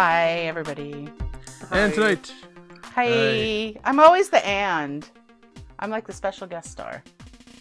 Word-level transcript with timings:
Hi, 0.00 0.42
everybody. 0.42 1.08
And 1.72 1.92
tonight, 1.92 2.32
Hi. 2.94 3.74
I'm 3.82 3.98
always 3.98 4.30
the 4.30 4.46
and. 4.46 5.10
I'm 5.80 5.90
like 5.90 6.06
the 6.06 6.12
special 6.12 6.46
guest 6.46 6.70
star. 6.70 7.02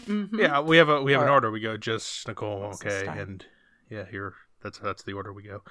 Mhm. 0.05 0.37
yeah, 0.37 0.59
we 0.59 0.77
have 0.77 0.87
a 0.87 1.01
we 1.01 1.13
have 1.13 1.23
an 1.23 1.29
order. 1.29 1.49
We 1.49 1.61
go 1.61 1.77
just 1.77 2.27
Nicole, 2.27 2.57
Mama 2.57 2.67
What's 2.67 2.83
Kay, 2.83 3.07
and 3.07 3.43
yeah, 3.89 4.05
here 4.11 4.35
that's 4.61 4.77
that's 4.77 5.01
the 5.01 5.13
order 5.13 5.33
we 5.33 5.41
go. 5.41 5.63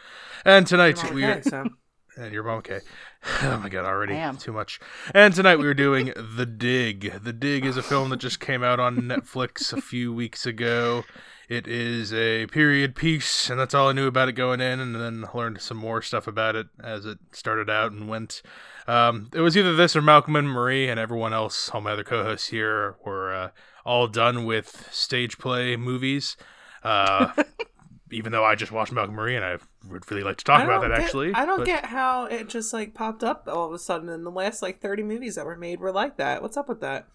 And 0.45 0.67
tonight 0.67 1.01
we 1.15 1.21
Kay, 1.23 1.43
so. 1.43 1.67
and 2.19 2.33
your 2.35 2.43
Mama 2.43 2.63
Kay. 2.63 2.81
Oh 3.43 3.59
my 3.63 3.69
god, 3.69 3.85
already 3.85 4.15
I 4.15 4.17
am. 4.17 4.37
too 4.37 4.53
much. 4.53 4.81
And 5.15 5.33
tonight 5.33 5.61
we 5.61 5.67
were 5.67 5.73
doing 5.73 6.15
The 6.17 6.47
Dig. 6.47 7.23
The 7.23 7.33
Dig 7.33 7.65
is 7.65 7.77
a 7.77 7.83
film 7.83 8.11
that 8.11 8.17
just 8.17 8.41
came 8.41 8.65
out 8.65 8.81
on 8.81 9.03
Netflix 9.03 9.73
a 9.73 9.81
few 9.81 10.13
weeks 10.13 10.45
ago. 10.45 11.05
It 11.49 11.69
is 11.69 12.13
a 12.13 12.47
period 12.49 12.97
piece, 12.97 13.49
and 13.51 13.59
that's 13.61 13.73
all 13.75 13.89
I 13.89 13.93
knew 13.93 14.09
about 14.09 14.29
it 14.29 14.33
going 14.33 14.61
in, 14.61 14.81
and 14.81 14.95
then 14.97 15.25
learned 15.33 15.61
some 15.61 15.77
more 15.77 16.03
stuff 16.03 16.27
about 16.27 16.57
it 16.57 16.67
as 16.83 17.07
it 17.07 17.19
started 17.33 17.71
out 17.71 17.93
and 17.93 18.09
went. 18.09 18.43
Um, 18.89 19.31
it 19.33 19.41
was 19.41 19.57
either 19.57 19.75
this 19.77 19.95
or 19.95 20.03
Malcolm 20.03 20.35
and 20.35 20.49
Marie, 20.49 20.89
and 20.89 20.99
everyone 20.99 21.33
else, 21.33 21.71
all 21.71 21.81
my 21.81 21.93
other 21.93 22.03
co-hosts 22.05 22.49
here, 22.49 22.97
were 23.05 23.33
uh, 23.33 23.51
all 23.85 24.09
done 24.09 24.45
with 24.45 24.89
stage 24.93 25.39
play 25.39 25.77
movies. 25.77 26.37
Uh, 26.83 27.33
even 28.11 28.33
though 28.33 28.45
I 28.45 28.57
just 28.57 28.73
watched 28.73 28.91
Malcolm 28.93 29.11
and 29.11 29.17
Marie, 29.17 29.37
and 29.37 29.45
I 29.45 29.59
would 29.89 30.11
really 30.11 30.25
like 30.25 30.39
to 30.39 30.45
talk 30.45 30.65
about 30.65 30.81
that 30.83 30.91
get- 30.91 31.01
actually. 31.01 31.33
I 31.33 31.47
don't 31.47 31.59
but- 31.59 31.67
get 31.67 31.85
how 31.85 32.25
it 32.25 32.49
just 32.49 32.73
like 32.73 32.93
popped 32.93 33.23
up 33.23 33.47
all 33.47 33.67
of 33.67 33.73
a 33.73 33.79
sudden 33.79 34.09
and 34.09 34.27
the 34.27 34.31
last 34.31 34.63
like 34.63 34.81
30 34.81 35.05
movies 35.05 35.37
that 35.37 35.47
were 35.47 35.57
made 35.57 35.79
were 35.79 35.93
like 35.93 36.17
that. 36.17 36.43
What's 36.43 36.57
up 36.57 36.69
with 36.69 36.81
that? 36.81 37.07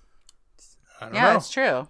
I 1.01 1.05
don't 1.05 1.15
Yeah, 1.15 1.31
know. 1.31 1.37
it's 1.37 1.49
true. 1.51 1.89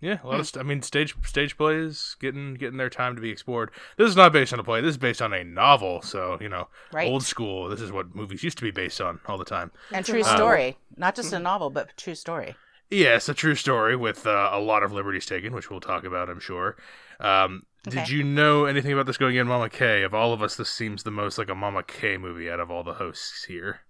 Yeah, 0.00 0.18
a 0.22 0.26
lot 0.28 0.38
of 0.38 0.46
st- 0.46 0.64
I 0.64 0.68
mean, 0.68 0.80
stage 0.82 1.14
stage 1.24 1.56
plays 1.56 2.16
getting 2.20 2.54
getting 2.54 2.76
their 2.78 2.90
time 2.90 3.16
to 3.16 3.20
be 3.22 3.30
explored. 3.30 3.70
This 3.96 4.08
is 4.08 4.16
not 4.16 4.32
based 4.32 4.52
on 4.52 4.60
a 4.60 4.64
play. 4.64 4.80
This 4.80 4.90
is 4.90 4.96
based 4.98 5.20
on 5.20 5.32
a 5.32 5.42
novel. 5.42 6.02
So 6.02 6.38
you 6.40 6.48
know, 6.48 6.68
Right. 6.92 7.08
old 7.08 7.24
school. 7.24 7.68
This 7.68 7.80
is 7.80 7.90
what 7.90 8.14
movies 8.14 8.42
used 8.44 8.58
to 8.58 8.64
be 8.64 8.70
based 8.70 9.00
on 9.00 9.18
all 9.26 9.38
the 9.38 9.44
time. 9.44 9.72
And 9.92 10.06
true 10.06 10.20
novel. 10.20 10.36
story. 10.36 10.76
Not 10.96 11.16
just 11.16 11.32
a 11.32 11.38
novel, 11.38 11.70
but 11.70 11.96
true 11.96 12.14
story. 12.14 12.54
Yeah, 12.90 13.18
a 13.28 13.34
true 13.34 13.54
story 13.54 13.96
with 13.96 14.26
uh, 14.26 14.50
a 14.52 14.58
lot 14.60 14.82
of 14.82 14.92
liberties 14.92 15.26
taken, 15.26 15.52
which 15.52 15.68
we'll 15.70 15.80
talk 15.80 16.04
about, 16.04 16.30
I'm 16.30 16.40
sure. 16.40 16.76
Um, 17.20 17.64
Did 17.82 18.08
you 18.08 18.22
know 18.24 18.64
anything 18.64 18.92
about 18.92 19.04
this 19.06 19.18
going 19.18 19.36
in, 19.36 19.46
Mama 19.46 19.68
K? 19.68 20.02
Of 20.04 20.14
all 20.14 20.32
of 20.32 20.40
us, 20.42 20.56
this 20.56 20.70
seems 20.70 21.02
the 21.02 21.10
most 21.10 21.36
like 21.36 21.50
a 21.50 21.54
Mama 21.54 21.82
K 21.82 22.16
movie 22.16 22.48
out 22.50 22.60
of 22.60 22.70
all 22.70 22.82
the 22.82 22.94
hosts 22.94 23.44
here, 23.44 23.80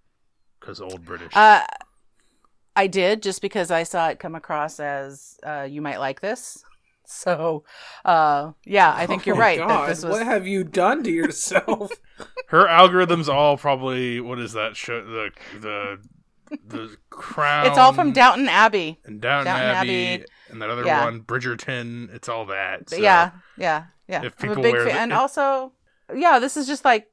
because 0.59 0.81
old 0.81 1.05
British. 1.05 1.31
Uh, 1.37 1.65
I 2.79 2.87
did 2.87 3.23
just 3.23 3.43
because 3.43 3.71
I 3.71 3.83
saw 3.83 4.09
it 4.09 4.19
come 4.19 4.35
across 4.35 4.79
as 4.81 5.39
uh, 5.45 5.67
you 5.69 5.83
might 5.83 5.99
like 5.99 6.21
this. 6.21 6.63
So, 7.11 7.65
uh, 8.05 8.53
yeah, 8.67 8.93
I 8.95 9.07
think 9.07 9.23
Oh 9.23 9.25
you're 9.27 9.37
right. 9.37 9.59
God, 9.59 9.89
this 9.91 10.05
was 10.05 10.13
What 10.13 10.27
have 10.27 10.47
you 10.47 10.63
done 10.63 11.03
to 11.05 11.11
yourself? 11.11 11.91
Her 12.49 12.67
algorithms 12.67 13.29
all 13.29 13.57
probably 13.57 14.21
what 14.21 14.39
is 14.39 14.53
that 14.53 14.77
show? 14.77 15.03
The 15.05 15.31
the 15.59 15.99
the 16.67 16.97
Crown. 17.11 17.67
it's 17.67 17.79
all 17.79 17.93
from 17.93 18.13
Downton 18.13 18.49
Abbey. 18.49 18.99
and 19.05 19.21
Downton, 19.21 19.47
Downton 19.47 19.71
Abbey, 19.77 20.07
Abbey. 20.15 20.25
and 20.51 20.63
that 20.63 20.71
other 20.71 20.85
Yeah. 20.85 21.05
one, 21.05 21.21
Bridgerton. 21.23 22.15
It's 22.15 22.29
all 22.29 22.47
that. 22.47 22.91
so- 22.91 22.97
yeah, 22.97 23.31
yeah, 23.57 23.85
yeah. 24.07 24.23
if 24.25 24.35
I'm 24.43 24.51
a 24.51 24.51
people 24.55 24.63
big 24.63 24.73
wear 24.75 24.87
fan, 24.87 24.95
the- 24.95 25.01
and 25.01 25.13
if- 25.13 25.19
also, 25.39 25.73
yeah, 26.15 26.39
this 26.39 26.57
is 26.57 26.67
just 26.67 26.85
like 26.85 27.09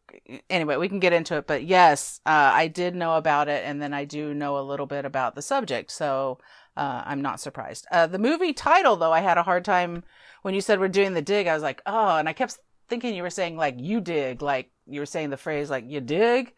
anyway. 0.49 0.77
We 0.77 0.89
can 0.89 0.99
get 0.99 1.13
into 1.13 1.37
it, 1.37 1.47
but 1.47 1.63
yes, 1.63 2.19
uh, 2.25 2.51
I 2.53 2.67
did 2.67 2.95
know 2.95 3.15
about 3.15 3.47
it, 3.47 3.63
and 3.65 3.81
then 3.81 3.93
I 3.93 4.05
do 4.05 4.33
know 4.33 4.57
a 4.57 4.61
little 4.61 4.85
bit 4.85 5.05
about 5.05 5.35
the 5.35 5.41
subject, 5.41 5.91
so 5.91 6.39
uh, 6.77 7.03
I'm 7.05 7.21
not 7.21 7.39
surprised. 7.39 7.87
Uh, 7.91 8.07
the 8.07 8.19
movie 8.19 8.53
title, 8.53 8.95
though, 8.95 9.11
I 9.13 9.21
had 9.21 9.37
a 9.37 9.43
hard 9.43 9.65
time 9.65 10.03
when 10.41 10.53
you 10.53 10.61
said 10.61 10.79
we're 10.79 10.87
doing 10.87 11.13
the 11.13 11.21
dig. 11.21 11.47
I 11.47 11.53
was 11.53 11.63
like, 11.63 11.81
oh, 11.85 12.17
and 12.17 12.27
I 12.29 12.33
kept 12.33 12.57
thinking 12.87 13.15
you 13.15 13.23
were 13.23 13.29
saying 13.29 13.57
like 13.57 13.75
you 13.79 14.01
dig, 14.01 14.41
like 14.41 14.71
you 14.85 14.99
were 14.99 15.05
saying 15.05 15.29
the 15.29 15.37
phrase 15.37 15.69
like 15.69 15.85
you 15.87 16.01
dig, 16.01 16.53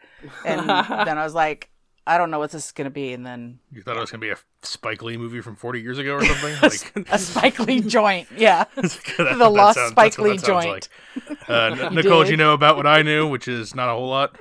and 0.45 0.61
then 0.69 1.17
I 1.17 1.23
was 1.23 1.33
like. 1.33 1.69
I 2.09 2.17
don't 2.17 2.31
know 2.31 2.39
what 2.39 2.51
this 2.51 2.67
is 2.67 2.71
going 2.71 2.85
to 2.85 2.89
be, 2.89 3.11
and 3.11 3.25
then 3.25 3.59
You 3.69 3.81
thought 3.81 3.97
it 3.97 3.99
was 3.99 4.11
gonna 4.11 4.21
be 4.21 4.29
a 4.29 4.37
Spike 4.67 5.01
Lee 5.03 5.17
movie 5.17 5.41
from 5.41 5.55
40 5.55 5.81
years 5.81 5.97
ago 5.97 6.15
or 6.15 6.25
something? 6.25 6.55
like, 6.61 7.09
a 7.11 7.17
Spike 7.17 7.59
Lee 7.59 7.81
joint, 7.81 8.27
yeah. 8.35 8.65
That- 8.75 9.35
The 9.37 9.49
lost 9.49 9.77
sounds- 9.77 9.91
Spike 9.91 10.15
that's 10.15 10.17
what 10.17 10.23
that 10.25 10.31
Lee 10.31 10.37
joint. 10.37 10.89
like. 11.29 11.49
Uh, 11.49 11.69
Nicole, 11.93 12.19
did 12.19 12.25
did? 12.25 12.31
you 12.31 12.37
know 12.37 12.53
about 12.53 12.75
what 12.77 12.85
I 12.87 13.01
knew, 13.01 13.27
which 13.27 13.47
is 13.47 13.73
not 13.75 13.89
a 13.89 13.93
whole 13.93 14.09
lot? 14.09 14.35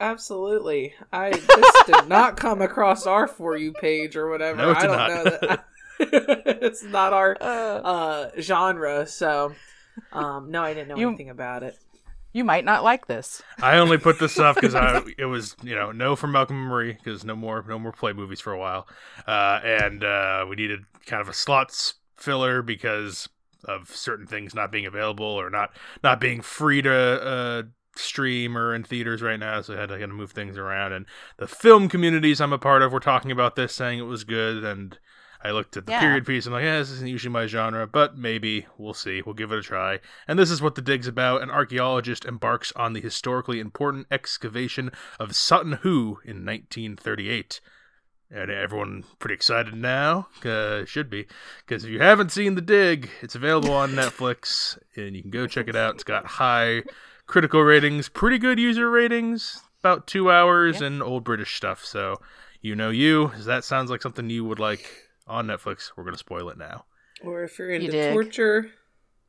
Absolutely. 0.00 0.94
I 1.12 1.30
this 1.30 1.82
did 1.86 2.08
not 2.08 2.36
come 2.36 2.62
across 2.62 3.06
our 3.06 3.26
for 3.26 3.56
you 3.56 3.72
page 3.72 4.16
or 4.16 4.28
whatever. 4.30 4.56
No, 4.58 4.70
it 4.70 4.76
I 4.76 4.80
did 4.80 4.86
don't 4.86 4.96
not. 4.96 5.08
know 5.08 5.38
that. 5.48 5.64
it's 6.62 6.82
not 6.84 7.12
our 7.12 7.36
Uh, 7.40 7.44
uh 7.44 8.30
genre, 8.40 9.06
so 9.06 9.54
um 10.12 10.50
no, 10.52 10.62
I 10.62 10.72
didn't 10.74 10.88
know 10.88 10.96
You- 10.96 11.08
anything 11.08 11.30
about 11.30 11.62
it. 11.64 11.76
You 12.38 12.44
might 12.44 12.64
not 12.64 12.84
like 12.84 13.08
this. 13.08 13.42
I 13.60 13.78
only 13.78 13.98
put 13.98 14.20
this 14.20 14.38
up 14.38 14.54
because 14.54 14.74
I 14.76 15.02
it 15.18 15.24
was 15.24 15.56
you 15.62 15.74
know 15.74 15.90
no 15.90 16.14
from 16.14 16.32
Malcolm 16.32 16.56
and 16.56 16.68
Marie 16.68 16.92
because 16.92 17.24
no 17.24 17.34
more 17.34 17.64
no 17.68 17.78
more 17.78 17.92
play 17.92 18.12
movies 18.12 18.40
for 18.40 18.52
a 18.52 18.58
while, 18.58 18.86
uh, 19.26 19.60
and 19.64 20.04
uh, 20.04 20.46
we 20.48 20.56
needed 20.56 20.84
kind 21.04 21.20
of 21.20 21.28
a 21.28 21.34
slots 21.34 21.94
filler 22.16 22.62
because 22.62 23.28
of 23.64 23.90
certain 23.90 24.26
things 24.26 24.54
not 24.54 24.70
being 24.70 24.86
available 24.86 25.26
or 25.26 25.50
not 25.50 25.70
not 26.04 26.20
being 26.20 26.40
free 26.40 26.80
to 26.80 26.92
uh, 26.92 27.62
stream 27.96 28.56
or 28.56 28.72
in 28.72 28.84
theaters 28.84 29.20
right 29.20 29.40
now, 29.40 29.60
so 29.60 29.74
I 29.74 29.80
had 29.80 29.88
to 29.88 29.98
kind 29.98 30.12
of 30.12 30.16
move 30.16 30.30
things 30.30 30.56
around. 30.56 30.92
And 30.92 31.06
the 31.38 31.48
film 31.48 31.88
communities 31.88 32.40
I'm 32.40 32.52
a 32.52 32.58
part 32.58 32.82
of 32.82 32.92
were 32.92 33.00
talking 33.00 33.32
about 33.32 33.56
this, 33.56 33.74
saying 33.74 33.98
it 33.98 34.02
was 34.02 34.22
good, 34.22 34.62
and 34.62 34.96
I 35.42 35.52
looked 35.52 35.76
at 35.76 35.86
the 35.86 35.92
Yeah. 35.92 36.00
period 36.00 36.26
piece 36.26 36.46
and 36.46 36.54
I'm 36.54 36.60
like, 36.60 36.66
yeah, 36.66 36.78
this 36.78 36.90
isn't 36.90 37.06
usually 37.08 37.32
my 37.32 37.46
genre, 37.46 37.86
but 37.86 38.16
maybe 38.18 38.66
we'll 38.76 38.94
see. 38.94 39.22
We'll 39.24 39.34
give 39.36 39.52
it 39.52 39.58
a 39.58 39.62
try. 39.62 40.00
And 40.26 40.38
this 40.38 40.50
is 40.50 40.60
what 40.60 40.74
the 40.74 40.82
dig's 40.82 41.06
about. 41.06 41.42
An 41.42 41.50
archaeologist 41.50 42.24
embarks 42.24 42.72
on 42.74 42.92
the 42.92 43.00
historically 43.00 43.60
important 43.60 44.06
excavation 44.10 44.90
of 45.20 45.36
Sutton 45.36 45.74
Hoo 45.82 46.18
in 46.24 46.44
1938. 46.44 47.60
And 48.30 48.50
everyone 48.50 49.04
pretty 49.20 49.34
excited 49.34 49.74
now. 49.74 50.28
Uh, 50.44 50.84
should 50.84 51.08
be. 51.08 51.26
Because 51.66 51.84
if 51.84 51.90
you 51.90 52.00
haven't 52.00 52.30
seen 52.30 52.54
The 52.56 52.60
Dig, 52.60 53.08
it's 53.22 53.34
available 53.34 53.72
on 53.72 53.92
Netflix, 53.94 54.76
and 54.96 55.16
you 55.16 55.22
can 55.22 55.30
go 55.30 55.46
check 55.46 55.66
it 55.68 55.76
out. 55.76 55.94
It's 55.94 56.04
got 56.04 56.26
high 56.26 56.82
critical 57.26 57.62
ratings, 57.62 58.08
pretty 58.08 58.38
good 58.38 58.58
user 58.58 58.90
ratings, 58.90 59.62
about 59.80 60.06
two 60.06 60.30
hours, 60.30 60.80
Yeah. 60.80 60.88
and 60.88 61.02
old 61.02 61.24
British 61.24 61.56
stuff. 61.56 61.84
So, 61.84 62.20
you 62.60 62.74
know 62.76 62.90
you. 62.90 63.30
Does 63.36 63.46
that 63.46 63.64
sounds 63.64 63.90
like 63.90 64.02
something 64.02 64.28
you 64.28 64.44
would 64.44 64.58
like 64.58 65.07
on 65.28 65.46
Netflix. 65.46 65.92
We're 65.96 66.04
going 66.04 66.14
to 66.14 66.18
spoil 66.18 66.48
it 66.48 66.58
now. 66.58 66.84
Or 67.22 67.44
if 67.44 67.58
you're 67.58 67.70
into 67.70 67.90
dig. 67.90 68.12
torture, 68.12 68.70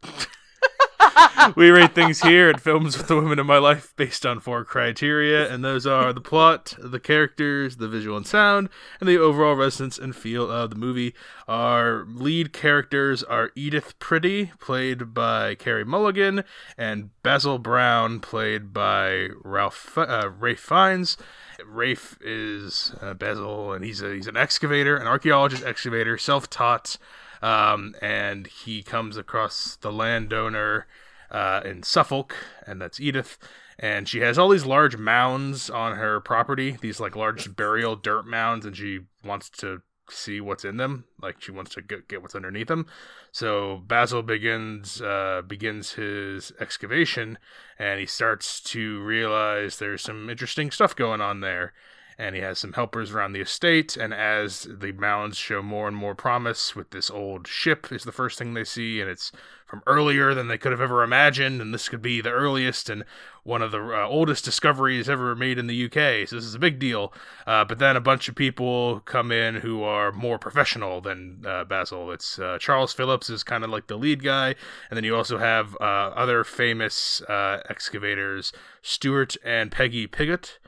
we 1.56 1.70
rate 1.70 1.96
things 1.96 2.22
here 2.22 2.50
at 2.50 2.62
Films 2.62 2.98
with 2.98 3.08
the 3.08 3.16
Women 3.16 3.40
in 3.40 3.46
My 3.46 3.58
Life 3.58 3.94
based 3.96 4.26
on 4.26 4.40
four 4.40 4.64
criteria, 4.64 5.52
and 5.52 5.64
those 5.64 5.86
are 5.86 6.14
the 6.14 6.22
plot, 6.22 6.76
the 6.78 7.00
characters, 7.00 7.78
the 7.78 7.88
visual 7.88 8.18
and 8.18 8.28
sound, 8.28 8.70
and 9.00 9.10
the 9.10 9.18
overall 9.18 9.56
resonance 9.56 9.98
and 9.98 10.16
feel 10.16 10.50
of 10.50 10.70
the 10.70 10.76
movie. 10.76 11.14
Our 11.48 12.06
lead 12.06 12.54
characters 12.54 13.24
are 13.24 13.52
Edith 13.56 13.98
Pretty, 14.00 14.52
played 14.60 15.14
by 15.14 15.56
Carey 15.56 15.86
Mulligan, 15.86 16.44
and 16.78 17.10
Basil 17.24 17.58
Brown, 17.58 18.20
played 18.20 18.74
by 18.74 19.30
Ralph 19.44 19.98
uh, 19.98 20.30
Rafe 20.38 20.60
Fiennes. 20.60 21.18
Rafe 21.66 22.18
is 22.22 22.94
uh, 23.02 23.14
Basil, 23.14 23.74
and 23.74 23.84
he's 23.84 24.02
a, 24.02 24.14
he's 24.14 24.28
an 24.28 24.38
excavator, 24.38 24.98
an 24.98 25.08
archaeologist 25.08 25.64
excavator, 25.64 26.18
self-taught, 26.18 26.98
um, 27.42 27.96
and 28.02 28.48
he 28.48 28.84
comes 28.84 29.18
across 29.18 29.78
the 29.78 29.92
landowner 29.92 30.88
uh, 31.32 31.62
in 31.66 31.84
Suffolk, 31.84 32.36
and 32.66 32.82
that's 32.82 33.00
Edith. 33.00 33.38
And 33.78 34.10
she 34.10 34.20
has 34.20 34.38
all 34.38 34.50
these 34.50 34.66
large 34.66 34.98
mounds 34.98 35.70
on 35.70 35.96
her 35.96 36.20
property, 36.20 36.78
these 36.82 37.00
like 37.00 37.16
large 37.16 37.56
burial 37.56 37.96
dirt 37.96 38.28
mounds, 38.28 38.66
and 38.66 38.76
she 38.76 39.02
wants 39.24 39.50
to 39.52 39.82
see 40.12 40.42
what's 40.42 40.66
in 40.66 40.78
them. 40.78 41.06
Like 41.22 41.42
she 41.42 41.52
wants 41.52 41.74
to 41.76 41.82
get, 41.82 42.08
get 42.08 42.22
what's 42.22 42.36
underneath 42.36 42.68
them. 42.68 42.86
So 43.32 43.82
Basil 43.88 44.22
begins 44.22 45.02
uh, 45.02 45.42
begins 45.48 45.94
his 45.94 46.52
excavation, 46.60 47.38
and 47.78 48.00
he 48.00 48.06
starts 48.06 48.62
to 48.62 49.02
realize 49.02 49.78
there's 49.78 50.02
some 50.02 50.30
interesting 50.30 50.72
stuff 50.72 50.96
going 50.96 51.22
on 51.22 51.42
there. 51.42 51.74
And 52.20 52.36
he 52.36 52.42
has 52.42 52.60
some 52.60 52.74
helpers 52.74 53.12
around 53.12 53.32
the 53.32 53.40
estate. 53.40 53.96
And 53.96 54.14
as 54.14 54.68
the 54.70 54.92
mounds 54.92 55.38
show 55.38 55.64
more 55.64 55.88
and 55.88 55.96
more 55.96 56.14
promise, 56.14 56.76
with 56.76 56.90
this 56.92 57.10
old 57.10 57.48
ship 57.48 57.92
is 57.94 58.04
the 58.04 58.12
first 58.12 58.38
thing 58.38 58.54
they 58.54 58.66
see, 58.66 59.00
and 59.00 59.10
it's 59.10 59.32
from 59.66 59.82
earlier 59.88 60.34
than 60.34 60.50
they 60.50 60.58
could 60.58 60.74
have 60.74 60.82
ever 60.82 61.02
imagined. 61.02 61.62
And 61.62 61.74
this 61.74 61.88
could 61.88 62.02
be 62.02 62.20
the 62.20 62.32
earliest 62.32 62.90
and 62.90 63.06
one 63.44 63.62
of 63.62 63.72
the 63.72 63.80
uh, 63.80 64.08
oldest 64.08 64.46
discoveries 64.46 65.10
ever 65.10 65.36
made 65.36 65.58
in 65.58 65.68
the 65.68 65.86
UK. 65.86 66.28
So 66.28 66.36
this 66.36 66.46
is 66.46 66.56
a 66.56 66.60
big 66.60 66.78
deal. 66.78 67.14
Uh, 67.48 67.66
but 67.66 67.80
then 67.80 67.96
a 67.96 68.02
bunch 68.02 68.28
of 68.28 68.36
people 68.36 69.02
come 69.02 69.32
in 69.32 69.56
who 69.56 69.82
are 69.84 70.12
more 70.12 70.38
professional 70.38 71.02
than 71.02 71.44
uh, 71.46 71.64
Basil. 71.64 72.12
It's 72.12 72.38
uh, 72.38 72.58
Charles 72.60 72.94
Phillips 72.94 73.30
is 73.30 73.44
kind 73.44 73.64
of 73.64 73.70
like 73.70 73.88
the 73.88 73.98
lead 73.98 74.24
guy, 74.24 74.56
and 74.90 74.98
then 74.98 75.04
you 75.04 75.16
also 75.16 75.38
have 75.38 75.76
uh, 75.82 75.84
other 75.84 76.44
famous 76.44 77.22
uh, 77.24 77.62
excavators, 77.70 78.52
Stuart 78.82 79.36
and 79.44 79.72
Peggy 79.72 80.06
Piggott, 80.06 80.60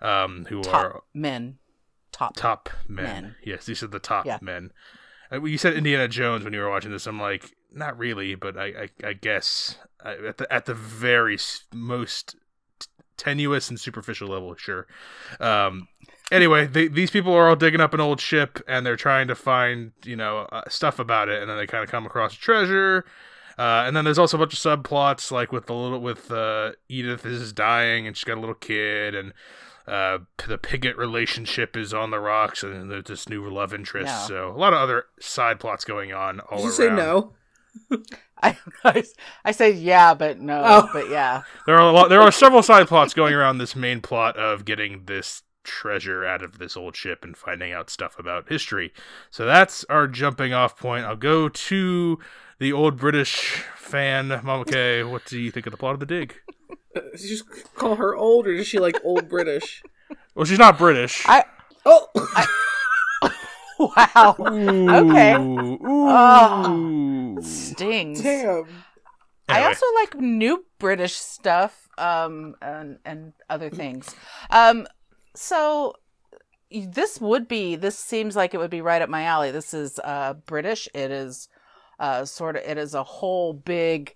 um, 0.00 0.46
who 0.48 0.58
are 0.60 0.62
Top 0.92 1.04
men. 1.14 1.58
Top. 2.12 2.34
top 2.36 2.68
men. 2.88 3.04
Men. 3.04 3.34
Yes, 3.44 3.66
these 3.66 3.82
are 3.82 3.86
the 3.88 3.98
top 3.98 4.26
Yeah. 4.26 4.38
men. 4.40 4.72
Uh, 5.32 5.42
You 5.44 5.58
said 5.58 5.74
Indiana 5.74 6.08
Jones 6.08 6.42
when 6.44 6.52
you 6.52 6.60
were 6.60 6.70
watching 6.70 6.90
this. 6.90 7.06
I'm 7.06 7.20
like, 7.20 7.52
not 7.72 7.98
really, 7.98 8.34
but 8.34 8.56
I 8.56 8.88
I, 9.04 9.08
I 9.08 9.12
guess 9.12 9.76
I, 10.02 10.12
at 10.28 10.38
the 10.38 10.52
at 10.52 10.64
the 10.66 10.74
very 10.74 11.38
most 11.72 12.36
t- 12.80 12.86
tenuous 13.16 13.68
and 13.68 13.78
superficial 13.78 14.28
level, 14.28 14.54
sure. 14.56 14.86
Um, 15.38 15.86
anyway, 16.32 16.66
they, 16.66 16.88
these 16.88 17.10
people 17.10 17.34
are 17.34 17.48
all 17.50 17.56
digging 17.56 17.80
up 17.80 17.92
an 17.94 18.00
old 18.00 18.20
ship 18.20 18.58
and 18.66 18.86
they're 18.86 18.96
trying 18.96 19.28
to 19.28 19.34
find 19.34 19.92
you 20.04 20.16
know 20.16 20.48
uh, 20.50 20.62
stuff 20.68 20.98
about 20.98 21.28
it, 21.28 21.40
and 21.42 21.50
then 21.50 21.58
they 21.58 21.66
kind 21.66 21.84
of 21.84 21.90
come 21.90 22.06
across 22.06 22.32
treasure. 22.34 23.04
Uh, 23.58 23.82
and 23.86 23.94
then 23.96 24.04
there's 24.04 24.18
also 24.20 24.36
a 24.36 24.40
bunch 24.40 24.52
of 24.54 24.58
subplots, 24.60 25.30
like 25.32 25.50
with 25.52 25.66
the 25.66 25.74
little 25.74 26.00
with 26.00 26.30
uh, 26.30 26.70
Edith 26.88 27.26
is 27.26 27.52
dying 27.52 28.06
and 28.06 28.16
she's 28.16 28.22
got 28.24 28.38
a 28.38 28.40
little 28.40 28.54
kid, 28.54 29.14
and 29.16 29.32
uh, 29.88 30.18
the 30.46 30.58
Piggott 30.58 30.96
relationship 30.96 31.76
is 31.76 31.94
on 31.94 32.10
the 32.10 32.20
rocks, 32.20 32.62
and 32.62 32.90
there's 32.90 33.04
this 33.04 33.28
new 33.28 33.48
love 33.48 33.72
interest. 33.74 34.06
Yeah. 34.08 34.26
So 34.26 34.50
a 34.50 34.58
lot 34.58 34.72
of 34.72 34.80
other 34.80 35.04
side 35.20 35.58
plots 35.60 35.84
going 35.84 36.12
on 36.12 36.40
all 36.40 36.58
Did 36.58 36.78
you 36.78 36.86
around. 36.88 36.96
say 36.96 36.96
no? 36.96 37.32
I, 38.42 38.56
I, 38.84 39.04
I 39.44 39.50
say 39.52 39.70
yeah, 39.72 40.14
but 40.14 40.38
no, 40.38 40.62
Oh. 40.64 40.90
but 40.92 41.08
yeah. 41.10 41.42
There 41.66 41.76
are 41.76 41.88
a 41.88 41.92
lot. 41.92 42.08
There 42.08 42.20
are 42.22 42.30
several 42.32 42.62
side 42.62 42.86
plots 42.86 43.14
going 43.14 43.34
around 43.34 43.58
this 43.58 43.74
main 43.74 44.00
plot 44.00 44.36
of 44.36 44.64
getting 44.64 45.04
this 45.06 45.42
treasure 45.64 46.24
out 46.24 46.42
of 46.42 46.58
this 46.58 46.76
old 46.76 46.96
ship 46.96 47.24
and 47.24 47.36
finding 47.36 47.72
out 47.72 47.90
stuff 47.90 48.18
about 48.18 48.48
history. 48.48 48.92
So 49.30 49.44
that's 49.44 49.84
our 49.90 50.06
jumping 50.06 50.52
off 50.54 50.78
point. 50.78 51.04
I'll 51.04 51.16
go 51.16 51.48
to 51.48 52.18
the 52.58 52.72
old 52.72 52.96
British 52.96 53.62
fan, 53.76 54.28
Mama 54.42 54.64
K. 54.64 55.02
What 55.04 55.24
do 55.26 55.38
you 55.38 55.50
think 55.50 55.66
of 55.66 55.72
the 55.72 55.76
plot 55.76 55.94
of 55.94 56.00
the 56.00 56.06
dig? 56.06 56.36
Uh, 56.96 57.00
just 57.16 57.44
call 57.74 57.96
her 57.96 58.16
old, 58.16 58.46
or 58.46 58.52
is 58.52 58.66
she 58.66 58.78
like 58.78 58.96
old 59.04 59.28
British? 59.28 59.82
Well, 60.34 60.44
she's 60.46 60.58
not 60.58 60.78
British. 60.78 61.24
I 61.26 61.44
Oh, 61.84 62.06
wow 63.78 64.36
okay. 64.38 65.34
Ooh, 65.34 65.78
Oh. 65.82 67.38
stings. 67.42 68.22
damn. 68.22 68.84
I 69.48 69.64
also 69.64 69.86
like 69.94 70.14
new 70.16 70.64
British 70.78 71.14
stuff, 71.14 71.88
um, 71.98 72.54
and 72.62 72.98
and 73.04 73.32
other 73.50 73.70
things. 73.70 74.14
Um, 74.50 74.86
so 75.34 75.94
this 76.70 77.20
would 77.20 77.48
be 77.48 77.74
this 77.76 77.98
seems 77.98 78.36
like 78.36 78.52
it 78.54 78.58
would 78.58 78.70
be 78.70 78.80
right 78.82 79.00
up 79.02 79.08
my 79.08 79.24
alley. 79.24 79.50
This 79.50 79.72
is 79.74 79.98
uh 80.04 80.34
British. 80.46 80.88
It 80.94 81.10
is 81.10 81.48
uh 81.98 82.24
sort 82.24 82.56
of 82.56 82.62
it 82.62 82.76
is 82.78 82.94
a 82.94 83.02
whole 83.02 83.52
big, 83.54 84.14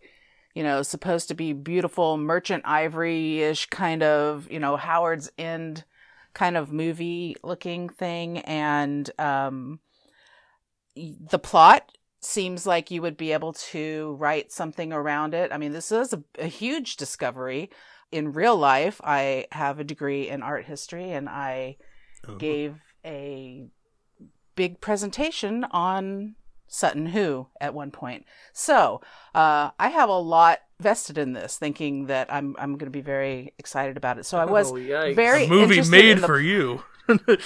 you 0.55 0.63
know, 0.63 0.83
supposed 0.83 1.29
to 1.29 1.35
be 1.35 1.53
beautiful 1.53 2.17
merchant 2.17 2.63
ivory 2.67 3.41
ish 3.43 3.67
kind 3.67 4.03
of 4.03 4.51
you 4.51 4.59
know 4.61 4.77
Howard's 4.77 5.31
End 5.39 5.85
kind 6.35 6.57
of 6.57 6.73
movie 6.73 7.37
looking 7.43 7.89
thing, 7.89 8.39
and 8.39 9.11
um, 9.19 9.81
the 10.97 11.39
plot 11.39 11.91
seems 12.21 12.67
like 12.67 12.91
you 12.91 13.03
would 13.03 13.17
be 13.17 13.33
able 13.33 13.53
to 13.53 14.17
write 14.19 14.53
something 14.53 14.93
around 14.93 15.35
it. 15.35 15.53
I 15.53 15.59
mean, 15.59 15.73
this 15.73 15.91
is 15.91 16.13
a, 16.13 16.23
a 16.39 16.47
huge 16.47 16.97
discovery. 16.97 17.71
In 18.13 18.33
real 18.33 18.57
life, 18.57 19.01
I 19.03 19.47
have 19.53 19.81
a 19.81 19.85
degree 19.85 20.29
in 20.29 20.43
art 20.43 20.65
history 20.67 21.13
and 21.13 21.29
I 21.29 21.77
Oh. 22.29 22.37
gave 22.37 22.77
a 23.05 23.67
big 24.55 24.81
presentation 24.81 25.65
on 25.65 26.37
Sutton 26.73 27.05
Hoo 27.05 27.49
at 27.61 27.75
one 27.75 27.91
point. 27.91 28.25
So, 28.55 29.03
uh, 29.35 29.71
I 29.79 29.89
have 29.89 30.09
a 30.09 30.19
lot 30.19 30.61
vested 30.81 31.19
in 31.19 31.35
this, 31.35 31.59
thinking 31.59 32.07
that 32.07 32.33
I'm 32.33 32.57
I'm 32.59 32.73
going 32.79 32.87
to 32.87 32.91
be 32.91 33.03
very 33.03 33.53
excited 33.59 33.99
about 33.99 34.19
it. 34.19 34.25
So 34.25 34.39
I 34.39 34.47
was 34.47 34.73
Oh, 34.73 35.13
very 35.13 35.45
a 35.45 35.49
movie 35.49 35.83
made 35.91 36.13
in 36.13 36.21
the 36.23 36.27
for 36.27 36.41
you. 36.41 36.83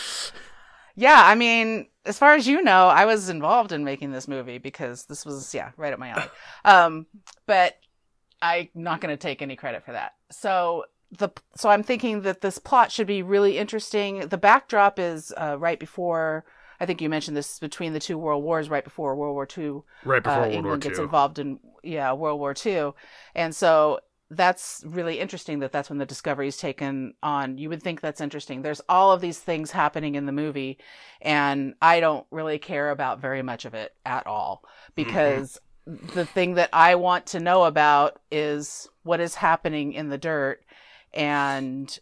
yeah, 0.94 1.22
I 1.24 1.34
mean, 1.34 1.88
as 2.04 2.20
far 2.20 2.34
as 2.34 2.46
you 2.46 2.62
know, 2.62 2.86
I 2.86 3.04
was 3.04 3.28
involved 3.28 3.72
in 3.72 3.82
making 3.82 4.12
this 4.12 4.28
movie 4.28 4.58
because 4.58 5.06
this 5.06 5.26
was 5.26 5.52
yeah, 5.52 5.72
right 5.76 5.92
up 5.92 5.98
my 5.98 6.10
alley. 6.10 6.30
Um, 6.64 7.06
but 7.46 7.74
I'm 8.40 8.68
not 8.76 9.00
going 9.00 9.12
to 9.12 9.20
take 9.20 9.42
any 9.42 9.56
credit 9.56 9.84
for 9.84 9.92
that. 9.92 10.14
So 10.30 10.84
the 11.10 11.30
so 11.56 11.68
I'm 11.68 11.82
thinking 11.82 12.22
that 12.22 12.42
this 12.42 12.58
plot 12.58 12.92
should 12.92 13.08
be 13.08 13.22
really 13.22 13.58
interesting. 13.58 14.28
The 14.28 14.38
backdrop 14.38 15.00
is 15.00 15.32
uh, 15.36 15.56
right 15.58 15.80
before 15.80 16.44
I 16.80 16.86
think 16.86 17.00
you 17.00 17.08
mentioned 17.08 17.36
this 17.36 17.58
between 17.58 17.92
the 17.92 18.00
two 18.00 18.18
world 18.18 18.42
wars, 18.44 18.68
right 18.68 18.84
before 18.84 19.14
World 19.16 19.34
War 19.34 19.48
II 19.56 19.82
right 20.04 20.22
before 20.22 20.38
uh, 20.38 20.40
World 20.42 20.52
England 20.52 20.66
War 20.66 20.78
gets 20.78 20.98
II. 20.98 21.04
involved 21.04 21.38
in 21.38 21.58
yeah 21.82 22.12
World 22.12 22.40
War 22.40 22.54
II, 22.64 22.92
and 23.34 23.54
so 23.54 24.00
that's 24.30 24.82
really 24.84 25.20
interesting 25.20 25.60
that 25.60 25.70
that's 25.70 25.88
when 25.88 25.98
the 25.98 26.06
discovery 26.06 26.48
is 26.48 26.56
taken 26.56 27.14
on. 27.22 27.58
You 27.58 27.68
would 27.68 27.82
think 27.82 28.00
that's 28.00 28.20
interesting. 28.20 28.62
There's 28.62 28.80
all 28.88 29.12
of 29.12 29.20
these 29.20 29.38
things 29.38 29.70
happening 29.70 30.16
in 30.16 30.26
the 30.26 30.32
movie, 30.32 30.78
and 31.20 31.74
I 31.80 32.00
don't 32.00 32.26
really 32.30 32.58
care 32.58 32.90
about 32.90 33.20
very 33.20 33.42
much 33.42 33.64
of 33.64 33.74
it 33.74 33.94
at 34.04 34.26
all 34.26 34.64
because 34.94 35.60
the 35.86 36.26
thing 36.26 36.54
that 36.54 36.70
I 36.72 36.96
want 36.96 37.26
to 37.26 37.40
know 37.40 37.64
about 37.64 38.20
is 38.30 38.88
what 39.04 39.20
is 39.20 39.36
happening 39.36 39.92
in 39.92 40.08
the 40.08 40.18
dirt, 40.18 40.64
and 41.14 41.96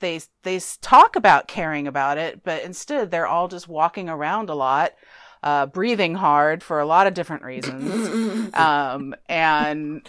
they 0.00 0.20
they 0.42 0.60
talk 0.80 1.16
about 1.16 1.48
caring 1.48 1.86
about 1.86 2.18
it, 2.18 2.42
but 2.44 2.62
instead 2.62 3.10
they're 3.10 3.26
all 3.26 3.48
just 3.48 3.68
walking 3.68 4.08
around 4.08 4.48
a 4.48 4.54
lot, 4.54 4.92
uh, 5.42 5.66
breathing 5.66 6.14
hard 6.14 6.62
for 6.62 6.80
a 6.80 6.86
lot 6.86 7.06
of 7.06 7.14
different 7.14 7.42
reasons. 7.42 8.50
Um 8.54 9.14
and 9.28 10.06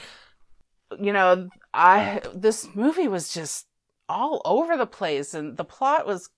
you 0.99 1.13
know 1.13 1.49
i 1.73 2.21
this 2.33 2.67
movie 2.75 3.07
was 3.07 3.33
just 3.33 3.67
all 4.09 4.41
over 4.45 4.75
the 4.77 4.85
place 4.85 5.33
and 5.33 5.57
the 5.57 5.63
plot 5.63 6.05
was 6.05 6.29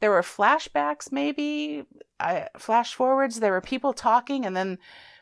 there 0.00 0.10
were 0.10 0.22
flashbacks 0.22 1.10
maybe 1.10 1.84
i 2.18 2.46
flash 2.58 2.94
forwards 2.94 3.40
there 3.40 3.52
were 3.52 3.60
people 3.60 3.92
talking 3.92 4.46
and 4.46 4.56
then 4.56 4.78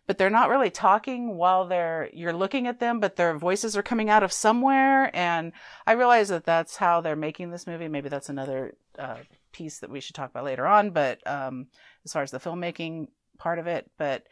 but 0.09 0.19
they're 0.19 0.31
not 0.31 0.49
really 0.49 0.71
talking 0.71 1.37
while 1.37 1.69
they're 1.69 2.11
you're 2.13 2.33
looking 2.33 2.67
at 2.67 2.81
them 2.81 2.99
but 2.99 3.15
their 3.15 3.39
voices 3.39 3.77
are 3.77 3.83
coming 3.83 4.11
out 4.11 4.25
of 4.25 4.33
somewhere. 4.33 5.15
And 5.15 5.53
i 5.87 5.93
realize 5.93 6.31
that 6.31 6.45
that's 6.45 6.77
how 6.77 7.01
they're 7.01 7.15
making 7.15 7.51
this 7.51 7.69
movie. 7.69 7.87
Maybe 7.87 8.09
that's 8.09 8.29
another 8.29 8.75
uh, 8.99 9.19
piece 9.53 9.79
that 9.79 9.91
we 9.91 10.01
should 10.01 10.17
talk 10.17 10.31
about 10.31 10.45
later 10.45 10.67
on 10.67 10.91
but 10.91 11.25
um 11.25 11.69
as 12.05 12.13
far 12.13 12.23
as 12.23 12.33
the 12.33 12.41
filmmaking 12.41 13.09
part 13.39 13.61
of 13.61 13.69
it. 13.69 13.89
But 13.97 14.27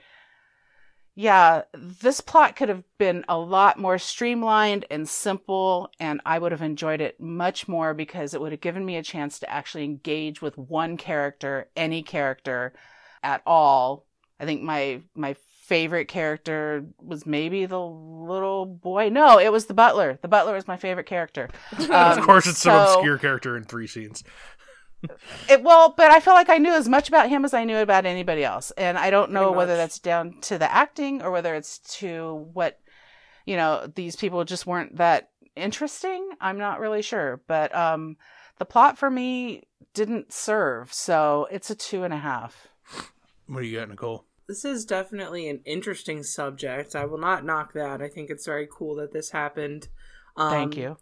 yeah, 1.18 1.62
this 1.72 2.20
plot 2.20 2.56
could 2.56 2.68
have 2.68 2.84
been 2.98 3.24
a 3.26 3.38
lot 3.38 3.78
more 3.78 3.96
streamlined 3.96 4.84
and 4.90 5.08
simple, 5.08 5.90
and 5.98 6.20
I 6.26 6.38
would 6.38 6.52
have 6.52 6.60
enjoyed 6.60 7.00
it 7.00 7.18
much 7.18 7.66
more 7.66 7.94
because 7.94 8.34
it 8.34 8.40
would 8.40 8.52
have 8.52 8.60
given 8.60 8.84
me 8.84 8.96
a 8.96 9.02
chance 9.02 9.38
to 9.38 9.50
actually 9.50 9.84
engage 9.84 10.42
with 10.42 10.58
one 10.58 10.98
character, 10.98 11.70
any 11.74 12.02
character 12.02 12.74
at 13.22 13.40
all. 13.46 14.04
I 14.38 14.44
think 14.44 14.62
my 14.62 15.00
my 15.14 15.36
favorite 15.66 16.06
character 16.06 16.84
was 17.02 17.26
maybe 17.26 17.66
the 17.66 17.80
little 17.80 18.66
boy. 18.66 19.08
No, 19.08 19.38
it 19.38 19.50
was 19.50 19.66
the 19.66 19.74
butler. 19.74 20.18
The 20.22 20.28
butler 20.28 20.54
was 20.54 20.68
my 20.68 20.76
favorite 20.76 21.06
character. 21.06 21.48
of 21.78 21.90
Um, 21.90 22.22
course, 22.22 22.46
it's 22.46 22.58
some 22.60 22.86
so- 22.86 22.94
obscure 22.94 23.18
character 23.18 23.56
in 23.56 23.64
three 23.64 23.86
scenes. 23.86 24.22
It, 25.48 25.62
well, 25.62 25.94
but 25.96 26.10
I 26.10 26.20
feel 26.20 26.34
like 26.34 26.48
I 26.48 26.58
knew 26.58 26.72
as 26.72 26.88
much 26.88 27.08
about 27.08 27.28
him 27.28 27.44
as 27.44 27.52
I 27.54 27.64
knew 27.64 27.76
about 27.78 28.06
anybody 28.06 28.42
else, 28.44 28.70
and 28.72 28.96
I 28.98 29.10
don't 29.10 29.30
know 29.30 29.52
whether 29.52 29.76
that's 29.76 29.98
down 29.98 30.40
to 30.42 30.58
the 30.58 30.72
acting 30.72 31.22
or 31.22 31.30
whether 31.30 31.54
it's 31.54 31.78
to 31.98 32.48
what 32.54 32.80
you 33.44 33.56
know 33.56 33.86
these 33.94 34.16
people 34.16 34.42
just 34.44 34.66
weren't 34.66 34.96
that 34.96 35.30
interesting. 35.54 36.28
I'm 36.40 36.58
not 36.58 36.80
really 36.80 37.02
sure, 37.02 37.40
but 37.46 37.72
um, 37.74 38.16
the 38.58 38.64
plot 38.64 38.98
for 38.98 39.10
me 39.10 39.64
didn't 39.94 40.32
serve, 40.32 40.92
so 40.92 41.46
it's 41.52 41.70
a 41.70 41.74
two 41.76 42.02
and 42.02 42.14
a 42.14 42.18
half. 42.18 42.66
What 43.46 43.60
do 43.60 43.66
you 43.66 43.78
got, 43.78 43.88
Nicole? 43.90 44.24
This 44.48 44.64
is 44.64 44.84
definitely 44.84 45.48
an 45.48 45.60
interesting 45.64 46.22
subject. 46.22 46.94
I 46.94 47.04
will 47.04 47.18
not 47.18 47.44
knock 47.44 47.72
that. 47.72 48.00
I 48.00 48.08
think 48.08 48.30
it's 48.30 48.46
very 48.46 48.68
cool 48.70 48.94
that 48.96 49.12
this 49.12 49.30
happened. 49.30 49.88
Um, 50.36 50.50
Thank 50.50 50.76
you. 50.76 50.98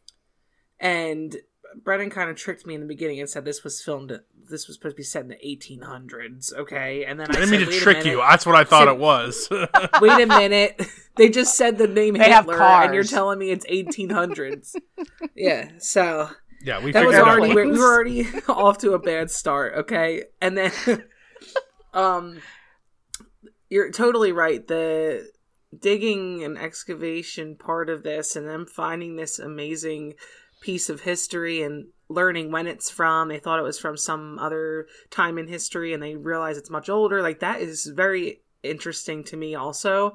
And 0.81 1.37
Brennan 1.83 2.11
kind 2.11 2.31
of 2.31 2.37
tricked 2.37 2.67
me 2.67 2.75
in 2.75 2.81
the 2.81 2.87
beginning 2.87 3.21
and 3.21 3.29
said 3.29 3.45
this 3.45 3.63
was 3.65 3.83
filmed. 3.83 4.19
This 4.51 4.67
was 4.67 4.77
supposed 4.77 4.95
to 4.95 4.97
be 4.97 5.03
set 5.03 5.23
in 5.23 5.29
the 5.29 5.37
1800s. 5.37 6.55
Okay, 6.55 7.05
and 7.05 7.19
then 7.21 7.27
I, 7.31 7.31
I 7.31 7.35
didn't 7.41 7.49
said, 7.51 7.61
mean 7.61 7.71
to 7.71 7.79
trick 7.81 8.05
you. 8.05 8.19
That's 8.19 8.47
what 8.47 8.55
I 8.55 8.65
thought 8.65 8.87
Said- 8.87 8.95
it 8.95 8.99
was. 8.99 9.49
Wait 10.01 10.23
a 10.23 10.27
minute. 10.27 10.81
They 11.17 11.29
just 11.29 11.57
said 11.57 11.79
the 11.79 11.87
name 11.87 12.15
They 12.15 12.29
have 12.29 12.45
Hitler, 12.47 12.61
and 12.61 12.93
you're 12.93 13.05
telling 13.05 13.39
me 13.39 13.53
it's 13.53 13.65
1800s. 13.67 14.75
yeah. 15.37 15.69
So 15.79 16.29
yeah, 16.65 16.83
we 16.83 16.91
that 16.91 17.07
was 17.07 17.15
figured 17.15 17.29
out. 17.29 17.39
already 17.39 17.53
planes. 17.53 17.71
we 17.71 17.79
were 17.79 17.95
already 17.95 18.27
off 18.49 18.79
to 18.79 18.95
a 18.95 18.99
bad 18.99 19.31
start 19.31 19.75
okay 19.77 20.25
and 20.43 20.59
then 20.59 20.73
um 21.93 22.41
you're 23.75 23.91
totally 23.91 24.31
right. 24.31 24.65
The 24.69 25.33
digging 25.77 26.45
and 26.45 26.57
excavation 26.57 27.57
part 27.57 27.91
of 27.91 28.05
this 28.05 28.37
and 28.37 28.47
them 28.47 28.67
finding 28.67 29.17
this 29.17 29.41
amazing 29.41 30.15
piece 30.61 30.89
of 30.89 31.01
history 31.01 31.61
and 31.61 31.87
learning 32.09 32.53
when 32.53 32.69
it's 32.69 32.89
from 32.89 33.27
they 33.27 33.41
thought 33.41 33.59
it 33.59 33.65
was 33.65 33.81
from 33.81 33.97
some 33.97 34.39
other 34.39 34.87
time 35.11 35.39
in 35.39 35.49
history 35.49 35.93
and 35.93 36.01
they 36.01 36.15
realize 36.15 36.57
it's 36.57 36.71
much 36.71 36.89
older 36.89 37.21
like 37.21 37.41
that 37.41 37.61
is 37.61 37.87
very 37.87 38.43
interesting 38.63 39.25
to 39.25 39.37
me 39.37 39.57
also. 39.57 40.13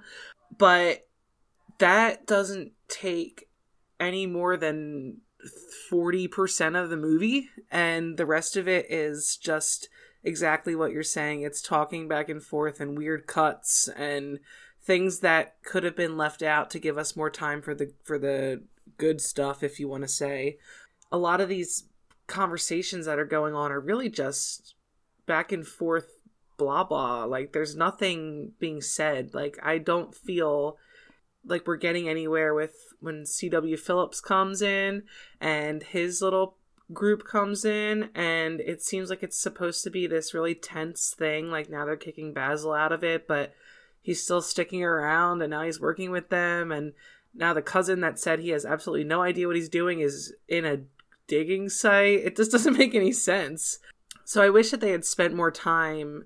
But 0.58 1.06
that 1.80 2.26
doesn't 2.26 2.72
take 2.88 3.50
any 4.00 4.26
more 4.26 4.56
than 4.56 5.18
40% 5.92 6.82
of 6.82 6.90
the 6.90 6.96
movie 6.96 7.50
and 7.70 8.16
the 8.16 8.26
rest 8.26 8.56
of 8.56 8.70
it 8.70 8.86
is 8.90 9.36
just 9.36 9.90
exactly 10.24 10.76
what 10.76 10.92
you're 10.92 11.04
saying. 11.04 11.42
It's 11.42 11.62
talking 11.62 12.08
back 12.08 12.30
and 12.30 12.44
forth 12.44 12.80
and 12.80 12.98
weird 12.98 13.28
cuts 13.28 13.88
and 13.96 14.40
things 14.82 15.20
that 15.20 15.62
could 15.64 15.84
have 15.84 15.96
been 15.96 16.18
left 16.18 16.42
out 16.42 16.70
to 16.72 16.80
give 16.80 16.98
us 16.98 17.16
more 17.16 17.30
time 17.30 17.62
for 17.62 17.76
the 17.76 17.94
for 18.04 18.18
the 18.18 18.64
good 18.98 19.22
stuff 19.22 19.64
if 19.64 19.80
you 19.80 19.88
want 19.88 20.04
to 20.04 20.08
say. 20.08 20.58
A 21.12 21.18
lot 21.18 21.42
of 21.42 21.50
these 21.50 21.86
conversations 22.28 23.06
that 23.06 23.20
are 23.20 23.26
going 23.26 23.56
on 23.56 23.72
are 23.72 23.80
really 23.80 24.10
just 24.10 24.76
back 25.26 25.52
and 25.52 25.66
forth 25.66 26.20
blah 26.58 26.84
blah. 26.84 27.24
Like 27.24 27.54
there's 27.54 27.76
nothing 27.76 28.54
being 28.60 28.82
said. 28.82 29.34
Like 29.34 29.58
i 29.64 29.78
don't 29.78 30.14
feel 30.14 30.78
like 31.46 31.66
we're 31.66 31.78
getting 31.78 32.10
anywhere 32.10 32.54
with 32.54 32.76
when 33.00 33.24
cw 33.24 33.80
phillips 33.80 34.20
comes 34.20 34.62
in 34.62 35.04
and 35.40 35.84
his 35.84 36.22
little 36.22 36.58
group 36.92 37.24
comes 37.24 37.66
in 37.66 38.10
and 38.16 38.60
it 38.62 38.82
seems 38.82 39.10
like 39.10 39.22
it's 39.22 39.38
supposed 39.38 39.84
to 39.84 39.90
be 39.92 40.08
this 40.08 40.34
really 40.34 40.56
tense 40.56 41.14
thing 41.18 41.52
like 41.52 41.70
now 41.70 41.86
they're 41.86 41.96
kicking 41.96 42.34
basil 42.34 42.74
out 42.74 42.92
of 42.92 43.04
it 43.04 43.28
but 43.28 43.54
he's 44.02 44.24
still 44.24 44.42
sticking 44.42 44.84
around 44.84 45.42
and 45.42 45.52
now 45.52 45.62
he's 45.62 45.80
working 45.80 46.10
with 46.10 46.30
them 46.30 46.72
and 46.72 46.94
now 47.36 47.54
the 47.54 47.62
cousin 47.62 48.00
that 48.02 48.18
said 48.18 48.40
he 48.40 48.50
has 48.50 48.66
absolutely 48.66 49.04
no 49.04 49.22
idea 49.22 49.46
what 49.46 49.56
he's 49.56 49.70
doing 49.70 50.00
is 50.00 50.34
in 50.48 50.66
a 50.66 50.80
digging 51.28 51.70
site 51.70 52.20
it 52.22 52.36
just 52.36 52.52
doesn't 52.54 52.78
make 52.78 52.96
any 52.96 53.12
sense 53.12 53.78
so 54.26 54.42
i 54.42 54.50
wish 54.50 54.72
that 54.72 54.82
they 54.82 54.92
had 54.92 55.06
spent 55.06 55.36
more 55.36 55.52
time 55.52 56.26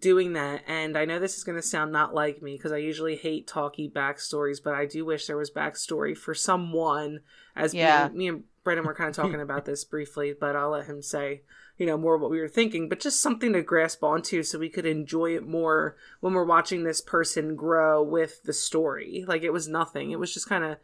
doing 0.00 0.32
that 0.32 0.62
and 0.66 0.96
i 0.96 1.04
know 1.04 1.20
this 1.20 1.36
is 1.36 1.44
going 1.44 1.56
to 1.56 1.62
sound 1.62 1.92
not 1.92 2.14
like 2.14 2.42
me 2.42 2.56
because 2.56 2.72
i 2.72 2.76
usually 2.76 3.16
hate 3.16 3.46
talky 3.46 3.88
backstories 3.88 4.58
but 4.62 4.74
i 4.74 4.86
do 4.86 5.04
wish 5.04 5.26
there 5.26 5.36
was 5.36 5.50
backstory 5.52 6.16
for 6.16 6.34
someone 6.34 7.20
as 7.54 7.74
Yeah. 7.74 8.08
me, 8.08 8.18
me 8.18 8.28
and 8.28 8.44
brendan 8.64 8.86
were 8.86 8.94
kind 8.94 9.10
of 9.10 9.16
talking 9.16 9.40
about 9.40 9.64
this 9.64 9.84
briefly 9.84 10.34
but 10.38 10.56
i'll 10.56 10.70
let 10.70 10.86
him 10.86 11.02
say 11.02 11.42
you 11.80 11.86
know 11.86 11.96
more 11.96 12.18
what 12.18 12.30
we 12.30 12.38
were 12.38 12.48
thinking 12.48 12.88
but 12.90 13.00
just 13.00 13.22
something 13.22 13.54
to 13.54 13.62
grasp 13.62 14.04
onto 14.04 14.42
so 14.42 14.58
we 14.58 14.68
could 14.68 14.84
enjoy 14.84 15.34
it 15.34 15.46
more 15.46 15.96
when 16.20 16.34
we're 16.34 16.44
watching 16.44 16.84
this 16.84 17.00
person 17.00 17.56
grow 17.56 18.02
with 18.02 18.42
the 18.44 18.52
story. 18.52 19.24
Like 19.26 19.42
it 19.42 19.52
was 19.52 19.66
nothing. 19.66 20.10
It 20.10 20.18
was 20.18 20.32
just 20.32 20.48
kind 20.48 20.62
of 20.62 20.76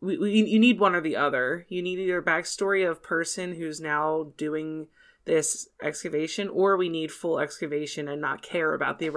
we, 0.00 0.18
we, 0.18 0.42
you 0.42 0.58
need 0.58 0.80
one 0.80 0.94
or 0.94 1.00
the 1.00 1.16
other. 1.16 1.64
You 1.68 1.80
need 1.80 2.00
either 2.00 2.20
backstory 2.20 2.88
of 2.88 3.02
person 3.02 3.54
who's 3.54 3.80
now 3.80 4.32
doing 4.36 4.88
this 5.24 5.68
excavation 5.80 6.48
or 6.48 6.76
we 6.76 6.88
need 6.88 7.12
full 7.12 7.38
excavation 7.38 8.08
and 8.08 8.20
not 8.20 8.42
care 8.42 8.74
about 8.74 8.98
the 8.98 9.10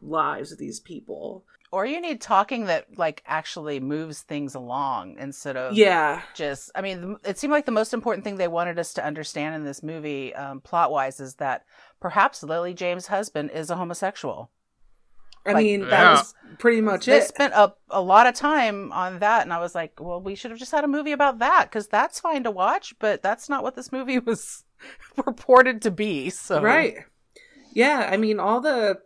lives 0.00 0.52
of 0.52 0.58
these 0.58 0.80
people 0.80 1.44
Or 1.74 1.84
you 1.84 2.00
need 2.00 2.20
talking 2.20 2.66
that 2.66 2.96
like 2.96 3.22
actually 3.26 3.80
moves 3.80 4.22
things 4.22 4.54
along 4.54 5.16
instead 5.18 5.56
of 5.56 5.74
yeah 5.76 6.22
just 6.34 6.70
i 6.74 6.80
mean 6.80 7.16
it 7.24 7.36
seemed 7.38 7.52
like 7.52 7.66
the 7.66 7.72
most 7.72 7.92
important 7.92 8.22
thing 8.24 8.36
they 8.36 8.48
wanted 8.48 8.78
us 8.78 8.94
to 8.94 9.04
understand 9.04 9.54
in 9.56 9.64
this 9.64 9.82
movie 9.82 10.34
um, 10.34 10.60
plot 10.60 10.90
wise 10.90 11.18
is 11.20 11.34
that 11.36 11.64
perhaps 12.00 12.42
lily 12.42 12.74
james 12.74 13.06
husband 13.08 13.50
is 13.52 13.70
a 13.70 13.76
homosexual 13.76 14.50
i 15.46 15.54
Like, 15.54 15.64
mean 15.64 15.80
that 15.80 15.90
Yeah. 15.90 16.12
was 16.12 16.34
pretty 16.58 16.80
much 16.80 17.06
they 17.06 17.18
it 17.18 17.24
spent 17.24 17.54
a, 17.54 17.72
a 17.90 18.00
lot 18.00 18.26
of 18.26 18.34
time 18.34 18.92
on 18.92 19.18
that 19.18 19.42
and 19.42 19.52
i 19.52 19.58
was 19.58 19.74
like 19.74 20.00
well 20.00 20.20
we 20.20 20.34
should 20.34 20.50
have 20.50 20.60
just 20.60 20.72
had 20.72 20.84
a 20.84 20.88
movie 20.88 21.12
about 21.12 21.38
that 21.40 21.64
because 21.68 21.88
that's 21.88 22.20
fine 22.20 22.44
to 22.44 22.50
watch 22.50 22.94
but 22.98 23.22
that's 23.22 23.48
not 23.48 23.62
what 23.62 23.74
this 23.74 23.90
movie 23.92 24.18
was 24.30 24.64
purported 25.16 25.82
to 25.82 25.90
be 25.90 26.30
so 26.30 26.60
Right. 26.62 26.96
Yeah, 27.72 28.08
I 28.10 28.16
mean 28.16 28.38
all 28.38 28.60
the 28.60 29.00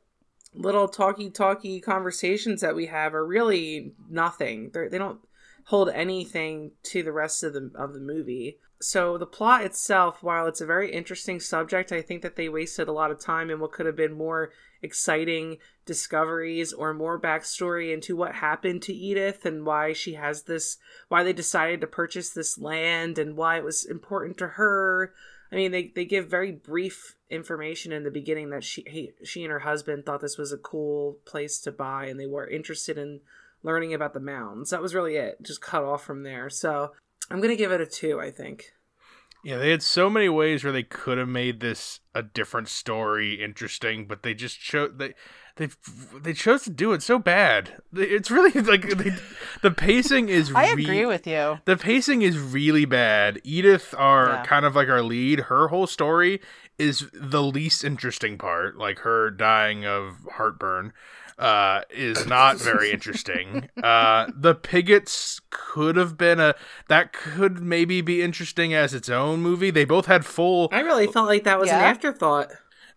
little 0.54 0.88
talky 0.88 1.30
talky 1.30 1.80
conversations 1.80 2.60
that 2.60 2.76
we 2.76 2.86
have 2.86 3.14
are 3.14 3.26
really 3.26 3.92
nothing. 4.08 4.70
They're, 4.72 4.88
they 4.88 4.98
don't 4.98 5.20
hold 5.64 5.90
anything 5.90 6.72
to 6.82 7.02
the 7.02 7.12
rest 7.12 7.42
of 7.42 7.52
the 7.52 7.70
of 7.74 7.92
the 7.92 8.00
movie. 8.00 8.58
So 8.80 9.18
the 9.18 9.26
plot 9.26 9.64
itself, 9.64 10.22
while 10.22 10.46
it's 10.46 10.60
a 10.60 10.66
very 10.66 10.92
interesting 10.92 11.40
subject, 11.40 11.90
I 11.90 12.00
think 12.00 12.22
that 12.22 12.36
they 12.36 12.48
wasted 12.48 12.86
a 12.86 12.92
lot 12.92 13.10
of 13.10 13.18
time 13.18 13.50
in 13.50 13.58
what 13.58 13.72
could 13.72 13.86
have 13.86 13.96
been 13.96 14.16
more 14.16 14.50
exciting 14.82 15.58
discoveries 15.84 16.72
or 16.72 16.94
more 16.94 17.20
backstory 17.20 17.92
into 17.92 18.14
what 18.14 18.36
happened 18.36 18.82
to 18.82 18.94
Edith 18.94 19.44
and 19.44 19.66
why 19.66 19.92
she 19.92 20.14
has 20.14 20.44
this 20.44 20.78
why 21.08 21.24
they 21.24 21.32
decided 21.32 21.80
to 21.80 21.86
purchase 21.86 22.30
this 22.30 22.56
land 22.56 23.18
and 23.18 23.36
why 23.36 23.56
it 23.56 23.64
was 23.64 23.84
important 23.84 24.38
to 24.38 24.46
her 24.48 25.12
I 25.50 25.56
mean, 25.56 25.72
they, 25.72 25.92
they 25.94 26.04
give 26.04 26.28
very 26.28 26.52
brief 26.52 27.16
information 27.30 27.92
in 27.92 28.04
the 28.04 28.10
beginning 28.10 28.50
that 28.50 28.64
she 28.64 28.84
he, 28.86 29.12
she 29.24 29.44
and 29.44 29.52
her 29.52 29.60
husband 29.60 30.04
thought 30.04 30.20
this 30.20 30.38
was 30.38 30.52
a 30.52 30.58
cool 30.58 31.18
place 31.24 31.58
to 31.60 31.72
buy, 31.72 32.06
and 32.06 32.20
they 32.20 32.26
were 32.26 32.46
interested 32.46 32.98
in 32.98 33.20
learning 33.62 33.94
about 33.94 34.14
the 34.14 34.20
mounds. 34.20 34.70
That 34.70 34.82
was 34.82 34.94
really 34.94 35.16
it. 35.16 35.42
Just 35.42 35.62
cut 35.62 35.84
off 35.84 36.04
from 36.04 36.22
there. 36.22 36.50
So 36.50 36.92
I'm 37.30 37.40
gonna 37.40 37.56
give 37.56 37.72
it 37.72 37.80
a 37.80 37.86
two. 37.86 38.20
I 38.20 38.30
think. 38.30 38.72
Yeah, 39.44 39.56
they 39.58 39.70
had 39.70 39.82
so 39.82 40.10
many 40.10 40.28
ways 40.28 40.64
where 40.64 40.72
they 40.72 40.82
could 40.82 41.16
have 41.16 41.28
made 41.28 41.60
this 41.60 42.00
a 42.14 42.22
different 42.22 42.68
story 42.68 43.42
interesting, 43.42 44.06
but 44.06 44.22
they 44.22 44.34
just 44.34 44.60
chose 44.60 44.90
they 44.96 45.14
they 45.58 45.68
they 46.18 46.32
chose 46.32 46.62
to 46.62 46.70
do 46.70 46.92
it 46.92 47.02
so 47.02 47.18
bad. 47.18 47.74
It's 47.94 48.30
really 48.30 48.58
like 48.62 48.88
they, 48.96 49.12
the 49.62 49.70
pacing 49.70 50.28
is. 50.30 50.50
Really 50.50 50.66
I 50.68 50.72
re- 50.72 50.82
agree 50.84 51.06
with 51.06 51.26
you 51.26 51.58
the 51.66 51.76
pacing 51.76 52.22
is 52.22 52.38
really 52.38 52.84
bad. 52.86 53.40
Edith, 53.44 53.94
our 53.98 54.28
Yeah. 54.28 54.44
kind 54.44 54.64
of 54.64 54.74
like 54.74 54.88
our 54.88 55.02
lead, 55.02 55.40
her 55.40 55.68
whole 55.68 55.86
story 55.86 56.40
is 56.78 57.06
the 57.12 57.42
least 57.42 57.84
interesting 57.84 58.38
part. 58.38 58.78
Like 58.78 59.00
her 59.00 59.30
dying 59.30 59.84
of 59.84 60.14
heartburn 60.36 60.92
uh, 61.38 61.82
is 61.90 62.26
not 62.26 62.58
very 62.60 62.90
interesting. 62.96 63.68
Uh, 63.82 64.26
the 64.34 64.54
Piggotts 64.54 65.40
could 65.50 65.96
have 65.96 66.16
been 66.16 66.38
a 66.40 66.54
that 66.88 67.12
could 67.12 67.60
maybe 67.60 68.00
be 68.00 68.22
interesting 68.22 68.74
as 68.74 68.94
its 68.94 69.08
own 69.08 69.40
movie. 69.40 69.70
They 69.70 69.84
both 69.84 70.06
had 70.06 70.24
full 70.24 70.68
I 70.72 70.80
really 70.80 71.06
felt 71.08 71.26
like 71.26 71.44
that 71.44 71.58
was 71.58 71.68
an 71.70 71.76
afterthought. 71.80 72.48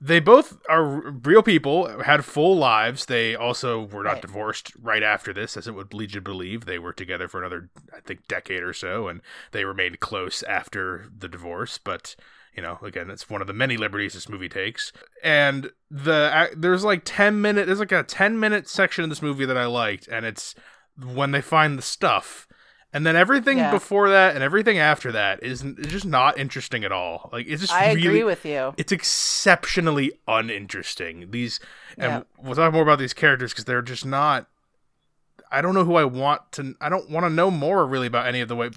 They 0.03 0.19
both 0.19 0.57
are 0.67 0.83
real 0.83 1.43
people, 1.43 2.01
had 2.01 2.25
full 2.25 2.57
lives. 2.57 3.05
They 3.05 3.35
also 3.35 3.83
were 3.85 4.03
not 4.03 4.13
Right. 4.13 4.21
divorced 4.23 4.73
right 4.81 5.03
after 5.03 5.31
this, 5.31 5.55
as 5.55 5.67
it 5.67 5.75
would 5.75 5.93
lead 5.93 6.11
you 6.15 6.19
to 6.19 6.21
believe. 6.21 6.65
They 6.65 6.79
were 6.79 6.91
together 6.93 7.27
for 7.27 7.39
another, 7.39 7.69
I 7.95 7.99
think, 7.99 8.27
decade 8.27 8.63
or 8.63 8.73
so, 8.73 9.07
and 9.07 9.21
they 9.51 9.63
remained 9.63 9.99
close 9.99 10.41
after 10.43 11.05
the 11.15 11.27
divorce. 11.29 11.77
But 11.77 12.15
you 12.55 12.61
know, 12.61 12.79
again, 12.81 13.09
it's 13.09 13.29
one 13.29 13.39
of 13.41 13.47
the 13.47 13.53
many 13.53 13.77
liberties 13.77 14.13
this 14.13 14.27
movie 14.27 14.49
takes. 14.49 14.91
And 15.23 15.71
the 15.89 16.49
there's 16.57 16.83
like 16.83 17.03
ten 17.05 17.39
minute, 17.39 17.67
there's 17.67 17.79
like 17.79 17.91
a 17.91 18.03
ten 18.03 18.39
minute 18.39 18.67
section 18.67 19.03
in 19.03 19.09
this 19.09 19.21
movie 19.21 19.45
that 19.45 19.57
I 19.57 19.67
liked, 19.67 20.07
and 20.07 20.25
it's 20.25 20.55
when 20.97 21.31
they 21.31 21.41
find 21.41 21.77
the 21.77 21.81
stuff. 21.83 22.47
And 22.93 23.05
then 23.05 23.15
everything 23.15 23.57
Yeah. 23.57 23.71
before 23.71 24.09
that 24.09 24.35
and 24.35 24.43
everything 24.43 24.77
after 24.77 25.11
that 25.13 25.41
is, 25.43 25.63
is 25.63 25.87
just 25.87 26.05
not 26.05 26.37
interesting 26.37 26.83
at 26.83 26.91
all. 26.91 27.29
Like 27.31 27.47
it's 27.47 27.61
just 27.61 27.73
i 27.73 27.93
really 27.93 28.07
agree 28.07 28.23
with 28.23 28.45
you 28.45 28.73
it's 28.77 28.91
exceptionally 28.91 30.11
uninteresting. 30.27 31.31
These, 31.31 31.59
and 31.97 32.11
Yeah. 32.11 32.21
we'll 32.43 32.55
talk 32.55 32.73
more 32.73 32.83
about 32.83 32.99
these 32.99 33.13
characters 33.13 33.51
because 33.53 33.65
they're 33.65 33.81
just 33.81 34.05
not. 34.05 34.47
I 35.53 35.61
don't 35.61 35.73
know 35.73 35.83
who 35.83 35.95
I 35.95 36.05
want 36.05 36.49
to. 36.53 36.75
I 36.79 36.87
don't 36.87 37.09
want 37.09 37.25
to 37.25 37.29
know 37.29 37.51
more 37.51 37.85
really 37.85 38.07
about 38.07 38.25
any 38.25 38.39
of 38.39 38.47
the 38.47 38.55
way. 38.55 38.69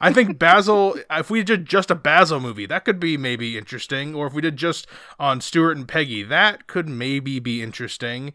I 0.00 0.12
think 0.14 0.38
Basil. 0.38 0.96
if 1.10 1.30
we 1.30 1.42
did 1.42 1.66
just 1.66 1.90
a 1.90 1.94
Basil 1.94 2.40
movie, 2.40 2.64
that 2.66 2.86
could 2.86 2.98
be 2.98 3.18
maybe 3.18 3.58
interesting. 3.58 4.14
Or 4.14 4.26
if 4.28 4.32
we 4.32 4.40
did 4.40 4.56
just 4.56 4.86
on 5.18 5.42
Stuart 5.42 5.76
and 5.76 5.86
Peggy, 5.86 6.22
that 6.22 6.66
could 6.66 6.88
maybe 6.88 7.38
be 7.38 7.62
interesting. 7.62 8.32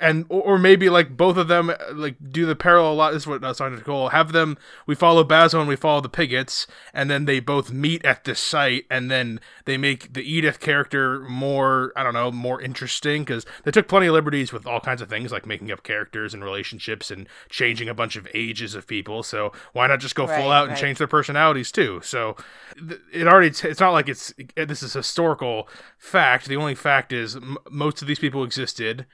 And 0.00 0.26
or, 0.28 0.42
or 0.42 0.58
maybe 0.58 0.90
like 0.90 1.16
both 1.16 1.36
of 1.36 1.48
them 1.48 1.70
uh, 1.70 1.76
like 1.94 2.16
do 2.30 2.44
the 2.44 2.54
parallel 2.54 2.92
a 2.92 2.94
lot. 2.94 3.12
This 3.12 3.22
is 3.22 3.26
what 3.26 3.42
I 3.42 3.48
was 3.48 3.58
talking 3.58 3.72
to 3.74 3.78
Nicole. 3.78 4.10
Have 4.10 4.32
them. 4.32 4.58
We 4.86 4.94
follow 4.94 5.24
Basil 5.24 5.60
and 5.60 5.68
we 5.68 5.76
follow 5.76 6.00
the 6.00 6.08
Piggotts, 6.08 6.66
and 6.92 7.10
then 7.10 7.24
they 7.24 7.40
both 7.40 7.72
meet 7.72 8.04
at 8.04 8.24
this 8.24 8.38
site, 8.40 8.84
and 8.90 9.10
then 9.10 9.40
they 9.64 9.78
make 9.78 10.12
the 10.12 10.22
Edith 10.22 10.60
character 10.60 11.20
more. 11.20 11.92
I 11.96 12.02
don't 12.02 12.14
know, 12.14 12.30
more 12.30 12.60
interesting 12.60 13.22
because 13.24 13.46
they 13.64 13.70
took 13.70 13.88
plenty 13.88 14.06
of 14.06 14.12
liberties 14.14 14.52
with 14.52 14.66
all 14.66 14.80
kinds 14.80 15.00
of 15.00 15.08
things 15.08 15.32
like 15.32 15.46
making 15.46 15.72
up 15.72 15.82
characters 15.82 16.34
and 16.34 16.44
relationships 16.44 17.10
and 17.10 17.26
changing 17.48 17.88
a 17.88 17.94
bunch 17.94 18.16
of 18.16 18.28
ages 18.34 18.74
of 18.74 18.86
people. 18.86 19.22
So 19.22 19.52
why 19.72 19.86
not 19.86 20.00
just 20.00 20.14
go 20.14 20.26
full 20.26 20.36
Right, 20.36 20.58
out 20.58 20.68
and 20.68 20.76
change 20.76 20.98
their 20.98 21.06
personalities 21.06 21.72
too? 21.72 22.00
So 22.02 22.36
th- 22.76 23.00
it 23.12 23.26
already. 23.26 23.50
T- 23.50 23.68
it's 23.68 23.80
not 23.80 23.92
like 23.92 24.08
it's 24.08 24.34
this 24.56 24.82
is 24.82 24.92
historical 24.92 25.68
fact. 25.98 26.46
The 26.46 26.56
only 26.56 26.74
fact 26.74 27.12
is 27.12 27.36
m- 27.36 27.56
most 27.70 28.02
of 28.02 28.08
these 28.08 28.18
people 28.18 28.44
existed 28.44 29.06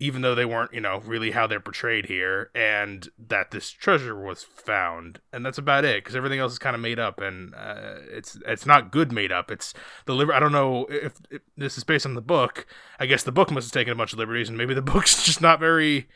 even 0.00 0.22
though 0.22 0.34
they 0.34 0.44
weren't, 0.44 0.74
you 0.74 0.80
know, 0.80 1.00
really 1.04 1.30
how 1.30 1.46
they're 1.46 1.60
portrayed 1.60 2.06
here, 2.06 2.50
and 2.54 3.08
that 3.18 3.50
this 3.52 3.70
treasure 3.70 4.14
was 4.20 4.42
found, 4.42 5.20
and 5.32 5.46
that's 5.46 5.58
about 5.58 5.84
it. 5.84 6.02
Because 6.02 6.16
everything 6.16 6.40
else 6.40 6.52
is 6.52 6.58
kind 6.58 6.74
of 6.74 6.82
made 6.82 6.98
up, 6.98 7.20
and 7.20 7.54
uh, 7.54 7.96
it's 8.10 8.36
it's 8.46 8.66
not 8.66 8.90
good 8.90 9.12
made 9.12 9.30
up. 9.32 9.50
It's 9.50 9.72
the 10.06 10.14
liber- 10.14 10.34
I 10.34 10.40
don't 10.40 10.52
know 10.52 10.86
if, 10.90 11.14
if 11.30 11.42
this 11.56 11.78
is 11.78 11.84
based 11.84 12.06
on 12.06 12.14
the 12.14 12.20
book. 12.20 12.66
I 12.98 13.06
guess 13.06 13.22
the 13.22 13.32
book 13.32 13.50
must 13.50 13.66
have 13.68 13.72
taken 13.80 13.92
a 13.92 13.96
bunch 13.96 14.12
of 14.12 14.18
liberties, 14.18 14.48
and 14.48 14.58
maybe 14.58 14.74
the 14.74 14.82
book's 14.92 15.22
just 15.24 15.40
not 15.40 15.60
very 15.60 16.08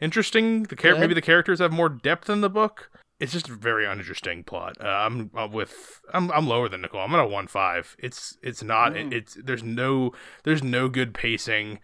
interesting. 0.00 0.64
The 0.64 0.76
char- 0.76 0.96
maybe 0.98 1.14
the 1.14 1.22
characters 1.22 1.58
have 1.58 1.72
more 1.72 1.88
depth 1.88 2.28
in 2.30 2.40
the 2.40 2.50
book. 2.50 2.90
It's 3.20 3.32
just 3.32 3.48
a 3.48 3.54
very 3.54 3.86
uninteresting 3.86 4.42
plot. 4.42 4.76
Uh, 4.82 4.88
I'm 4.88 5.30
uh, 5.36 5.48
with 5.50 6.00
I'm 6.12 6.30
I'm 6.32 6.46
lower 6.48 6.68
than 6.68 6.82
Nicole. 6.82 7.00
I'm 7.00 7.14
at 7.14 7.20
a 7.20 7.26
one 7.26 7.46
five. 7.46 7.96
It's 7.98 8.36
it's 8.42 8.62
not 8.62 8.92
Mm. 8.92 9.06
it, 9.06 9.12
it's 9.12 9.38
there's 9.42 9.62
no 9.62 10.12
there's 10.42 10.62
no 10.62 10.88
good 10.88 11.14
pacing 11.14 11.78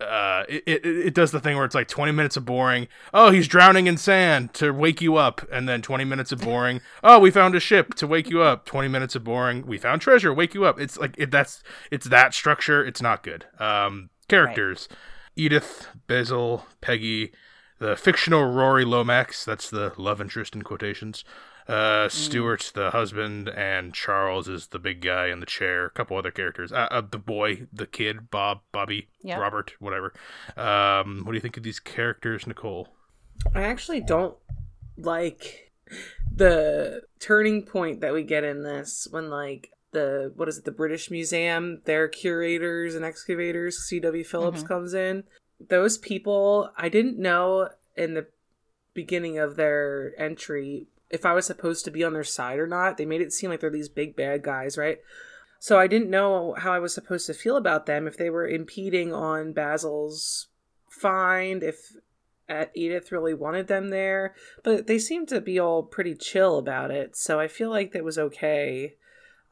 uh 0.00 0.44
it, 0.48 0.62
it 0.66 0.86
it 0.86 1.14
does 1.14 1.30
the 1.30 1.40
thing 1.40 1.56
where 1.56 1.64
it's 1.64 1.74
like 1.74 1.88
20 1.88 2.12
minutes 2.12 2.36
of 2.36 2.44
boring. 2.44 2.88
Oh 3.12 3.30
he's 3.30 3.48
drowning 3.48 3.86
in 3.86 3.96
sand 3.96 4.52
to 4.54 4.72
wake 4.72 5.00
you 5.00 5.16
up. 5.16 5.46
And 5.52 5.68
then 5.68 5.82
20 5.82 6.04
minutes 6.04 6.32
of 6.32 6.40
boring. 6.40 6.80
Oh 7.02 7.18
we 7.18 7.30
found 7.30 7.54
a 7.54 7.60
ship 7.60 7.94
to 7.94 8.06
wake 8.06 8.28
you 8.28 8.42
up. 8.42 8.66
20 8.66 8.88
minutes 8.88 9.14
of 9.14 9.24
boring. 9.24 9.66
We 9.66 9.78
found 9.78 10.00
treasure. 10.00 10.32
Wake 10.32 10.54
you 10.54 10.64
up. 10.64 10.80
It's 10.80 10.98
like 10.98 11.14
it, 11.18 11.30
that's 11.30 11.62
it's 11.90 12.06
that 12.08 12.34
structure. 12.34 12.84
It's 12.84 13.02
not 13.02 13.22
good. 13.22 13.46
Um 13.58 14.10
characters. 14.28 14.88
Edith 15.36 15.88
basil 16.06 16.66
peggy 16.80 17.32
the 17.78 17.96
fictional 17.96 18.46
Rory 18.46 18.84
Lomax, 18.84 19.44
that's 19.44 19.68
the 19.68 19.92
love 19.96 20.20
interest 20.20 20.54
in 20.54 20.62
quotations. 20.62 21.24
Uh, 21.66 22.08
Stuart, 22.10 22.72
the 22.74 22.90
husband, 22.90 23.48
and 23.48 23.94
Charles 23.94 24.48
is 24.48 24.66
the 24.68 24.78
big 24.78 25.00
guy 25.00 25.28
in 25.28 25.40
the 25.40 25.46
chair. 25.46 25.86
A 25.86 25.90
couple 25.90 26.16
other 26.16 26.30
characters. 26.30 26.72
Uh, 26.72 26.88
uh, 26.90 27.00
the 27.10 27.18
boy, 27.18 27.66
the 27.72 27.86
kid, 27.86 28.30
Bob, 28.30 28.60
Bobby, 28.72 29.08
Yeah. 29.22 29.38
Robert, 29.38 29.72
whatever. 29.78 30.12
Um, 30.56 31.20
what 31.24 31.32
do 31.32 31.36
you 31.36 31.40
think 31.40 31.56
of 31.56 31.62
these 31.62 31.80
characters, 31.80 32.46
Nicole? 32.46 32.88
I 33.54 33.62
actually 33.62 34.00
don't 34.00 34.36
like 34.98 35.72
the 36.34 37.02
turning 37.20 37.62
point 37.64 38.00
that 38.00 38.12
we 38.12 38.22
get 38.22 38.44
in 38.44 38.62
this 38.62 39.06
when 39.10 39.30
like 39.30 39.70
the 39.92 40.32
what 40.36 40.48
is 40.48 40.58
it 40.58 40.64
the 40.64 40.70
British 40.72 41.10
Museum 41.10 41.80
their 41.84 42.08
curators 42.08 42.94
and 42.94 43.04
excavators 43.04 43.86
CW 43.90 44.24
Phillips 44.26 44.62
Mhm. 44.62 44.68
comes 44.68 44.94
in 44.94 45.24
those 45.60 45.98
people 45.98 46.70
I 46.76 46.88
didn't 46.88 47.18
know 47.18 47.68
in 47.96 48.14
the 48.14 48.26
beginning 48.94 49.38
of 49.38 49.56
their 49.56 50.12
entry 50.18 50.88
if 51.10 51.24
I 51.24 51.32
was 51.32 51.46
supposed 51.46 51.84
to 51.84 51.90
be 51.90 52.04
on 52.04 52.12
their 52.12 52.24
side 52.24 52.58
or 52.58 52.66
not 52.66 52.96
they 52.96 53.04
made 53.04 53.20
it 53.20 53.32
seem 53.32 53.50
like 53.50 53.60
they're 53.60 53.70
these 53.70 53.88
big 53.88 54.16
bad 54.16 54.42
guys 54.42 54.76
right 54.78 54.98
so 55.58 55.78
I 55.78 55.86
didn't 55.86 56.10
know 56.10 56.54
how 56.58 56.72
I 56.72 56.78
was 56.78 56.92
supposed 56.92 57.26
to 57.26 57.34
feel 57.34 57.56
about 57.56 57.86
them 57.86 58.06
if 58.06 58.18
they 58.18 58.28
were 58.28 58.46
impeding 58.46 59.14
on 59.14 59.54
Basil's 59.54 60.48
find 60.90 61.62
if 61.62 61.96
Edith 62.74 63.10
really 63.10 63.34
wanted 63.34 63.68
them 63.68 63.90
there, 63.90 64.34
but 64.62 64.86
they 64.86 64.98
seemed 64.98 65.28
to 65.28 65.40
be 65.40 65.58
all 65.58 65.82
pretty 65.82 66.14
chill 66.14 66.58
about 66.58 66.90
it. 66.90 67.16
So 67.16 67.40
I 67.40 67.48
feel 67.48 67.70
like 67.70 67.92
that 67.92 68.04
was 68.04 68.18
okay. 68.18 68.94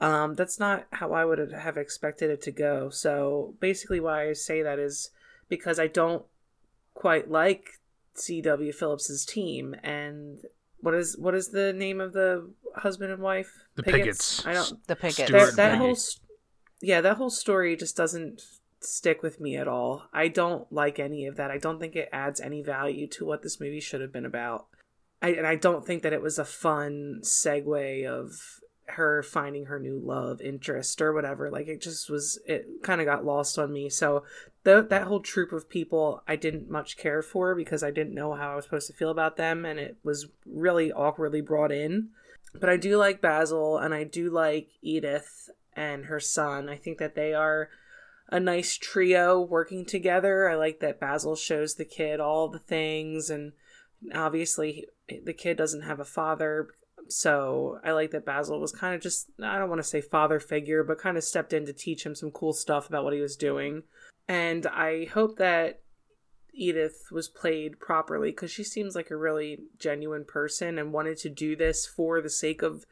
Um, 0.00 0.34
that's 0.34 0.60
not 0.60 0.86
how 0.92 1.12
I 1.12 1.24
would 1.24 1.38
have 1.38 1.76
expected 1.76 2.30
it 2.30 2.42
to 2.42 2.50
go. 2.50 2.90
So 2.90 3.54
basically, 3.60 4.00
why 4.00 4.28
I 4.28 4.32
say 4.34 4.62
that 4.62 4.78
is 4.78 5.10
because 5.48 5.78
I 5.78 5.86
don't 5.86 6.24
quite 6.94 7.30
like 7.30 7.80
C.W. 8.14 8.72
Phillips's 8.72 9.24
team. 9.24 9.74
And 9.82 10.40
what 10.82 10.94
is 10.94 11.16
what 11.16 11.34
is 11.34 11.48
the 11.48 11.72
name 11.72 12.00
of 12.00 12.12
the 12.12 12.50
husband 12.76 13.10
and 13.12 13.22
wife? 13.22 13.50
The 13.76 13.84
pickets. 13.84 14.44
I 14.44 14.52
don't 14.52 14.86
The 14.86 14.96
Pickets. 14.96 15.30
That, 15.30 15.56
that 15.56 15.78
whole 15.78 15.96
yeah 16.82 17.00
that 17.00 17.16
whole 17.16 17.30
story 17.30 17.76
just 17.76 17.96
doesn't 17.96 18.42
stick 18.80 19.22
with 19.22 19.40
me 19.40 19.56
at 19.56 19.68
all 19.68 20.02
i 20.12 20.26
don't 20.26 20.70
like 20.72 20.98
any 20.98 21.24
of 21.26 21.36
that 21.36 21.50
i 21.50 21.56
don't 21.56 21.78
think 21.78 21.94
it 21.94 22.08
adds 22.12 22.40
any 22.40 22.60
value 22.60 23.06
to 23.06 23.24
what 23.24 23.42
this 23.42 23.60
movie 23.60 23.80
should 23.80 24.00
have 24.00 24.12
been 24.12 24.26
about 24.26 24.66
I, 25.22 25.30
and 25.30 25.46
i 25.46 25.54
don't 25.54 25.86
think 25.86 26.02
that 26.02 26.12
it 26.12 26.20
was 26.20 26.38
a 26.38 26.44
fun 26.44 27.20
segue 27.22 28.06
of 28.06 28.32
her 28.86 29.22
finding 29.22 29.66
her 29.66 29.78
new 29.78 29.98
love 29.98 30.40
interest 30.40 31.00
or 31.00 31.12
whatever 31.12 31.50
like 31.50 31.68
it 31.68 31.80
just 31.80 32.10
was 32.10 32.38
it 32.46 32.66
kind 32.82 33.00
of 33.00 33.06
got 33.06 33.24
lost 33.24 33.58
on 33.58 33.72
me 33.72 33.88
so 33.88 34.24
the, 34.64 34.82
that 34.82 35.06
whole 35.06 35.20
troop 35.20 35.52
of 35.52 35.68
people 35.68 36.22
i 36.26 36.36
didn't 36.36 36.68
much 36.68 36.96
care 36.96 37.22
for 37.22 37.54
because 37.54 37.82
i 37.82 37.90
didn't 37.90 38.14
know 38.14 38.34
how 38.34 38.52
i 38.52 38.56
was 38.56 38.64
supposed 38.64 38.88
to 38.88 38.92
feel 38.92 39.10
about 39.10 39.36
them 39.36 39.64
and 39.64 39.78
it 39.78 39.96
was 40.02 40.26
really 40.44 40.92
awkwardly 40.92 41.40
brought 41.40 41.72
in 41.72 42.08
but 42.58 42.68
I 42.68 42.76
do 42.76 42.96
like 42.96 43.20
Basil 43.20 43.78
and 43.78 43.94
I 43.94 44.04
do 44.04 44.30
like 44.30 44.68
Edith 44.82 45.50
and 45.74 46.06
her 46.06 46.20
son. 46.20 46.68
I 46.68 46.76
think 46.76 46.98
that 46.98 47.14
they 47.14 47.32
are 47.32 47.70
a 48.28 48.38
nice 48.38 48.76
trio 48.76 49.40
working 49.40 49.84
together. 49.84 50.48
I 50.48 50.54
like 50.54 50.80
that 50.80 51.00
Basil 51.00 51.36
shows 51.36 51.74
the 51.74 51.84
kid 51.84 52.20
all 52.20 52.48
the 52.48 52.58
things 52.58 53.30
and 53.30 53.52
obviously 54.14 54.86
the 55.24 55.32
kid 55.32 55.56
doesn't 55.56 55.82
have 55.82 56.00
a 56.00 56.04
father. 56.04 56.68
So 57.08 57.78
I 57.84 57.92
like 57.92 58.10
that 58.12 58.24
Basil 58.24 58.60
was 58.60 58.72
kind 58.72 58.94
of 58.94 59.00
just 59.00 59.30
I 59.42 59.58
don't 59.58 59.68
want 59.68 59.80
to 59.80 59.88
say 59.88 60.00
father 60.00 60.40
figure, 60.40 60.82
but 60.82 60.98
kind 60.98 61.16
of 61.16 61.24
stepped 61.24 61.52
in 61.52 61.66
to 61.66 61.72
teach 61.72 62.04
him 62.04 62.14
some 62.14 62.30
cool 62.30 62.52
stuff 62.52 62.88
about 62.88 63.04
what 63.04 63.14
he 63.14 63.20
was 63.20 63.36
doing. 63.36 63.82
And 64.28 64.66
I 64.66 65.06
hope 65.06 65.36
that 65.38 65.80
Edith 66.54 67.08
was 67.10 67.28
played 67.28 67.80
properly 67.80 68.30
because 68.30 68.50
she 68.50 68.64
seems 68.64 68.94
like 68.94 69.10
a 69.10 69.16
really 69.16 69.58
genuine 69.78 70.24
person 70.24 70.78
and 70.78 70.92
wanted 70.92 71.16
to 71.18 71.28
do 71.28 71.56
this 71.56 71.86
for 71.86 72.20
the 72.20 72.30
sake 72.30 72.62
of 72.62 72.84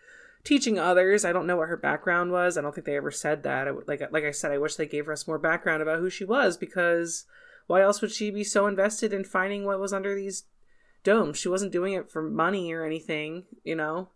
teaching 0.45 0.79
others. 0.79 1.25
I 1.25 1.33
don't 1.33 1.47
know 1.47 1.57
what 1.57 1.69
her 1.69 1.77
background 1.77 2.33
was. 2.33 2.57
I 2.57 2.63
don't 2.63 2.75
think 2.75 2.87
they 2.87 2.97
ever 2.97 3.11
said 3.11 3.43
that. 3.43 3.69
I, 3.69 3.73
like 3.87 4.03
like 4.11 4.25
I 4.25 4.31
said, 4.31 4.53
I 4.53 4.59
wish 4.59 4.77
they 4.77 4.87
gave 4.87 5.09
us 5.09 5.27
more 5.27 5.39
background 5.39 5.83
about 5.83 5.99
who 5.99 6.11
she 6.11 6.25
was 6.25 6.57
because 6.57 7.27
why 7.67 7.83
else 7.83 8.01
would 8.01 8.13
she 8.13 8.31
be 8.31 8.45
so 8.45 8.67
invested 8.67 9.13
in 9.13 9.25
finding 9.25 9.65
what 9.65 9.79
was 9.79 9.93
under 9.93 10.15
these 10.15 10.45
domes? 11.03 11.39
She 11.39 11.49
wasn't 11.49 11.73
doing 11.73 11.93
it 11.95 12.11
for 12.11 12.23
money 12.23 12.73
or 12.73 12.85
anything, 12.85 13.45
you 13.65 13.75
know. 13.75 14.09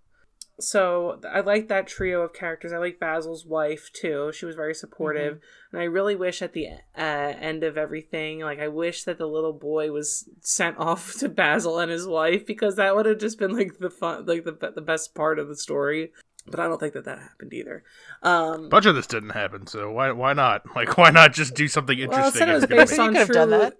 So 0.61 1.21
I 1.29 1.41
like 1.41 1.67
that 1.69 1.89
trio 1.89 2.23
of 2.23 2.33
characters. 2.33 2.73
I 2.73 2.79
like 2.79 3.01
Basil's 3.01 3.45
wife 3.45 3.91
too. 3.93 4.31
She 4.33 4.47
was 4.47 4.55
very 4.55 4.75
supportive, 4.75 5.41
and 5.73 5.81
I 5.81 5.85
really 5.85 6.15
wish 6.15 6.43
at 6.43 6.53
the 6.53 6.69
uh, 6.97 7.01
end 7.01 7.65
of 7.65 7.77
everything, 7.77 8.39
like 8.41 8.61
I 8.61 8.69
wish 8.69 9.03
that 9.05 9.19
the 9.19 9.27
little 9.27 9.53
boy 9.53 9.91
was 9.91 10.29
sent 10.43 10.79
off 10.79 11.15
to 11.19 11.29
Basil 11.29 11.81
and 11.81 11.91
his 11.91 12.07
wife 12.07 12.47
because 12.47 12.77
that 12.77 12.95
would 12.95 13.07
have 13.07 13.19
just 13.19 13.39
been 13.39 13.57
like 13.57 13.79
the 13.79 13.91
fun, 13.91 14.27
like 14.27 14.45
the 14.45 14.73
the 14.75 14.81
best 14.81 15.15
part 15.15 15.39
of 15.41 15.49
the 15.49 15.57
story. 15.57 16.13
But 16.47 16.61
I 16.61 16.69
don't 16.69 16.79
think 16.79 16.93
that 16.93 17.07
that 17.07 17.19
happened 17.19 17.55
either. 17.55 17.83
Um, 18.23 18.67
a 18.67 18.69
bunch 18.69 18.85
of 18.87 18.95
this 18.95 19.07
didn't 19.07 19.31
happen, 19.31 19.67
so 19.67 19.91
why 19.91 20.13
why 20.13 20.35
not? 20.35 20.63
Like, 20.77 20.97
why 20.99 21.11
not 21.11 21.33
just 21.33 21.55
do 21.55 21.67
something 21.67 21.99
well, 21.99 22.05
it 22.05 22.13
interesting? 22.13 22.39
said 22.39 22.49
it 22.49 22.55
was 22.55 22.67
based 22.67 22.93
make- 22.93 22.99
You 22.99 23.03
on 23.03 23.09
could 23.09 23.17
have 23.17 23.27
true, 23.27 23.35
done 23.35 23.51
that. 23.51 23.79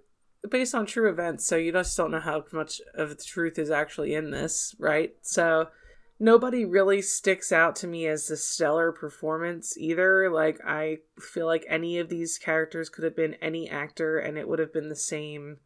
Based 0.49 0.75
on 0.75 0.85
true 0.85 1.09
events, 1.09 1.45
so 1.45 1.55
you 1.55 1.71
just 1.71 1.95
don't 1.95 2.11
know 2.11 2.19
how 2.19 2.43
much 2.51 2.81
of 2.93 3.09
the 3.09 3.23
truth 3.23 3.57
is 3.57 3.69
actually 3.69 4.13
in 4.13 4.31
this, 4.31 4.75
right? 4.79 5.13
So 5.21 5.67
nobody 6.19 6.65
really 6.65 7.01
sticks 7.01 7.51
out 7.51 7.75
to 7.77 7.87
me 7.87 8.07
as 8.07 8.29
a 8.29 8.37
stellar 8.37 8.91
performance 8.91 9.77
either. 9.77 10.29
Like 10.29 10.59
I 10.65 10.99
feel 11.19 11.45
like 11.45 11.65
any 11.67 11.99
of 11.99 12.09
these 12.09 12.37
characters 12.37 12.89
could 12.89 13.03
have 13.03 13.15
been 13.15 13.35
any 13.35 13.69
actor, 13.69 14.17
and 14.19 14.37
it 14.37 14.47
would 14.47 14.59
have 14.59 14.73
been 14.73 14.89
the 14.89 14.95
same. 14.95 15.57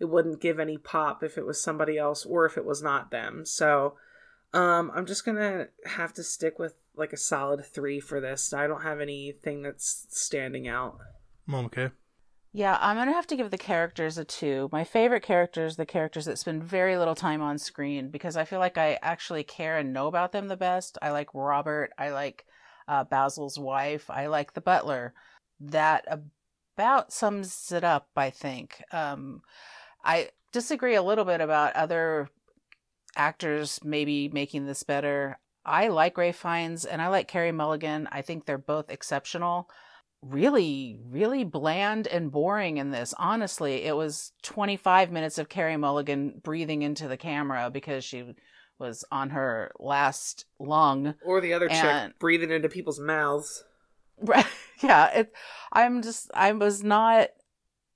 It 0.00 0.06
wouldn't 0.06 0.40
give 0.40 0.58
any 0.58 0.78
pop 0.78 1.22
if 1.22 1.38
it 1.38 1.46
was 1.46 1.62
somebody 1.62 1.96
else 1.96 2.24
or 2.24 2.44
if 2.44 2.56
it 2.56 2.64
was 2.64 2.82
not 2.82 3.12
them. 3.12 3.44
So 3.44 3.94
um, 4.52 4.90
I'm 4.94 5.06
just 5.06 5.24
gonna 5.24 5.68
have 5.86 6.12
to 6.14 6.22
stick 6.22 6.58
with 6.58 6.74
like 6.96 7.12
a 7.12 7.16
solid 7.16 7.64
three 7.64 8.00
for 8.00 8.20
this. 8.20 8.52
I 8.52 8.66
don't 8.66 8.82
have 8.82 9.00
anything 9.00 9.62
that's 9.62 10.06
standing 10.10 10.68
out. 10.68 10.98
Mom, 11.46 11.66
okay. 11.66 11.90
Yeah, 12.54 12.76
I'm 12.82 12.96
gonna 12.96 13.14
have 13.14 13.26
to 13.28 13.36
give 13.36 13.50
the 13.50 13.58
characters 13.58 14.18
a 14.18 14.24
two. 14.24 14.68
My 14.72 14.84
favorite 14.84 15.22
characters, 15.22 15.76
the 15.76 15.86
characters 15.86 16.26
that 16.26 16.38
spend 16.38 16.62
very 16.62 16.98
little 16.98 17.14
time 17.14 17.40
on 17.40 17.56
screen, 17.58 18.10
because 18.10 18.36
I 18.36 18.44
feel 18.44 18.58
like 18.58 18.76
I 18.76 18.98
actually 19.00 19.42
care 19.42 19.78
and 19.78 19.92
know 19.94 20.06
about 20.06 20.32
them 20.32 20.48
the 20.48 20.56
best. 20.56 20.98
I 21.00 21.12
like 21.12 21.28
Robert. 21.32 21.92
I 21.96 22.10
like 22.10 22.44
uh, 22.86 23.04
Basil's 23.04 23.58
wife. 23.58 24.10
I 24.10 24.26
like 24.26 24.52
the 24.52 24.60
butler. 24.60 25.14
That 25.60 26.06
about 26.76 27.10
sums 27.10 27.72
it 27.72 27.84
up. 27.84 28.08
I 28.16 28.28
think. 28.28 28.82
Um, 28.92 29.40
I 30.04 30.28
disagree 30.52 30.94
a 30.94 31.02
little 31.02 31.24
bit 31.24 31.40
about 31.40 31.74
other 31.74 32.28
actors 33.16 33.80
maybe 33.82 34.28
making 34.28 34.66
this 34.66 34.82
better. 34.82 35.38
I 35.64 35.88
like 35.88 36.18
Ray 36.18 36.32
Fiennes 36.32 36.84
and 36.84 37.00
I 37.00 37.08
like 37.08 37.28
Carey 37.28 37.52
Mulligan. 37.52 38.08
I 38.12 38.20
think 38.20 38.44
they're 38.44 38.58
both 38.58 38.90
exceptional 38.90 39.70
really, 40.22 40.98
really 41.10 41.44
bland 41.44 42.06
and 42.06 42.30
boring 42.30 42.76
in 42.78 42.90
this. 42.90 43.12
Honestly, 43.18 43.84
it 43.84 43.96
was 43.96 44.32
25 44.42 45.10
minutes 45.10 45.38
of 45.38 45.48
Carey 45.48 45.76
Mulligan 45.76 46.40
breathing 46.42 46.82
into 46.82 47.08
the 47.08 47.16
camera 47.16 47.70
because 47.70 48.04
she 48.04 48.34
was 48.78 49.04
on 49.10 49.30
her 49.30 49.72
last 49.78 50.46
lung. 50.58 51.14
Or 51.24 51.40
the 51.40 51.52
other 51.52 51.68
And- 51.68 52.10
chick 52.10 52.18
breathing 52.18 52.50
into 52.50 52.68
people's 52.68 53.00
mouths. 53.00 53.64
Right. 54.20 54.46
yeah, 54.82 55.08
it 55.08 55.32
I'm 55.72 56.02
just 56.02 56.30
I 56.34 56.52
was 56.52 56.82
not 56.82 57.28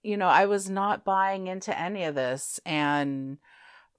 you 0.02 0.16
know, 0.16 0.28
I 0.28 0.46
was 0.46 0.70
not 0.70 1.04
buying 1.04 1.48
into 1.48 1.76
any 1.76 2.04
of 2.04 2.14
this 2.14 2.60
and 2.64 3.38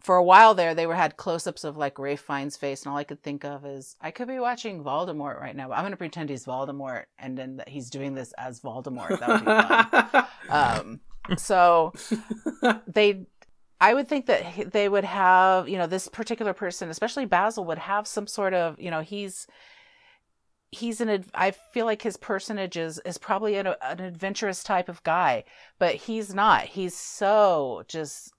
for 0.08 0.16
a 0.16 0.24
while 0.24 0.54
there 0.54 0.74
they 0.74 0.88
were 0.88 0.96
had 0.96 1.18
close-ups 1.18 1.66
of 1.66 1.76
like 1.76 2.00
Ray 2.00 2.16
Fiennes' 2.16 2.56
face 2.56 2.84
and 2.84 2.90
all 2.90 2.98
I 2.98 3.04
could 3.04 3.22
think 3.22 3.44
of 3.44 3.66
is 3.66 3.98
I 4.00 4.10
could 4.10 4.30
be 4.30 4.40
watching 4.40 4.82
Voldemort 4.82 5.38
right 5.38 5.54
now. 5.54 5.68
But 5.68 5.74
I'm 5.74 5.82
going 5.82 5.92
to 5.92 5.98
pretend 5.98 6.30
he's 6.30 6.46
Voldemort 6.46 7.08
and 7.20 7.38
then 7.38 7.58
that 7.58 7.68
he's 7.68 7.90
doing 7.90 8.16
this 8.16 8.32
as 8.38 8.62
Voldemort. 8.62 9.20
That 9.20 9.28
would 9.28 9.44
be 9.44 10.12
fun. 10.12 10.28
um 10.50 11.00
so 11.38 11.92
they 12.88 13.26
i 13.82 13.94
would 13.94 14.08
think 14.08 14.28
that 14.28 14.72
they 14.72 14.88
would 14.88 15.04
have 15.04 15.68
you 15.68 15.78
know 15.78 15.88
this 15.88 16.08
particular 16.08 16.54
person 16.54 16.90
especially 16.90 17.26
basil 17.26 17.66
would 17.66 17.78
have 17.78 18.08
some 18.08 18.28
sort 18.28 18.54
of 18.54 18.80
you 18.80 18.90
know 18.90 19.02
he's 19.02 19.46
he's 20.72 21.02
an 21.02 21.26
i 21.34 21.52
feel 21.52 21.86
like 21.86 22.02
his 22.02 22.16
personage 22.16 22.78
is 22.78 22.98
is 23.06 23.18
probably 23.18 23.58
an, 23.58 23.68
an 23.82 24.00
adventurous 24.00 24.64
type 24.64 24.88
of 24.88 25.04
guy 25.04 25.44
but 25.80 25.96
he's 25.96 26.34
not 26.34 26.64
he's 26.64 26.96
so 26.96 27.84
just 27.90 28.32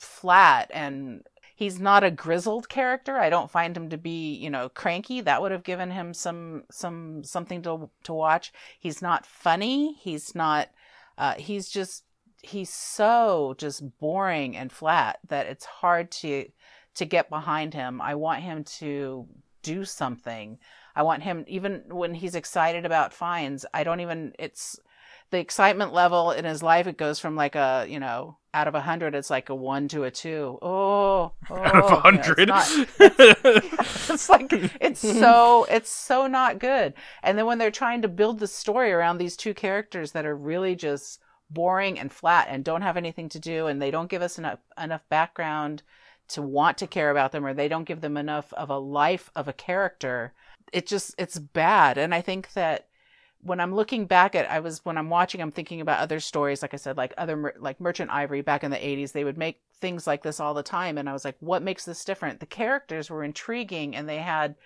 flat 0.00 0.70
and 0.72 1.22
he's 1.54 1.78
not 1.78 2.02
a 2.02 2.10
grizzled 2.10 2.68
character. 2.68 3.18
I 3.18 3.30
don't 3.30 3.50
find 3.50 3.76
him 3.76 3.90
to 3.90 3.98
be 3.98 4.34
you 4.34 4.50
know 4.50 4.68
cranky. 4.68 5.20
That 5.20 5.42
would 5.42 5.52
have 5.52 5.62
given 5.62 5.90
him 5.90 6.14
some 6.14 6.64
some 6.70 7.22
something 7.22 7.62
to 7.62 7.90
to 8.04 8.12
watch. 8.12 8.52
He's 8.78 9.02
not 9.02 9.26
funny. 9.26 9.94
He's 9.94 10.34
not 10.34 10.70
uh 11.18 11.34
he's 11.34 11.68
just 11.68 12.04
he's 12.42 12.70
so 12.70 13.54
just 13.58 13.98
boring 13.98 14.56
and 14.56 14.72
flat 14.72 15.18
that 15.28 15.46
it's 15.46 15.66
hard 15.66 16.10
to 16.12 16.46
to 16.94 17.04
get 17.04 17.28
behind 17.28 17.74
him. 17.74 18.00
I 18.00 18.14
want 18.14 18.42
him 18.42 18.64
to 18.78 19.28
do 19.62 19.84
something. 19.84 20.58
I 20.96 21.02
want 21.02 21.22
him 21.22 21.44
even 21.46 21.84
when 21.88 22.14
he's 22.14 22.34
excited 22.34 22.84
about 22.84 23.14
fines 23.14 23.64
i 23.72 23.84
don't 23.84 24.00
even 24.00 24.32
it's 24.38 24.78
the 25.30 25.38
excitement 25.38 25.92
level 25.92 26.30
in 26.32 26.44
his 26.44 26.62
life 26.62 26.86
it 26.86 26.96
goes 26.96 27.18
from 27.18 27.36
like 27.36 27.54
a 27.54 27.86
you 27.88 28.00
know 28.00 28.36
out 28.52 28.66
of 28.66 28.74
a 28.74 28.80
hundred 28.80 29.14
it's 29.14 29.30
like 29.30 29.48
a 29.48 29.54
one 29.54 29.86
to 29.88 30.02
a 30.02 30.10
two. 30.10 30.58
Oh, 30.60 31.32
oh 31.48 31.54
Out 31.54 31.76
of 31.76 32.04
a 32.04 32.10
yeah, 32.16 32.44
it's 32.48 32.74
hundred. 32.74 32.90
it's 34.10 34.28
like 34.28 34.52
it's 34.80 35.00
so 35.20 35.66
it's 35.70 35.90
so 35.90 36.26
not 36.26 36.58
good 36.58 36.94
and 37.22 37.38
then 37.38 37.46
when 37.46 37.58
they're 37.58 37.70
trying 37.70 38.02
to 38.02 38.08
build 38.08 38.38
the 38.40 38.46
story 38.46 38.90
around 38.92 39.18
these 39.18 39.36
two 39.36 39.54
characters 39.54 40.12
that 40.12 40.26
are 40.26 40.36
really 40.36 40.74
just 40.74 41.20
boring 41.48 41.98
and 41.98 42.12
flat 42.12 42.48
and 42.50 42.64
don't 42.64 42.82
have 42.82 42.96
anything 42.96 43.28
to 43.28 43.38
do 43.38 43.66
and 43.66 43.80
they 43.80 43.90
don't 43.90 44.10
give 44.10 44.22
us 44.22 44.38
enough 44.38 44.58
enough 44.82 45.02
background 45.08 45.82
to 46.28 46.42
want 46.42 46.78
to 46.78 46.86
care 46.86 47.10
about 47.10 47.32
them 47.32 47.44
or 47.44 47.52
they 47.52 47.68
don't 47.68 47.84
give 47.84 48.00
them 48.00 48.16
enough 48.16 48.52
of 48.54 48.70
a 48.70 48.78
life 48.78 49.30
of 49.34 49.48
a 49.48 49.52
character 49.52 50.32
it 50.72 50.86
just 50.86 51.14
it's 51.18 51.38
bad 51.38 51.98
and 51.98 52.14
i 52.14 52.20
think 52.20 52.52
that 52.52 52.86
when 53.42 53.60
i'm 53.60 53.74
looking 53.74 54.06
back 54.06 54.34
at 54.34 54.50
i 54.50 54.60
was 54.60 54.84
when 54.84 54.98
i'm 54.98 55.10
watching 55.10 55.40
i'm 55.40 55.50
thinking 55.50 55.80
about 55.80 56.00
other 56.00 56.20
stories 56.20 56.62
like 56.62 56.74
i 56.74 56.76
said 56.76 56.96
like 56.96 57.14
other 57.16 57.54
like 57.58 57.80
merchant 57.80 58.10
ivory 58.10 58.42
back 58.42 58.64
in 58.64 58.70
the 58.70 58.76
80s 58.76 59.12
they 59.12 59.24
would 59.24 59.38
make 59.38 59.60
things 59.80 60.06
like 60.06 60.22
this 60.22 60.40
all 60.40 60.54
the 60.54 60.62
time 60.62 60.98
and 60.98 61.08
i 61.08 61.12
was 61.12 61.24
like 61.24 61.36
what 61.40 61.62
makes 61.62 61.84
this 61.84 62.04
different? 62.04 62.40
The 62.40 62.46
characters 62.46 63.10
were 63.10 63.24
intriguing 63.24 63.96
and 63.96 64.08
they 64.08 64.18
had 64.18 64.56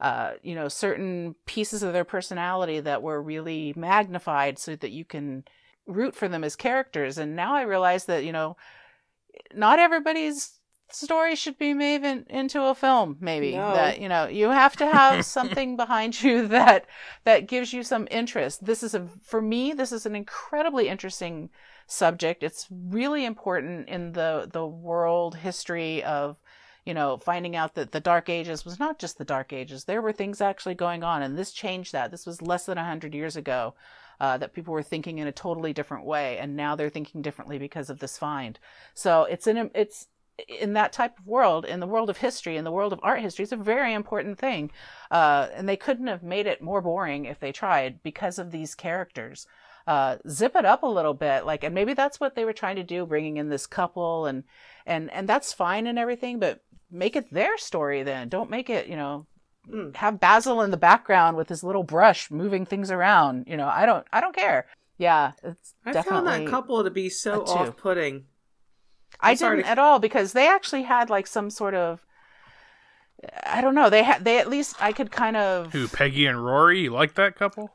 uh, 0.00 0.32
you 0.42 0.54
know 0.54 0.68
certain 0.68 1.34
pieces 1.44 1.82
of 1.82 1.92
their 1.92 2.04
personality 2.04 2.80
that 2.80 3.02
were 3.02 3.20
really 3.20 3.74
magnified 3.76 4.58
so 4.58 4.74
that 4.76 4.92
you 4.92 5.04
can 5.04 5.44
root 5.86 6.14
for 6.14 6.26
them 6.26 6.42
as 6.42 6.56
characters 6.56 7.18
and 7.18 7.36
now 7.36 7.54
i 7.54 7.62
realize 7.62 8.06
that 8.06 8.24
you 8.24 8.32
know 8.32 8.56
not 9.54 9.78
everybody's 9.78 10.59
story 10.94 11.34
should 11.36 11.58
be 11.58 11.72
made 11.74 12.04
in, 12.04 12.24
into 12.28 12.62
a 12.62 12.74
film 12.74 13.16
maybe 13.20 13.52
No. 13.52 13.74
that 13.74 14.00
you 14.00 14.08
know 14.08 14.26
you 14.26 14.50
have 14.50 14.76
to 14.76 14.86
have 14.86 15.24
something 15.38 15.76
behind 15.76 16.22
you 16.22 16.46
that 16.48 16.86
that 17.24 17.46
gives 17.48 17.72
you 17.72 17.82
some 17.82 18.08
interest. 18.10 18.64
This 18.64 18.82
is 18.82 18.94
a 18.94 19.08
for 19.22 19.40
me 19.40 19.72
this 19.72 19.92
is 19.92 20.06
an 20.06 20.14
incredibly 20.16 20.88
interesting 20.88 21.50
subject. 21.86 22.42
It's 22.42 22.66
really 22.70 23.24
important 23.24 23.88
in 23.88 24.12
the 24.12 24.48
the 24.52 24.66
world 24.66 25.36
history 25.36 26.02
of 26.04 26.36
you 26.84 26.94
know 26.94 27.18
finding 27.18 27.56
out 27.56 27.74
that 27.74 27.92
the 27.92 28.00
dark 28.00 28.28
ages 28.28 28.64
was 28.64 28.78
not 28.78 28.98
just 28.98 29.18
the 29.18 29.24
dark 29.24 29.52
ages. 29.52 29.84
There 29.84 30.02
were 30.02 30.12
things 30.12 30.40
actually 30.40 30.74
going 30.74 31.02
on 31.04 31.22
and 31.22 31.36
this 31.36 31.52
changed 31.52 31.92
that. 31.92 32.10
This 32.10 32.26
was 32.26 32.40
less 32.42 32.66
than 32.66 32.76
100 32.76 33.14
years 33.14 33.36
ago 33.36 33.74
uh, 34.20 34.36
that 34.38 34.52
people 34.52 34.72
were 34.74 34.82
thinking 34.82 35.18
in 35.18 35.26
a 35.26 35.32
totally 35.32 35.72
different 35.72 36.04
way 36.04 36.38
and 36.38 36.56
now 36.56 36.76
they're 36.76 36.90
thinking 36.90 37.22
differently 37.22 37.58
because 37.58 37.90
of 37.90 37.98
this 37.98 38.18
find. 38.18 38.58
So 38.94 39.24
it's 39.24 39.46
an 39.46 39.70
it's 39.74 40.06
in 40.48 40.74
that 40.74 40.92
type 40.92 41.18
of 41.18 41.26
world 41.26 41.64
in 41.64 41.80
the 41.80 41.86
world 41.86 42.10
of 42.10 42.16
history 42.18 42.56
in 42.56 42.64
the 42.64 42.70
world 42.72 42.92
of 42.92 43.00
art 43.02 43.20
history 43.20 43.42
it's 43.42 43.52
a 43.52 43.56
very 43.56 43.92
important 43.92 44.38
thing. 44.38 44.70
Uh, 45.10 45.48
and 45.54 45.68
they 45.68 45.76
couldn't 45.76 46.06
have 46.06 46.22
made 46.22 46.46
it 46.46 46.62
more 46.62 46.80
boring 46.80 47.24
if 47.24 47.40
they 47.40 47.52
tried 47.52 48.02
because 48.02 48.38
of 48.38 48.50
these 48.50 48.74
characters. 48.74 49.46
Uh, 49.86 50.18
zip 50.28 50.54
it 50.54 50.64
up 50.64 50.82
a 50.82 50.86
little 50.86 51.14
bit 51.14 51.44
like 51.44 51.64
and 51.64 51.74
maybe 51.74 51.94
that's 51.94 52.20
what 52.20 52.34
they 52.34 52.44
were 52.44 52.52
trying 52.52 52.76
to 52.76 52.82
do 52.82 53.06
bringing 53.06 53.38
in 53.38 53.48
this 53.48 53.66
couple 53.66 54.26
and 54.26 54.44
and 54.86 55.10
and 55.12 55.28
that's 55.28 55.52
fine 55.52 55.86
and 55.86 55.98
everything 55.98 56.38
but 56.38 56.60
make 56.90 57.16
it 57.16 57.32
their 57.32 57.56
story 57.58 58.02
then. 58.02 58.28
Don't 58.28 58.50
make 58.50 58.70
it 58.70 58.86
you 58.86 58.96
know 58.96 59.26
Mm. 59.68 59.94
have 59.96 60.18
basil 60.18 60.62
in 60.62 60.70
the 60.70 60.78
background 60.78 61.36
with 61.36 61.50
his 61.50 61.62
little 61.62 61.82
brush 61.82 62.30
moving 62.30 62.64
things 62.64 62.90
around 62.90 63.44
you 63.46 63.58
know 63.58 63.68
i 63.68 63.84
don't 63.84 64.06
i 64.10 64.18
don't 64.18 64.34
care. 64.34 64.66
Yeah 64.96 65.32
it's 65.44 65.74
I 65.84 65.92
definitely 65.92 66.30
found 66.30 66.46
that 66.46 66.50
couple 66.50 66.82
to 66.82 66.90
be 66.90 67.10
so 67.10 67.42
a 67.42 67.72
two. 69.22 69.26
off-putting. 69.26 69.28
I 69.28 69.30
I'm 69.30 69.36
sorry 69.36 69.56
didn't 69.56 69.66
to- 69.66 69.70
at 69.72 69.78
all 69.78 69.98
because 69.98 70.32
they 70.32 70.48
actually 70.48 70.82
had 70.82 71.10
like 71.10 71.26
some 71.26 71.50
sort 71.50 71.74
of 71.74 72.00
I 73.44 73.60
don't 73.60 73.74
know. 73.74 73.90
They 73.90 74.02
had 74.02 74.24
they 74.24 74.38
at 74.38 74.48
least 74.48 74.76
I 74.80 74.92
could 74.92 75.10
kind 75.10 75.36
of 75.36 75.72
Who, 75.72 75.88
Peggy 75.88 76.26
and 76.26 76.42
Rory? 76.44 76.80
You 76.80 76.92
like 76.92 77.14
that 77.14 77.36
couple? 77.36 77.70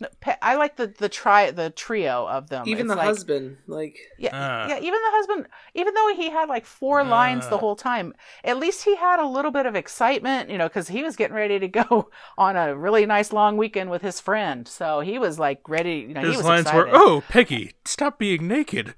No, 0.00 0.08
pe- 0.20 0.34
I 0.42 0.56
like 0.56 0.76
the 0.76 0.86
the 0.88 1.08
tri 1.10 1.50
the 1.52 1.70
trio 1.70 2.26
of 2.26 2.48
them. 2.48 2.64
Even 2.66 2.86
It's 2.86 2.90
the 2.94 2.96
like- 2.96 3.06
husband, 3.06 3.58
like 3.68 3.96
Yeah, 4.18 4.30
Ah. 4.32 4.66
yeah. 4.68 4.78
Even 4.78 4.92
the 4.94 5.10
husband, 5.12 5.46
even 5.74 5.94
though 5.94 6.14
he 6.16 6.30
had 6.30 6.48
like 6.48 6.64
four 6.64 7.04
lines 7.04 7.46
the 7.48 7.58
whole 7.58 7.76
time, 7.76 8.12
at 8.42 8.56
least 8.58 8.84
he 8.84 8.96
had 8.96 9.20
a 9.20 9.26
little 9.26 9.50
bit 9.52 9.66
of 9.66 9.76
excitement, 9.76 10.48
you 10.50 10.56
know, 10.58 10.66
because 10.68 10.88
he 10.88 11.04
was 11.04 11.14
getting 11.16 11.36
ready 11.36 11.58
to 11.60 11.68
go 11.68 12.10
on 12.38 12.56
a 12.56 12.74
really 12.74 13.04
nice 13.06 13.32
long 13.32 13.56
weekend 13.56 13.90
with 13.90 14.02
his 14.02 14.20
friend. 14.20 14.66
So 14.66 14.98
he 15.00 15.16
was 15.18 15.38
like 15.38 15.60
ready. 15.68 16.06
You 16.08 16.14
know, 16.14 16.22
he 16.22 16.28
His 16.28 16.38
was 16.38 16.46
lines 16.46 16.62
excited. 16.62 16.90
were, 16.90 16.98
"Oh, 16.98 17.22
Peggy, 17.28 17.74
stop 17.84 18.18
being 18.18 18.48
naked." 18.48 18.94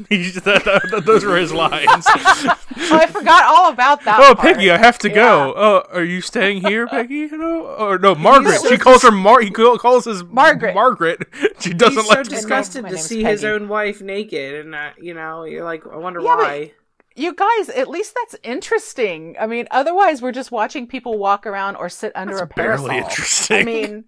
He 0.08 0.22
just- 0.30 0.44
that- 0.44 0.64
that- 0.64 1.04
those 1.06 1.24
were 1.24 1.36
his 1.36 1.52
lines. 1.52 2.06
Oh, 2.92 2.96
I 2.96 3.06
forgot 3.06 3.44
all 3.44 3.70
about 3.70 4.04
that. 4.04 4.18
oh, 4.20 4.34
part. 4.34 4.38
Peggy, 4.56 4.70
I 4.70 4.78
have 4.78 4.98
to 5.00 5.08
go. 5.10 5.52
Oh, 5.54 5.82
are 5.92 6.02
you 6.02 6.20
staying 6.22 6.62
here, 6.62 6.86
Peggy? 6.88 7.26
No, 7.26 7.66
or 7.66 7.98
no, 7.98 8.14
Margaret. 8.14 8.58
so 8.60 8.68
She 8.70 8.78
calls 8.78 9.02
her 9.02 9.10
Mar. 9.10 9.40
He 9.42 9.50
calls 9.50 10.06
his 10.06 10.24
Margaret. 10.24 10.74
Margaret. 10.74 11.22
She 11.60 11.74
doesn't 11.74 11.98
he's 11.98 12.06
so 12.08 12.14
like 12.14 12.24
to 12.24 12.30
disgusted 12.30 12.84
to 12.86 12.92
name's 12.92 13.04
see 13.04 13.22
his 13.22 13.44
own 13.44 13.68
wife 13.68 14.00
naked, 14.00 14.54
and 14.64 14.74
uh, 14.74 14.90
you 14.98 15.12
know, 15.14 15.44
you're 15.44 15.62
like, 15.64 15.86
I 15.86 15.96
wonder 15.98 16.20
Yeah, 16.20 16.36
but- 16.36 16.38
why. 16.38 16.72
You 17.16 17.34
guys, 17.34 17.68
at 17.68 17.88
least 17.88 18.14
that's 18.14 18.36
interesting. 18.42 19.36
I 19.38 19.46
mean, 19.46 19.66
otherwise 19.70 20.22
we're 20.22 20.32
just 20.32 20.50
watching 20.50 20.86
people 20.86 21.18
walk 21.18 21.44
around 21.46 21.76
or 21.76 21.88
sit 21.90 22.12
under 22.14 22.34
That's 22.36 22.44
a 22.50 22.54
parasol. 22.54 22.86
barely 22.88 23.02
interesting. 23.02 23.56
I 23.58 23.62
mean, 23.64 24.04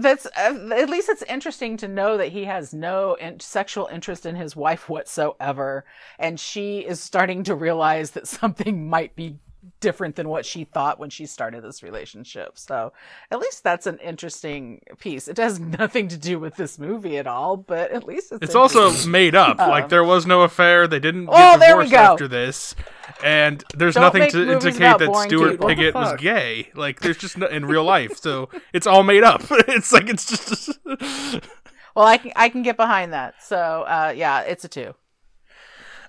that's 0.00 0.26
uh, 0.26 0.68
at 0.76 0.90
least 0.90 1.08
it's 1.08 1.22
interesting 1.22 1.76
to 1.78 1.88
know 1.88 2.16
that 2.16 2.28
he 2.32 2.44
has 2.44 2.74
no 2.74 3.14
in- 3.14 3.40
sexual 3.40 3.88
interest 3.92 4.26
in 4.26 4.36
his 4.36 4.56
wife 4.56 4.88
whatsoever, 4.88 5.84
and 6.18 6.38
she 6.38 6.80
is 6.80 7.00
starting 7.00 7.42
to 7.44 7.54
realize 7.54 8.12
that 8.12 8.26
something 8.28 8.88
might 8.88 9.14
be 9.16 9.36
different 9.80 10.16
than 10.16 10.28
what 10.28 10.44
she 10.46 10.64
thought 10.64 10.98
when 10.98 11.10
she 11.10 11.26
started 11.26 11.62
this 11.62 11.82
relationship. 11.82 12.58
So, 12.58 12.92
at 13.30 13.38
least 13.38 13.62
that's 13.62 13.86
an 13.86 13.98
interesting 13.98 14.80
piece. 14.98 15.28
It 15.28 15.36
has 15.38 15.60
nothing 15.78 16.08
to 16.08 16.16
do 16.16 16.38
with 16.38 16.56
this 16.56 16.78
movie 16.78 17.18
at 17.18 17.26
all, 17.26 17.56
but 17.56 17.90
at 17.90 18.04
least 18.04 18.32
it's 18.32 18.42
It's 18.42 18.54
also 18.54 18.90
made 19.08 19.34
up. 19.34 19.60
Uh, 19.60 19.68
like 19.68 19.88
there 19.88 20.04
was 20.04 20.26
no 20.26 20.42
affair. 20.42 20.86
They 20.86 21.00
didn't 21.00 21.26
get 21.26 21.34
Oh, 21.34 21.58
there 21.58 21.76
we 21.76 21.84
divorced 21.84 21.92
go. 21.92 22.12
after 22.12 22.28
this, 22.28 22.74
and 23.22 23.64
there's 23.74 23.94
Don't 23.94 24.04
nothing 24.04 24.30
to 24.30 24.52
indicate 24.52 24.78
that 24.78 25.06
boring 25.06 25.28
Stuart 25.28 25.50
people. 25.52 25.68
Piggott 25.68 25.94
was 25.94 26.20
gay. 26.20 26.70
Like 26.74 27.00
there's 27.00 27.18
just 27.18 27.38
no, 27.38 27.46
in 27.46 27.64
real 27.66 27.84
life. 27.84 28.16
So 28.18 28.48
it's 28.72 28.86
all 28.86 29.02
made 29.02 29.22
up. 29.22 29.42
It's 29.68 29.92
like 29.92 30.08
it's 30.08 30.26
just. 30.26 30.78
well, 31.94 32.06
I 32.06 32.16
can 32.16 32.32
I 32.36 32.48
can 32.48 32.62
get 32.62 32.76
behind 32.76 33.12
that. 33.12 33.42
So, 33.42 33.56
uh, 33.56 34.12
yeah, 34.16 34.40
it's 34.40 34.64
a 34.64 34.68
two 34.68 34.94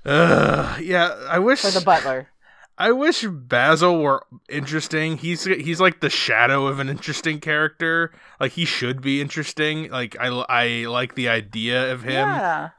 uh, 0.05 0.77
yeah, 0.81 1.15
I 1.29 1.39
wish 1.39 1.61
for 1.61 1.71
the 1.71 1.81
butler. 1.81 2.29
I 2.81 2.91
wish 2.93 3.23
Basil 3.27 4.01
were 4.01 4.25
interesting. 4.49 5.17
He's 5.17 5.43
he's 5.45 5.79
like 5.79 5.99
the 5.99 6.09
shadow 6.09 6.65
of 6.67 6.79
an 6.79 6.89
interesting 6.89 7.39
character. 7.39 8.11
Like 8.39 8.53
he 8.53 8.65
should 8.65 9.01
be 9.01 9.21
interesting. 9.21 9.89
Like 9.91 10.15
I 10.19 10.27
I 10.27 10.67
like 10.87 11.13
the 11.15 11.29
idea 11.29 11.91
of 11.93 12.03
him 12.03 12.11
Yeah, 12.11 12.71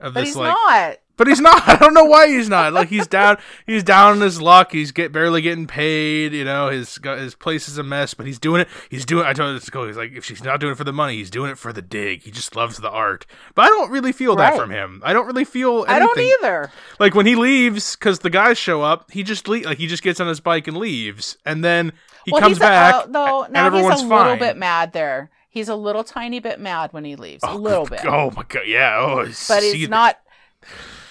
of 0.00 0.14
but 0.14 0.20
this 0.20 0.24
he's 0.24 0.36
like 0.36 0.58
not. 0.68 0.98
But 1.16 1.26
he's 1.26 1.40
not. 1.40 1.62
I 1.68 1.76
don't 1.76 1.94
know 1.94 2.04
why 2.04 2.28
he's 2.28 2.48
not. 2.48 2.72
Like 2.72 2.88
he's 2.88 3.06
down. 3.06 3.36
He's 3.66 3.82
down 3.82 4.12
on 4.12 4.20
his 4.20 4.40
luck. 4.40 4.72
He's 4.72 4.92
get 4.92 5.12
barely 5.12 5.42
getting 5.42 5.66
paid. 5.66 6.32
You 6.32 6.44
know, 6.44 6.68
his 6.70 6.98
his 7.02 7.34
place 7.34 7.68
is 7.68 7.76
a 7.78 7.82
mess. 7.82 8.14
But 8.14 8.26
he's 8.26 8.38
doing 8.38 8.62
it. 8.62 8.68
He's 8.90 9.04
doing. 9.04 9.26
I 9.26 9.32
told 9.32 9.54
this 9.54 9.68
go. 9.70 9.86
He's 9.86 9.96
like, 9.96 10.12
if 10.12 10.24
she's 10.24 10.42
not 10.42 10.58
doing 10.58 10.72
it 10.72 10.76
for 10.78 10.84
the 10.84 10.92
money, 10.92 11.16
he's 11.16 11.30
doing 11.30 11.50
it 11.50 11.58
for 11.58 11.72
the 11.72 11.82
dig. 11.82 12.22
He 12.22 12.30
just 12.30 12.56
loves 12.56 12.78
the 12.78 12.90
art. 12.90 13.26
But 13.54 13.66
I 13.66 13.68
don't 13.68 13.90
really 13.90 14.12
feel 14.12 14.36
that 14.36 14.56
from 14.56 14.70
him. 14.70 15.02
I 15.04 15.12
don't 15.12 15.26
really 15.26 15.44
feel. 15.44 15.84
Anything. 15.86 15.94
I 15.94 15.98
don't 15.98 16.18
either. 16.18 16.72
Like 16.98 17.14
when 17.14 17.26
he 17.26 17.34
leaves, 17.36 17.94
because 17.94 18.20
the 18.20 18.30
guys 18.30 18.56
show 18.58 18.82
up, 18.82 19.10
he 19.10 19.22
just 19.22 19.46
le- 19.48 19.58
like 19.64 19.78
he 19.78 19.86
just 19.86 20.02
gets 20.02 20.18
on 20.18 20.28
his 20.28 20.40
bike 20.40 20.66
and 20.66 20.76
leaves, 20.76 21.36
and 21.44 21.62
then 21.62 21.92
he 22.24 22.32
well, 22.32 22.40
comes 22.40 22.52
he's 22.52 22.58
back. 22.60 22.94
A, 22.94 22.96
uh, 22.98 23.06
though 23.06 23.42
and 23.44 23.52
now 23.52 23.66
everyone's 23.66 24.00
he's 24.00 24.06
a 24.06 24.08
fine. 24.08 24.22
little 24.30 24.36
bit 24.38 24.56
mad 24.56 24.92
there. 24.92 25.30
He's 25.50 25.68
a 25.68 25.76
little 25.76 26.04
tiny 26.04 26.40
bit 26.40 26.58
mad 26.58 26.94
when 26.94 27.04
he 27.04 27.16
leaves. 27.16 27.44
a 27.44 27.50
Oh, 27.50 27.56
little 27.56 27.84
bit, 27.84 28.00
Oh 28.06 28.30
my 28.34 28.44
god! 28.48 28.62
Yeah. 28.66 28.96
Oh, 28.98 29.26
but 29.48 29.62
he's 29.62 29.88
not. 29.90 30.18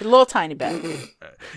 A 0.01 0.03
little 0.03 0.25
tiny 0.25 0.53
bit. 0.55 0.83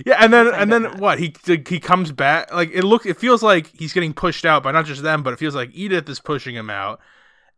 Yeah, 0.07 0.17
and 0.19 0.33
then 0.33 0.47
and 0.49 0.73
then 0.73 0.83
mad. 0.85 0.99
what? 1.01 1.19
He 1.19 1.35
he 1.47 1.79
comes 1.79 2.11
back. 2.11 2.53
Like 2.53 2.71
it 2.73 2.83
looks, 2.85 3.05
it 3.07 3.19
feels 3.19 3.43
like 3.43 3.67
he's 3.69 3.93
getting 3.93 4.15
pushed 4.15 4.45
out 4.45 4.63
by 4.63 4.73
not 4.73 4.87
just 4.87 5.03
them, 5.03 5.23
but 5.23 5.33
it 5.33 5.39
feels 5.39 5.55
like 5.55 5.71
Edith 5.75 6.09
is 6.09 6.21
pushing 6.21 6.55
him 6.57 6.71
out. 6.71 7.01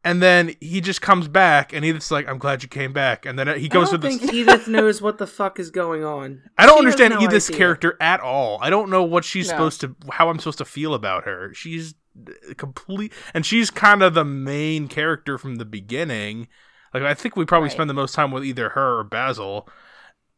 And 0.05 0.21
then 0.23 0.55
he 0.61 0.81
just 0.81 1.01
comes 1.03 1.27
back, 1.29 1.73
and 1.73 1.85
Edith's 1.85 2.11
like, 2.11 2.29
"I'm 2.29 2.39
glad 2.39 2.63
you 2.63 2.69
came 2.69 2.93
back." 2.93 3.27
And 3.27 3.39
then 3.39 3.49
uh, 3.49 3.55
he 3.55 3.67
I 3.67 3.69
goes 3.69 3.91
don't 3.91 4.01
to 4.03 4.09
this. 4.09 4.19
think 4.19 4.33
Edith 4.35 4.67
knows 4.69 5.01
what 5.01 5.19
the 5.19 5.27
fuck 5.27 5.59
is 5.61 5.71
going 5.71 6.05
on. 6.05 6.43
I 6.59 6.67
don't 6.67 6.77
She 6.77 6.79
understand 6.81 7.15
no 7.15 7.21
Edith's 7.23 7.49
idea. 7.49 7.59
character 7.59 7.97
at 8.01 8.21
all. 8.21 8.59
I 8.61 8.71
don't 8.71 8.91
know 8.91 9.03
what 9.05 9.25
she's 9.25 9.47
No. 9.49 9.53
supposed 9.55 9.81
to, 9.83 9.97
how 10.11 10.29
I'm 10.29 10.39
supposed 10.39 10.59
to 10.59 10.65
feel 10.65 10.95
about 10.95 11.25
her. 11.25 11.53
She's 11.55 11.95
uh, 12.29 12.55
complete, 12.57 13.13
and 13.35 13.47
she's 13.47 13.71
kind 13.71 14.03
of 14.03 14.15
the 14.15 14.25
main 14.25 14.89
character 14.89 15.39
from 15.39 15.57
the 15.57 15.65
beginning. 15.65 16.49
Like 16.93 17.03
I 17.05 17.15
think 17.15 17.37
we 17.37 17.45
probably 17.45 17.67
Right. 17.69 17.73
spend 17.73 17.89
the 17.91 17.95
most 17.95 18.15
time 18.15 18.31
with 18.33 18.45
either 18.45 18.71
her 18.71 18.99
or 18.99 19.05
Basil. 19.05 19.69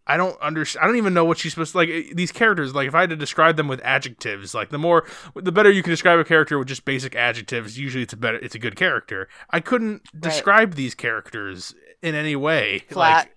I 0.09 0.17
don't 0.17 0.41
understand. 0.41 0.83
I 0.83 0.87
don't 0.87 0.97
even 0.97 1.13
know 1.15 1.25
what 1.25 1.39
she's 1.39 1.53
supposed 1.53 1.73
to 1.73 1.79
like. 1.79 1.89
eh, 1.91 2.03
These 2.15 2.33
characters, 2.33 2.75
like 2.75 2.89
if 2.89 2.95
I 2.95 3.01
had 3.03 3.11
to 3.11 3.17
describe 3.17 3.57
them 3.57 3.69
with 3.69 3.81
adjectives, 3.85 4.55
like 4.55 4.71
the 4.71 4.79
more, 4.79 5.07
the 5.35 5.53
better 5.53 5.71
you 5.71 5.83
can 5.83 5.91
describe 5.91 6.19
a 6.19 6.25
character 6.25 6.59
with 6.59 6.69
just 6.69 6.85
basic 6.85 7.15
adjectives. 7.15 7.79
Usually, 7.79 8.03
it's 8.03 8.15
a 8.15 8.17
better, 8.17 8.39
it's 8.39 8.55
a 8.55 8.59
good 8.59 8.75
character. 8.75 9.29
I 9.51 9.61
couldn't 9.61 10.03
describe 10.19 10.75
these 10.75 10.95
characters 10.95 11.75
in 12.03 12.15
any 12.15 12.35
way. 12.37 12.85
Flat, 12.89 13.27
Like, 13.27 13.37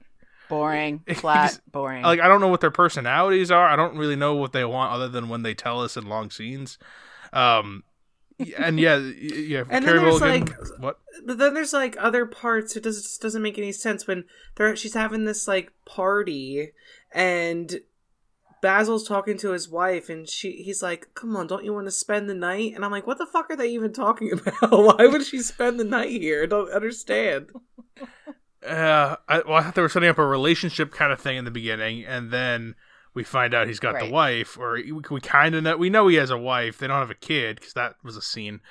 boring, 0.50 1.04
flat, 1.16 1.60
boring. 1.72 2.04
like 2.04 2.20
I 2.22 2.28
don't 2.28 2.40
know 2.42 2.48
what 2.48 2.62
their 2.62 2.72
personalities 2.72 3.52
are. 3.52 3.68
I 3.68 3.76
don't 3.76 3.98
really 3.98 4.16
know 4.16 4.36
what 4.36 4.54
they 4.54 4.64
want 4.66 4.94
other 4.94 5.10
than 5.10 5.28
when 5.30 5.44
they 5.44 5.54
tell 5.54 5.82
us 5.82 5.98
in 5.98 6.08
long 6.08 6.30
scenes. 6.32 6.78
Um, 7.34 7.84
and 8.58 8.80
yeah, 8.80 8.98
yeah. 8.98 9.64
And 9.70 9.86
Carey 9.86 10.00
then 10.00 10.06
there's 10.06 10.20
Mulligan, 10.20 10.46
like 10.46 10.80
what? 10.80 11.00
but 11.26 11.38
then 11.38 11.54
there's 11.54 11.74
like 11.74 11.96
other 12.00 12.26
parts. 12.26 12.76
It 12.76 12.84
does, 12.84 13.02
just 13.02 13.22
doesn't 13.22 13.42
make 13.42 13.58
any 13.58 13.72
sense 13.72 14.08
when 14.08 14.26
they're 14.56 14.76
she's 14.76 14.94
having 14.94 15.26
this 15.26 15.48
like 15.48 15.72
party 15.86 16.72
and 17.12 17.82
Basil's 18.62 19.08
talking 19.08 19.38
to 19.40 19.52
his 19.52 19.68
wife 19.68 20.10
and 20.10 20.30
she 20.30 20.64
he's 20.64 20.84
like, 20.84 21.10
"Come 21.16 21.36
on, 21.36 21.48
don't 21.48 21.66
you 21.66 21.74
want 21.74 21.88
to 21.88 21.92
spend 21.92 22.30
the 22.30 22.36
night?" 22.36 22.74
And 22.76 22.86
I'm 22.86 22.92
like, 22.92 23.08
"What 23.08 23.18
the 23.18 23.26
fuck 23.26 23.50
are 23.50 23.56
they 23.56 23.70
even 23.70 23.92
talking 23.94 24.32
about? 24.34 24.72
Why 24.72 25.08
would 25.08 25.26
she 25.26 25.40
spend 25.40 25.80
the 25.80 25.84
night 25.84 26.22
here? 26.22 26.44
I 26.44 26.48
don't 26.48 26.72
understand." 26.72 27.52
Uh, 28.64 29.16
I, 29.28 29.40
well, 29.40 29.56
I 29.56 29.64
thought 29.64 29.74
they 29.74 29.82
were 29.82 29.90
setting 29.90 30.08
up 30.08 30.20
a 30.20 30.26
relationship 30.26 30.92
kind 30.92 31.12
of 31.12 31.20
thing 31.20 31.36
in 31.36 31.46
the 31.46 31.52
beginning, 31.52 32.06
and 32.06 32.30
then 32.30 32.76
we 33.14 33.24
find 33.24 33.54
out 33.54 33.68
he's 33.68 33.80
got 33.80 33.94
Right. 33.96 34.06
the 34.08 34.12
wife, 34.12 34.58
or 34.58 34.74
we, 34.76 34.92
we 34.92 35.20
kind 35.22 35.56
of 35.56 35.64
know 35.64 35.78
we 35.78 35.90
know 35.90 36.08
he 36.08 36.16
has 36.16 36.30
a 36.30 36.38
wife. 36.38 36.78
They 36.78 36.88
don't 36.88 37.00
have 37.00 37.12
a 37.12 37.16
kid 37.16 37.58
because 37.58 37.74
that 37.74 37.96
was 38.04 38.16
a 38.18 38.22
scene 38.22 38.62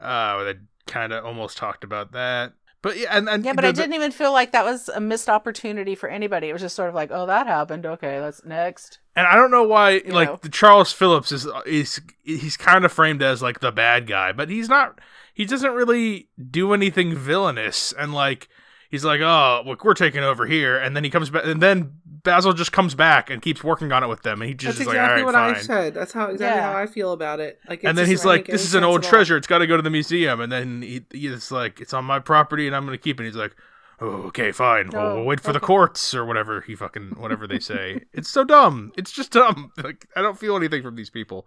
uh, 0.00 0.34
where 0.34 0.52
they 0.54 0.60
kind 0.86 1.12
of 1.12 1.24
almost 1.24 1.56
talked 1.56 1.84
about 1.84 2.12
that. 2.12 2.52
But 2.82 2.98
yeah, 2.98 3.16
and, 3.16 3.28
and 3.30 3.42
Yeah, 3.44 3.54
but 3.54 3.62
the- 3.62 3.68
I 3.68 3.72
didn't 3.72 3.94
even 3.94 4.10
feel 4.10 4.32
like 4.32 4.52
that 4.52 4.64
was 4.64 4.88
a 4.90 5.00
missed 5.00 5.30
opportunity 5.30 5.94
for 5.94 6.08
anybody. 6.08 6.50
It 6.50 6.52
was 6.52 6.60
just 6.60 6.76
sort 6.76 6.90
of 6.90 6.94
like, 6.94 7.10
oh, 7.10 7.24
that 7.26 7.46
happened. 7.46 7.86
Okay, 7.86 8.20
let's 8.20 8.44
next. 8.44 8.98
And 9.16 9.26
I 9.26 9.36
don't 9.36 9.50
know 9.50 9.62
why, 9.62 10.02
You 10.04 10.12
like 10.12 10.28
know. 10.28 10.38
the 10.42 10.48
Charles 10.50 10.92
Phillips 10.92 11.32
is 11.32 11.46
is 11.64 12.00
he's 12.24 12.56
kind 12.58 12.84
of 12.84 12.92
framed 12.92 13.22
as 13.22 13.40
like 13.42 13.60
the 13.60 13.72
bad 13.72 14.06
guy, 14.06 14.32
but 14.32 14.50
he's 14.50 14.68
not. 14.68 15.00
He 15.32 15.44
doesn't 15.46 15.72
really 15.72 16.28
do 16.50 16.74
anything 16.74 17.14
villainous, 17.16 17.92
and 17.98 18.12
like 18.12 18.48
he's 18.90 19.04
like, 19.04 19.20
oh, 19.22 19.62
look, 19.64 19.82
we're 19.84 19.94
taking 19.94 20.22
over 20.22 20.46
here, 20.46 20.76
and 20.76 20.94
then 20.94 21.04
he 21.04 21.10
comes 21.10 21.30
back, 21.30 21.44
and 21.46 21.62
then 21.62 21.92
Basil 22.24 22.52
just 22.52 22.72
comes 22.72 22.94
back 22.94 23.30
and 23.30 23.40
keeps 23.40 23.62
working 23.62 23.92
on 23.92 24.02
it 24.02 24.08
with 24.08 24.22
them, 24.22 24.42
and 24.42 24.48
he 24.48 24.54
just 24.54 24.78
That's 24.78 24.80
is 24.80 24.86
like, 24.88 24.96
exactly 24.96 25.20
all 25.20 25.26
what 25.26 25.34
right, 25.34 25.56
I 25.56 25.60
said. 25.60 25.94
That's 25.94 26.12
how 26.12 26.26
exactly 26.30 26.58
Yeah. 26.60 26.72
how 26.72 26.78
I 26.78 26.86
feel 26.86 27.12
about 27.12 27.38
it. 27.38 27.60
Like, 27.68 27.84
it 27.84 27.86
and 27.86 27.96
then 27.96 28.06
he's 28.06 28.24
like, 28.24 28.46
"This 28.46 28.64
is 28.64 28.74
an 28.74 28.82
old 28.82 29.02
treasure. 29.02 29.36
It's 29.36 29.46
got 29.46 29.58
to 29.58 29.66
go 29.66 29.76
to 29.76 29.82
the 29.82 29.90
museum." 29.90 30.40
And 30.40 30.50
then 30.50 30.82
he, 30.82 31.04
he's 31.12 31.52
like, 31.52 31.80
"It's 31.80 31.94
on 31.94 32.04
my 32.04 32.18
property, 32.18 32.66
and 32.66 32.74
I'm 32.74 32.84
going 32.86 32.96
to 32.98 33.02
keep 33.02 33.20
it." 33.20 33.24
He's 33.24 33.36
like, 33.36 33.54
"Oh, 34.00 34.22
okay, 34.28 34.50
fine. 34.52 34.90
We'll, 34.90 35.00
Oh, 35.02 35.14
we'll 35.16 35.24
wait 35.26 35.40
for 35.40 35.52
the 35.52 35.60
courts 35.60 36.14
or 36.14 36.24
whatever 36.24 36.62
he 36.62 36.74
fucking 36.74 37.14
whatever 37.18 37.46
they 37.46 37.58
say." 37.60 38.00
it's 38.12 38.30
so 38.30 38.42
dumb. 38.42 38.92
It's 38.96 39.12
just 39.12 39.30
dumb. 39.32 39.70
Like 39.84 40.06
I 40.16 40.22
don't 40.22 40.38
feel 40.38 40.56
anything 40.56 40.82
from 40.82 40.96
these 40.96 41.10
people. 41.10 41.46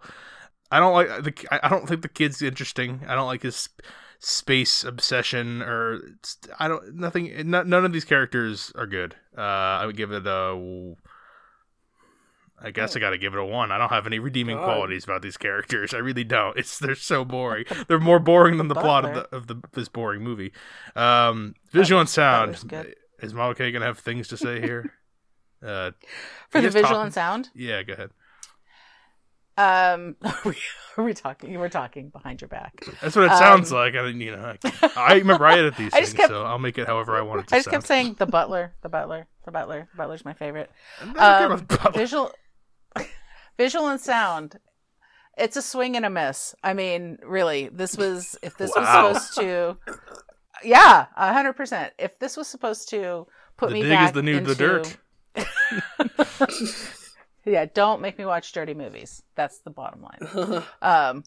I 0.70 0.78
don't 0.80 0.92
like 0.94 1.08
the. 1.24 1.34
I 1.50 1.60
I 1.64 1.68
don't 1.68 1.88
think 1.88 2.02
the 2.02 2.08
kid's 2.08 2.40
interesting. 2.40 3.00
I 3.08 3.14
don't 3.16 3.26
like 3.26 3.42
his 3.42 3.56
sp- 3.58 3.82
space 4.20 4.82
obsession 4.84 5.62
or 5.62 5.94
it's, 6.16 6.38
I 6.58 6.68
don't 6.68 6.94
nothing. 6.96 7.50
no- 7.50 7.62
None 7.62 7.84
of 7.84 7.92
these 7.92 8.04
characters 8.04 8.72
are 8.74 8.86
good. 8.86 9.14
Uh, 9.36 9.40
I 9.42 9.86
would 9.86 9.96
give 9.96 10.12
it 10.12 10.26
a. 10.26 10.94
I 12.60 12.72
guess 12.72 12.96
I 12.96 12.98
got 13.00 13.10
to 13.10 13.18
give 13.18 13.34
it 13.34 13.38
a 13.38 13.44
one. 13.44 13.70
I 13.70 13.78
don't 13.78 13.90
have 13.90 14.04
any 14.08 14.18
redeeming 14.18 14.56
God. 14.56 14.64
qualities 14.64 15.04
about 15.04 15.22
these 15.22 15.36
characters. 15.36 15.94
I 15.94 15.98
really 15.98 16.24
don't. 16.24 16.58
It's 16.58 16.76
they're 16.80 16.96
so 16.96 17.24
boring. 17.24 17.66
They're 17.86 18.00
more 18.00 18.18
boring 18.18 18.56
than 18.56 18.66
the 18.66 18.74
plot 18.74 19.04
of 19.04 19.14
the 19.14 19.36
of 19.36 19.46
the 19.46 19.62
this 19.74 19.88
boring 19.88 20.22
movie. 20.22 20.52
Um, 20.96 21.54
visual 21.70 22.00
and 22.00 22.08
sound. 22.08 22.56
Is 23.20 23.32
Mama 23.34 23.54
K 23.54 23.70
gonna 23.70 23.84
have 23.86 23.98
things 24.00 24.28
to 24.28 24.36
say 24.36 24.60
here? 24.60 24.92
Uh, 25.60 25.90
For 26.50 26.60
the 26.60 26.70
visual 26.70 26.82
talking? 26.90 27.02
and 27.06 27.12
sound, 27.12 27.48
Yeah, 27.52 27.82
go 27.82 27.92
ahead. 27.94 28.10
Um, 29.58 30.16
are 30.22 30.36
we, 30.44 30.56
are 30.96 31.04
we 31.04 31.12
talking? 31.14 31.50
You 31.50 31.58
were 31.58 31.68
talking 31.68 32.08
behind 32.10 32.40
your 32.40 32.48
back. 32.48 32.84
That's 33.02 33.16
what 33.16 33.24
it 33.26 33.30
Um, 33.32 33.38
sounds 33.38 33.72
like. 33.72 33.94
I 33.94 34.02
mean, 34.02 34.20
you 34.20 34.36
know, 34.36 34.54
I, 34.64 34.90
I 34.96 35.14
remember 35.16 35.44
I 35.46 35.58
edit 35.58 35.76
these 35.76 35.92
I 35.94 35.98
things, 35.98 36.14
kept- 36.14 36.28
so 36.30 36.44
I'll 36.44 36.58
make 36.58 36.78
it 36.78 36.86
however 36.86 37.16
I 37.16 37.22
want 37.22 37.40
it 37.40 37.48
to 37.48 37.54
I 37.54 37.58
just 37.58 37.64
sound. 37.66 37.74
kept 37.74 37.86
saying 37.86 38.16
the 38.18 38.26
butler, 38.38 38.74
the 38.82 38.88
butler, 38.88 39.26
the 39.44 39.50
butler. 39.50 39.88
The 39.92 39.96
butler's 39.96 40.24
my 40.24 40.32
favorite. 40.32 40.70
I 41.00 41.04
don't 41.04 41.14
care 41.16 41.52
Um, 41.52 41.64
butler. 41.66 41.92
visual, 42.00 42.32
visual 43.56 43.88
and 43.88 44.00
sound. 44.00 44.58
It's 45.36 45.56
a 45.56 45.62
swing 45.62 45.96
and 45.96 46.04
a 46.04 46.10
miss. 46.10 46.54
I 46.64 46.74
mean, 46.74 47.18
really, 47.24 47.68
this 47.68 47.96
was 47.96 48.36
if 48.42 48.56
this 48.56 48.72
Wow. 48.76 49.10
was 49.12 49.28
supposed 49.28 49.38
to, 49.38 49.76
yeah, 50.64 51.06
a 51.16 51.32
hundred 51.32 51.52
percent. 51.54 51.92
If 51.98 52.18
this 52.18 52.36
was 52.36 52.48
supposed 52.48 52.88
to 52.90 53.26
put 53.56 53.68
the 53.68 53.74
me 53.74 53.82
dig 53.82 53.90
back 53.90 54.06
is 54.08 54.12
the 54.12 54.22
new 54.22 54.36
into, 54.38 54.54
the 54.54 54.56
dirt. 54.56 54.96
Yeah, 57.48 57.66
don't 57.72 58.00
make 58.00 58.18
me 58.18 58.24
watch 58.24 58.52
dirty 58.52 58.74
movies. 58.74 59.22
That's 59.34 59.58
the 59.58 59.70
bottom 59.70 60.02
line. 60.02 60.62
Um, 60.82 61.24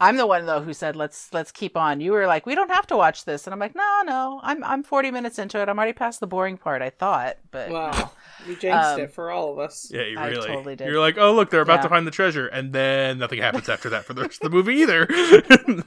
I'm 0.00 0.16
the 0.16 0.26
one 0.26 0.46
though 0.46 0.60
who 0.62 0.72
said 0.72 0.96
let's 0.96 1.32
let's 1.32 1.52
keep 1.52 1.76
on. 1.76 2.00
You 2.00 2.10
were 2.12 2.26
like, 2.26 2.44
we 2.44 2.56
don't 2.56 2.72
have 2.72 2.88
to 2.88 2.96
watch 2.96 3.24
this, 3.24 3.46
and 3.46 3.54
I'm 3.54 3.60
like, 3.60 3.76
no, 3.76 4.02
no, 4.04 4.40
I'm 4.42 4.64
I'm 4.64 4.82
40 4.82 5.12
minutes 5.12 5.38
into 5.38 5.60
it. 5.62 5.68
I'm 5.68 5.78
already 5.78 5.92
past 5.92 6.18
the 6.18 6.26
boring 6.26 6.56
part. 6.58 6.82
I 6.82 6.90
thought, 6.90 7.36
but 7.52 7.70
wow, 7.70 8.10
you 8.48 8.56
jinxed 8.56 8.94
Um, 8.94 9.00
it 9.02 9.14
for 9.14 9.30
all 9.30 9.52
of 9.52 9.58
us. 9.60 9.88
Yeah, 9.92 10.02
you 10.02 10.18
I 10.18 10.26
really. 10.28 10.48
totally 10.48 10.74
did. 10.76 10.88
You're 10.88 10.98
like, 10.98 11.18
oh 11.18 11.32
look, 11.34 11.50
they're 11.50 11.60
about 11.60 11.78
Yeah. 11.78 11.82
to 11.82 11.88
find 11.88 12.06
the 12.06 12.10
treasure, 12.10 12.48
and 12.48 12.72
then 12.72 13.18
nothing 13.18 13.38
happens 13.40 13.68
after 13.68 13.90
that 13.90 14.04
for 14.04 14.14
the 14.14 14.22
rest 14.22 14.42
of 14.44 14.50
the 14.50 14.56
movie 14.56 14.74
either. 14.74 15.06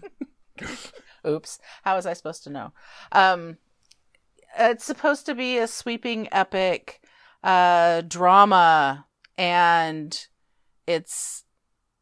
oops, 1.27 1.59
how 1.83 1.95
was 1.95 2.05
I 2.05 2.13
supposed 2.13 2.43
to 2.45 2.49
know? 2.49 2.71
Um, 3.11 3.57
it's 4.57 4.85
supposed 4.85 5.25
to 5.25 5.35
be 5.35 5.57
a 5.57 5.67
sweeping 5.67 6.29
epic 6.31 7.01
uh 7.43 8.01
drama, 8.01 9.04
and 9.37 10.27
it's 10.87 11.43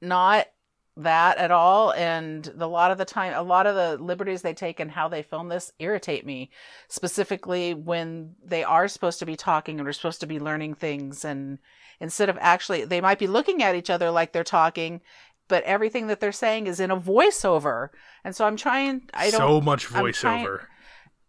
not 0.02 0.48
that 0.96 1.38
at 1.38 1.50
all. 1.50 1.91
And 1.93 2.43
the, 2.43 2.65
a 2.65 2.67
lot 2.67 2.91
of 2.91 2.98
the 2.98 3.06
time 3.06 3.34
a 3.36 3.41
lot 3.41 3.65
of 3.65 3.76
the 3.76 3.98
liberties 4.04 4.41
they 4.43 4.54
take 4.54 4.80
and 4.80 4.91
how 4.91 5.08
they 5.08 5.24
film 5.24 5.50
this 5.50 5.72
irritate 5.80 6.26
me 6.26 6.52
specifically 6.88 7.74
when 7.74 8.36
they 8.46 8.63
are 8.63 8.88
supposed 8.88 9.19
to 9.19 9.26
be 9.26 9.36
talking 9.36 9.80
and 9.80 9.88
are 9.88 9.93
supposed 9.93 10.19
to 10.19 10.28
be 10.28 10.39
learning 10.39 10.76
things. 10.76 11.26
And 11.26 11.58
instead 12.00 12.30
of 12.30 12.38
actually 12.39 12.86
they 12.86 13.02
might 13.02 13.17
be 13.19 13.28
looking 13.28 13.63
at 13.63 13.76
each 13.76 13.89
other 13.89 14.12
like 14.12 14.34
they're 14.34 14.43
talking 14.43 15.02
but 15.50 15.63
everything 15.65 16.08
that 16.08 16.22
they're 16.22 16.32
saying 16.32 16.67
is 16.67 16.80
in 16.80 16.89
a 16.89 16.98
voiceover. 17.00 17.89
And 18.24 18.36
so 18.36 18.46
i'm 18.46 18.56
trying 18.58 19.10
i 19.13 19.30
don't 19.32 19.39
so 19.39 19.62
much 19.62 19.91
I'm 19.93 20.12
trying- 20.13 20.46
voiceover. 20.46 20.65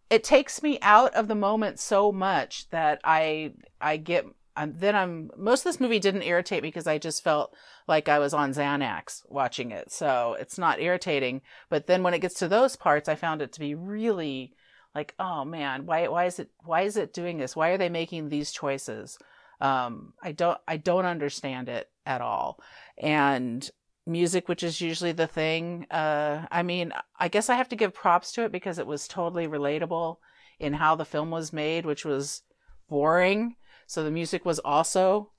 it 0.09 0.23
takes 0.23 0.61
me 0.63 0.79
out 0.81 1.13
of 1.15 1.27
the 1.27 1.35
moment 1.35 1.79
so 1.79 2.11
much 2.11 2.69
that 2.69 3.01
I 3.03 3.53
I 3.81 3.97
get 3.97 4.25
I'm, 4.55 4.73
then 4.77 4.95
I'm 4.95 5.31
most 5.37 5.61
of 5.61 5.65
this 5.65 5.79
movie 5.79 5.99
didn't 5.99 6.23
irritate 6.23 6.63
me 6.63 6.69
because 6.69 6.87
I 6.87 6.97
just 6.97 7.23
felt 7.23 7.53
like 7.87 8.07
I 8.07 8.19
was 8.19 8.33
on 8.33 8.53
Xanax 8.53 9.23
watching 9.27 9.71
it, 9.71 9.91
so 9.91 10.35
it's 10.39 10.57
not 10.57 10.81
irritating. 10.81 11.41
But 11.69 11.87
then 11.87 12.03
when 12.03 12.13
it 12.13 12.19
gets 12.19 12.35
to 12.35 12.47
those 12.47 12.75
parts, 12.75 13.09
I 13.09 13.15
found 13.15 13.41
it 13.41 13.51
to 13.53 13.59
be 13.59 13.75
really 13.75 14.53
like, 14.93 15.13
oh 15.19 15.43
man, 15.45 15.85
why 15.85 16.07
why 16.07 16.25
is 16.25 16.39
it 16.39 16.49
why 16.63 16.81
is 16.81 16.97
it 16.97 17.13
doing 17.13 17.37
this? 17.37 17.55
Why 17.55 17.69
are 17.69 17.77
they 17.77 17.89
making 17.89 18.29
these 18.29 18.51
choices? 18.51 19.17
Um, 19.61 20.13
I 20.23 20.31
don't 20.31 20.59
I 20.67 20.77
don't 20.77 21.05
understand 21.05 21.69
it 21.69 21.89
at 22.05 22.21
all, 22.21 22.59
and 22.97 23.69
music 24.07 24.47
which 24.47 24.61
is 24.63 24.81
usually 24.81 25.11
the 25.11 25.25
thing 25.25 25.87
uh 25.89 26.45
i 26.51 26.61
mean 26.61 26.93
i 27.19 27.27
guess 27.27 27.49
i 27.49 27.55
have 27.55 27.67
to 27.67 27.75
give 27.75 27.91
props 27.91 28.31
to 28.31 28.43
it 28.43 28.51
because 28.51 28.77
it 28.77 28.85
was 28.85 29.07
totally 29.07 29.47
relatable 29.47 30.17
in 30.59 30.73
how 30.73 30.95
the 30.95 31.05
film 31.05 31.31
was 31.31 31.51
made 31.51 31.85
which 31.87 32.05
was 32.05 32.43
boring 32.87 33.55
so 33.85 34.03
the 34.03 34.11
music 34.11 34.45
was 34.45 34.59
also 34.59 35.31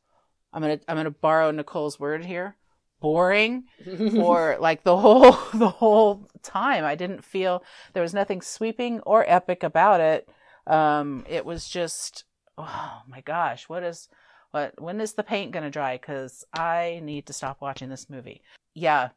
i'm 0.52 0.62
gonna 0.62 0.80
i'm 0.88 0.96
gonna 0.96 1.10
borrow 1.10 1.50
nicole's 1.50 2.00
word 2.00 2.24
here 2.24 2.56
boring 3.00 3.64
for 4.12 4.56
like 4.60 4.82
the 4.84 4.96
whole 4.96 5.32
the 5.54 5.68
whole 5.68 6.28
time. 6.42 6.84
I 6.84 6.94
didn't 6.94 7.24
feel 7.24 7.62
there 7.92 8.02
was 8.02 8.14
nothing 8.14 8.40
sweeping 8.40 9.00
or 9.00 9.24
epic 9.28 9.62
about 9.62 10.00
it. 10.00 10.28
Um 10.66 11.24
it 11.28 11.44
was 11.44 11.68
just 11.68 12.24
oh 12.58 13.02
my 13.06 13.20
gosh 13.20 13.68
what 13.68 13.82
is 13.82 14.08
what 14.50 14.80
when 14.80 15.00
is 15.00 15.14
the 15.14 15.22
paint 15.22 15.52
gonna 15.52 15.70
dry? 15.70 15.96
Because 15.96 16.44
i 16.52 17.00
need 17.02 17.26
to 17.26 17.32
stop 17.32 17.60
watching 17.60 17.88
this 17.88 18.10
movie. 18.10 18.42
Yeah. 18.74 19.10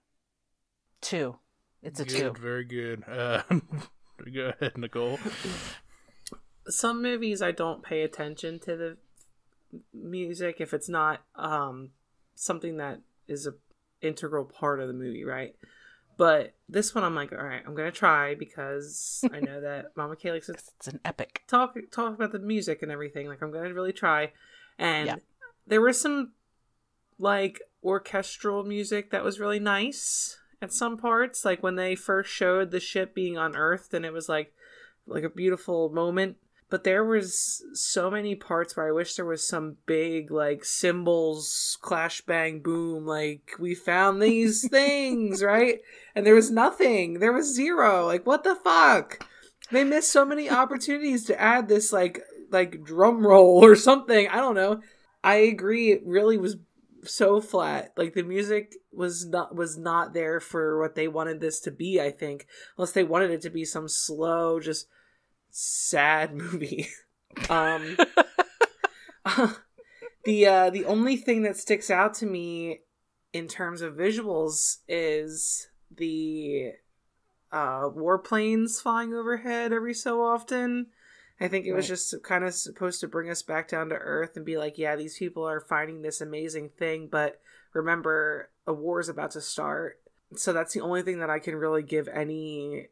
Two. 1.01 1.37
It's 1.81 1.99
a 2.01 2.05
good, 2.05 2.35
two. 2.35 2.41
Very 2.41 2.65
good. 2.65 3.03
Uh, 3.07 3.41
go 4.33 4.51
ahead, 4.59 4.77
Nicole. 4.77 5.17
Some 6.67 7.01
movies 7.01 7.41
I 7.41 7.51
don't 7.51 7.81
pay 7.81 8.01
attention 8.01 8.59
to 8.59 8.75
the 8.75 8.97
music 9.93 10.57
if 10.59 10.73
it's 10.73 10.89
not 10.89 11.21
um 11.35 11.89
something 12.35 12.77
that 12.77 12.99
is 13.27 13.45
a 13.47 13.53
integral 14.01 14.45
part 14.45 14.79
of 14.79 14.87
the 14.87 14.93
movie, 14.93 15.23
right? 15.25 15.55
But 16.17 16.53
this 16.67 16.93
one 16.93 17.03
I'm 17.03 17.15
like, 17.15 17.31
all 17.31 17.37
right, 17.37 17.61
I'm 17.65 17.75
gonna 17.75 17.91
try 17.91 18.35
because 18.35 19.23
I 19.33 19.39
know 19.41 19.61
that 19.61 19.95
Mama 19.95 20.15
Kay 20.15 20.31
likes 20.31 20.47
to 20.47 20.53
it's 20.53 20.87
an 20.87 20.99
epic 21.05 21.43
talk 21.47 21.77
talk 21.91 22.13
about 22.15 22.31
the 22.31 22.39
music 22.39 22.81
and 22.81 22.91
everything. 22.91 23.27
Like 23.27 23.41
I'm 23.41 23.51
gonna 23.51 23.73
really 23.73 23.93
try. 23.93 24.31
And 24.77 25.07
Yeah. 25.07 25.15
there 25.67 25.81
was 25.81 25.99
some 25.99 26.31
like 27.17 27.61
orchestral 27.83 28.63
music 28.63 29.11
that 29.11 29.23
was 29.23 29.39
really 29.39 29.59
nice 29.59 30.37
at 30.61 30.73
some 30.73 30.97
parts. 30.97 31.45
Like 31.45 31.61
when 31.63 31.75
they 31.75 31.95
first 31.95 32.31
showed 32.31 32.71
the 32.71 32.79
ship 32.79 33.13
being 33.13 33.37
unearthed 33.37 33.93
and 33.93 34.05
it 34.05 34.13
was 34.13 34.27
like 34.29 34.53
like 35.07 35.23
a 35.23 35.29
beautiful 35.29 35.89
moment. 35.89 36.37
But 36.69 36.83
there 36.83 37.03
was 37.03 37.63
so 37.73 38.11
many 38.11 38.35
parts 38.35 38.75
where 38.75 38.87
I 38.87 38.91
wish 38.91 39.15
there 39.15 39.25
was 39.25 39.47
some 39.47 39.77
big 39.87 40.29
like 40.29 40.63
cymbals 40.63 41.77
clash 41.81 42.21
bang 42.21 42.61
boom 42.61 43.07
like 43.07 43.53
we 43.59 43.73
found 43.73 44.21
these 44.21 44.67
things, 44.71 45.41
right? 45.41 45.79
And 46.13 46.25
there 46.25 46.35
was 46.35 46.51
nothing. 46.51 47.19
There 47.19 47.33
was 47.33 47.55
zero. 47.55 48.05
Like 48.05 48.27
what 48.27 48.43
the 48.43 48.55
fuck? 48.55 49.25
They 49.71 49.83
missed 49.83 50.11
so 50.11 50.25
many 50.25 50.49
opportunities 50.49 51.25
to 51.25 51.39
add 51.39 51.67
this 51.67 51.91
like 51.91 52.21
like 52.51 52.83
drum 52.83 53.25
roll 53.25 53.63
or 53.63 53.75
something. 53.75 54.27
I 54.27 54.37
don't 54.37 54.55
know. 54.55 54.81
I 55.23 55.35
agree. 55.35 55.91
It 55.91 56.03
really 56.05 56.37
was 56.37 56.57
so 57.03 57.41
flat. 57.41 57.93
Like 57.97 58.13
the 58.13 58.23
music 58.23 58.75
was 58.91 59.25
not 59.25 59.55
was 59.55 59.77
not 59.77 60.13
there 60.13 60.39
for 60.39 60.79
what 60.79 60.95
they 60.95 61.07
wanted 61.07 61.39
this 61.39 61.59
to 61.61 61.71
be. 61.71 61.99
I 61.99 62.11
think, 62.11 62.45
unless 62.77 62.91
they 62.91 63.03
wanted 63.03 63.31
it 63.31 63.41
to 63.41 63.49
be 63.49 63.65
some 63.65 63.87
slow, 63.87 64.59
just 64.59 64.87
sad 65.51 66.33
movie. 66.35 66.87
um, 67.49 67.97
the 70.25 70.45
uh, 70.45 70.69
the 70.69 70.85
only 70.85 71.17
thing 71.17 71.43
that 71.43 71.57
sticks 71.57 71.89
out 71.89 72.13
to 72.15 72.25
me 72.25 72.81
in 73.33 73.47
terms 73.47 73.81
of 73.81 73.93
visuals 73.95 74.77
is 74.87 75.69
the 75.95 76.71
uh, 77.51 77.89
warplanes 77.89 78.81
flying 78.81 79.13
overhead 79.13 79.71
every 79.73 79.93
so 79.93 80.21
often. 80.23 80.87
I 81.41 81.47
think 81.47 81.65
it 81.65 81.73
was 81.73 81.85
Right. 81.85 81.89
just 81.95 82.15
kind 82.23 82.43
of 82.43 82.53
supposed 82.53 82.99
to 83.01 83.07
bring 83.07 83.29
us 83.29 83.41
back 83.43 83.69
down 83.69 83.89
to 83.89 83.95
earth 83.95 84.35
and 84.35 84.45
be 84.45 84.57
like, 84.57 84.77
yeah, 84.77 84.95
these 84.97 85.17
people 85.17 85.47
are 85.47 85.61
finding 85.61 86.01
this 86.01 86.19
amazing 86.19 86.69
thing, 86.77 87.07
but 87.09 87.39
remember, 87.73 88.49
a 88.67 88.73
war 88.73 88.99
is 88.99 89.07
about 89.07 89.31
to 89.31 89.41
start. 89.41 90.01
So 90.35 90.51
that's 90.51 90.73
the 90.73 90.81
only 90.81 91.01
thing 91.01 91.19
that 91.19 91.29
I 91.29 91.39
can 91.39 91.55
really 91.55 91.81
give 91.81 92.09
any 92.09 92.87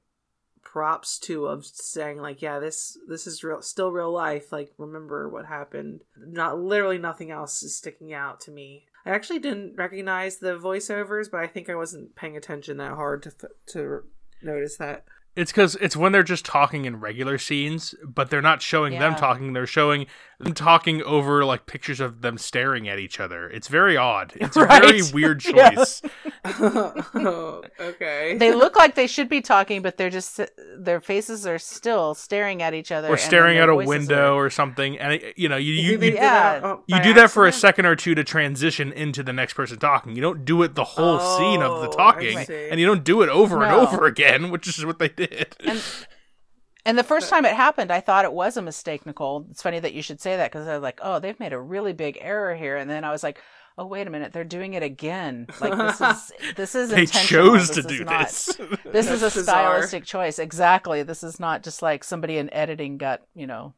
props 0.72 1.18
to 1.18 1.46
of 1.46 1.66
saying 1.66 2.18
like 2.18 2.42
yeah 2.42 2.60
this 2.60 2.98
this 3.08 3.26
is 3.26 3.42
real 3.42 3.62
still 3.62 3.90
real 3.90 4.12
life 4.12 4.52
like 4.52 4.74
remember 4.78 5.30
what 5.30 5.46
happened. 5.46 6.02
Not 6.18 6.60
literally 6.60 6.98
nothing 6.98 7.32
else 7.32 7.64
is 7.64 7.78
sticking 7.78 8.14
out 8.14 8.42
to 8.42 8.52
me. 8.52 8.86
I 9.06 9.12
actually 9.12 9.40
didn't 9.40 9.78
recognize 9.78 10.38
the 10.38 10.60
voiceovers 10.60 11.32
but 11.32 11.40
i 11.40 11.48
think 11.48 11.70
i 11.70 11.76
wasn't 11.76 12.14
paying 12.16 12.36
attention 12.36 12.76
that 12.78 12.92
hard 12.92 13.24
to 13.24 13.32
to 13.68 14.04
notice 14.44 14.76
that 14.78 15.06
It's 15.38 15.52
because 15.52 15.76
it's 15.76 15.95
when 15.95 16.12
they're 16.13 16.23
just 16.23 16.45
talking 16.45 16.86
in 16.86 17.00
regular 17.00 17.38
scenes, 17.38 17.93
but 18.04 18.32
they're 18.32 18.41
not 18.41 18.62
showing 18.63 18.97
them 18.97 19.15
talking. 19.15 19.54
They're 19.54 19.67
showing 19.67 20.08
them 20.39 20.54
talking 20.54 21.02
over 21.04 21.45
like 21.45 21.65
pictures 21.67 22.00
of 22.00 22.21
them 22.21 22.38
staring 22.39 22.89
at 22.89 22.97
each 23.00 23.19
other. 23.19 23.47
It's 23.50 23.67
very 23.67 23.95
odd. 23.95 24.34
It's 24.47 24.58
a 24.58 24.65
very 24.65 25.02
weird 25.13 25.39
choice. 25.54 26.02
oh, 26.45 27.63
okay 27.80 28.38
they 28.38 28.54
look 28.54 28.76
like 28.76 28.95
they 28.95 29.08
should 29.08 29.30
be 29.30 29.41
talking, 29.41 29.82
but 29.82 29.97
they're 29.97 30.10
just 30.10 30.39
their 30.78 31.02
faces 31.02 31.45
are 31.45 31.60
still 31.60 32.13
staring 32.13 32.62
at 32.63 32.73
each 32.73 32.91
other 32.91 33.08
or 33.10 33.17
staring 33.17 33.56
then 33.58 33.63
at 33.63 33.69
a 33.69 33.76
window 33.76 34.36
are- 34.38 34.45
or 34.45 34.50
something. 34.50 34.97
And 34.97 35.13
it, 35.13 35.38
you 35.38 35.50
know, 35.50 35.58
you 35.58 35.73
You 35.73 35.82
you, 35.82 35.89
think 35.89 36.00
they 36.00 36.06
you, 36.08 36.12
did 36.13 36.19
yeah. 36.21 36.78
you 36.88 37.04
do 37.04 37.13
that 37.13 37.30
for 37.32 37.45
a 37.45 37.52
second 37.52 37.86
or 37.86 37.95
two 37.95 38.15
to 38.15 38.23
transition 38.23 38.91
into 38.93 39.21
the 39.21 39.34
next 39.34 39.54
person 39.54 39.78
talking. 39.78 40.15
You 40.15 40.21
don't 40.21 40.45
do 40.45 40.63
it 40.63 40.73
the 40.76 40.84
whole 40.84 41.19
scene 41.19 41.62
of 41.62 41.82
the 41.82 41.88
Oh, 41.89 41.91
talking, 41.91 42.38
and 42.38 42.80
you 42.80 42.86
don't 42.86 43.04
do 43.04 43.21
it 43.21 43.30
over 43.30 43.63
and 43.63 43.71
over 43.73 44.06
again, 44.06 44.50
which 44.50 44.67
is 44.67 44.86
what 44.86 44.97
they 45.00 45.10
did. 45.10 45.27
And 45.66 45.82
and 46.86 46.98
the 46.98 47.04
first 47.04 47.30
time 47.30 47.44
it 47.46 47.54
happened, 47.54 47.92
I 47.92 48.00
thought 48.00 48.24
it 48.24 48.32
was 48.32 48.56
a 48.56 48.62
mistake, 48.62 49.06
Nicole. 49.06 49.46
It's 49.52 49.62
funny 49.62 49.80
that 49.80 49.94
you 49.94 50.02
should 50.02 50.22
say 50.22 50.38
that 50.38 50.52
because 50.52 50.68
I 50.68 50.74
was 50.74 50.82
like, 50.84 51.00
oh, 51.04 51.20
they've 51.20 51.40
made 51.40 51.52
a 51.52 51.60
really 51.60 51.92
big 51.94 52.18
error 52.22 52.56
here. 52.56 52.78
And 52.78 52.90
then 52.90 53.04
I 53.04 53.12
was 53.12 53.24
like, 53.24 53.42
oh, 53.78 53.86
wait 53.86 54.08
a 54.08 54.10
minute, 54.10 54.32
they're 54.32 54.44
doing 54.46 54.74
it 54.74 54.84
again. 54.84 55.48
Like 55.60 55.78
this 55.78 56.02
is 56.02 56.32
this 56.56 56.76
is 56.76 56.90
they 56.90 57.06
chose 57.06 57.70
to 57.72 57.84
do 57.84 58.06
not- 58.06 58.28
this. 58.28 58.58
This 58.86 59.10
is 59.10 59.22
a 59.22 59.26
bizarre. 59.38 59.44
stylistic 59.44 60.06
choice. 60.06 60.40
Exactly. 60.40 61.04
This 61.04 61.24
is 61.24 61.40
not 61.40 61.62
just 61.62 61.82
like 61.82 62.04
somebody 62.04 62.38
in 62.38 62.52
editing 62.54 62.98
got 62.98 63.22
you 63.36 63.48
know 63.48 63.74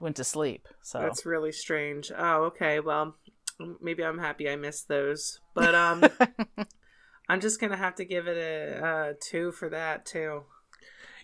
went 0.00 0.16
to 0.16 0.24
sleep. 0.24 0.66
So 0.82 0.98
That's 0.98 1.24
really 1.24 1.52
strange. 1.52 2.10
Oh, 2.16 2.44
okay. 2.46 2.80
Well, 2.80 3.16
maybe 3.80 4.04
I'm 4.04 4.18
happy 4.18 4.48
I 4.50 4.56
missed 4.56 4.88
those, 4.88 5.40
but 5.54 5.74
um, 5.74 6.04
I'm 7.28 7.40
just 7.40 7.60
gonna 7.60 7.76
have 7.76 7.94
to 7.96 8.04
give 8.04 8.26
it 8.26 8.36
a 8.36 8.84
uh, 8.84 9.12
two 9.20 9.52
for 9.52 9.68
that 9.70 10.04
too. 10.06 10.42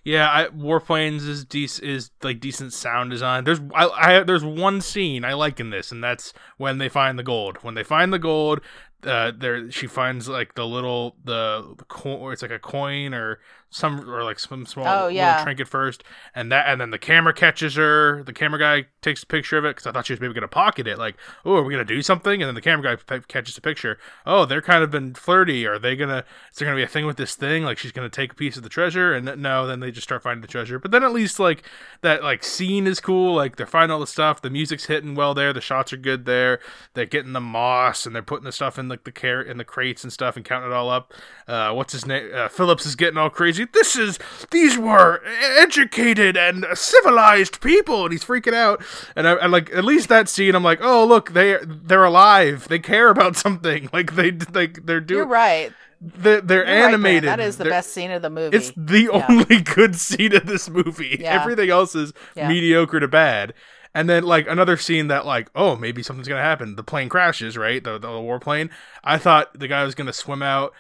Yeah, 0.05 0.31
I, 0.31 0.47
Warplanes 0.49 1.27
is 1.27 1.47
dec- 1.47 1.83
is 1.83 2.11
like 2.23 2.39
decent 2.39 2.75
sound 2.75 3.11
design. 3.11 3.45
There's 3.45 3.61
I, 3.75 3.89
I 3.89 4.23
there's 4.23 4.45
one 4.45 4.83
scene 4.83 5.25
I 5.25 5.33
like 5.33 5.59
in 5.59 5.71
this, 5.71 5.91
and 5.91 6.05
that's 6.05 6.35
when 6.59 6.77
they 6.77 6.91
find 6.91 7.19
the 7.19 7.23
gold. 7.23 7.57
When 7.63 7.75
they 7.75 7.83
find 7.83 8.13
the 8.13 8.19
gold, 8.19 8.61
uh, 9.07 9.33
there 9.37 9.71
she 9.71 9.87
finds 9.87 10.29
like 10.29 10.55
the 10.55 10.67
little 10.67 11.17
the, 11.25 11.75
the 11.79 11.85
coin, 11.85 12.19
or 12.21 12.33
it's 12.33 12.43
like 12.43 12.51
a 12.51 12.59
coin 12.59 13.15
or 13.15 13.39
some 13.71 14.09
or 14.09 14.23
like 14.23 14.39
some 14.39 14.65
small 14.67 14.87
Oh, 14.87 14.95
little 15.07 15.11
yeah. 15.11 15.43
trinket 15.43 15.67
first, 15.67 16.05
and 16.35 16.51
that 16.53 16.67
and 16.69 16.81
then 16.81 16.91
the 16.91 16.99
camera 16.99 17.33
catches 17.35 17.75
her. 17.75 18.23
The 18.23 18.33
camera 18.33 18.59
guy 18.59 18.87
takes 19.03 19.23
a 19.23 19.27
picture 19.27 19.59
of 19.59 19.65
it 19.65 19.71
because 19.77 19.87
I 19.87 19.93
thought 19.93 20.07
she 20.07 20.13
was 20.13 20.21
maybe 20.21 20.33
gonna 20.35 20.47
pocket 20.49 20.87
it. 20.87 20.97
Like, 20.99 21.17
oh, 21.45 21.57
are 21.57 21.63
we 21.65 21.73
gonna 21.73 21.85
do 21.85 22.01
something? 22.03 22.41
And 22.41 22.49
then 22.49 22.55
the 22.55 22.61
camera 22.61 22.97
guy 22.97 23.19
p- 23.19 23.25
catches 23.27 23.59
a 23.59 23.61
picture. 23.61 23.99
Oh, 24.25 24.45
they're 24.45 24.63
kind 24.63 24.85
of 24.85 24.91
been 24.93 25.15
flirty. 25.15 25.67
Are 25.67 25.79
they 25.79 25.97
gonna? 25.97 26.25
Is 26.53 26.59
there 26.59 26.67
gonna 26.67 26.77
be 26.77 26.85
a 26.85 26.89
thing 26.89 27.05
with 27.07 27.17
this 27.17 27.35
thing? 27.35 27.65
Like 27.65 27.79
she's 27.79 27.93
gonna 27.93 28.09
take 28.09 28.33
a 28.33 28.37
piece 28.37 28.57
of 28.57 28.63
the 28.63 28.69
treasure? 28.69 29.13
And 29.13 29.27
th- 29.27 29.39
no, 29.39 29.67
then 29.67 29.81
they 29.81 29.91
just 29.91 30.07
start 30.07 30.23
finding 30.23 30.43
the 30.43 30.49
treasure. 30.49 30.79
But 30.79 30.93
then 30.93 31.03
at 31.03 31.13
least 31.13 31.41
like 31.41 31.65
that 32.03 32.23
like 32.23 32.45
scene 32.45 32.87
is 32.87 33.01
cool. 33.01 33.35
Like 33.35 33.57
they're 33.57 33.67
finding 33.67 33.93
all 33.93 34.01
the 34.01 34.07
stuff. 34.07 34.41
The 34.41 34.51
music's 34.51 34.87
hitting 34.87 35.17
well 35.17 35.35
there. 35.35 35.53
The 35.53 35.61
shots 35.61 35.93
are 35.93 35.97
good 35.97 36.27
there. 36.27 36.61
They're 36.95 37.07
getting 37.07 37.33
the 37.33 37.41
moss 37.41 38.07
and 38.07 38.15
they're 38.15 38.23
putting 38.23 38.45
the 38.45 38.53
stuff 38.53 38.79
in 38.79 38.87
like 38.95 39.05
the 39.05 39.13
car 39.13 39.43
in 39.43 39.59
the 39.59 39.65
crates 39.65 40.05
and 40.05 40.13
stuff 40.13 40.37
and 40.37 40.45
counting 40.45 40.71
it 40.71 40.75
all 40.75 40.89
up. 40.89 41.13
Uh, 41.49 41.73
what's 41.73 41.93
his 41.93 42.07
name? 42.07 42.31
Uh, 42.33 42.49
Phillips 42.49 42.87
is 42.87 42.95
getting 42.97 43.19
all 43.19 43.31
crazy. 43.31 43.67
This 43.73 43.97
is 43.97 44.19
these 44.51 44.79
were 44.79 45.21
educated 45.59 46.37
and 46.37 46.65
civilized 46.75 47.61
people, 47.61 48.05
and 48.05 48.13
he's 48.13 48.25
freaking 48.25 48.55
out. 48.55 48.83
And 49.17 49.27
I, 49.27 49.33
I 49.33 49.47
like 49.47 49.73
at 49.73 49.85
least 49.85 50.09
that 50.09 50.29
scene. 50.29 50.55
I'm 50.55 50.63
like, 50.65 50.79
oh 50.83 51.05
look, 51.05 51.33
they 51.33 51.59
they're 51.65 52.05
alive. 52.05 52.69
They 52.69 52.79
care 52.79 53.09
about 53.11 53.37
something. 53.45 53.89
Like 53.93 54.15
they 54.15 54.33
like 54.53 54.87
they're 54.87 55.01
doing. 55.01 55.19
you're 55.19 55.27
right. 55.27 55.73
They're, 56.07 56.43
they're 56.43 56.67
You're 56.67 56.75
right, 56.77 56.85
animated. 56.85 57.25
that 57.31 57.41
is 57.41 57.57
the 57.57 57.65
They're- 57.65 57.71
best 57.73 57.95
scene 57.95 58.11
of 58.11 58.21
the 58.21 58.29
movie. 58.29 58.55
It's 58.55 58.73
the 58.77 59.05
Yeah. 59.11 59.27
only 59.27 59.61
good 59.75 59.97
scene 59.97 60.35
of 60.37 60.45
this 60.45 60.69
movie. 60.69 61.17
Yeah. 61.19 61.41
Everything 61.41 61.71
else 61.71 61.95
is 61.95 62.13
Yeah. 62.35 62.47
mediocre 62.49 63.01
to 63.01 63.09
bad. 63.09 63.55
And 63.95 64.09
then 64.09 64.25
like 64.25 64.49
another 64.49 64.77
scene 64.77 65.09
that 65.09 65.25
like, 65.25 65.49
oh, 65.55 65.77
maybe 65.77 66.03
something's 66.03 66.29
gonna 66.29 66.41
happen. 66.43 66.77
The 66.77 66.83
plane 66.83 67.09
crashes, 67.09 67.57
right? 67.57 67.83
The 67.83 67.99
the 67.99 68.09
warplane. 68.09 68.71
I 69.05 69.19
thought 69.19 69.59
the 69.59 69.69
guy 69.69 69.85
was 69.85 69.95
gonna 69.95 70.13
swim 70.13 70.43
out 70.43 70.75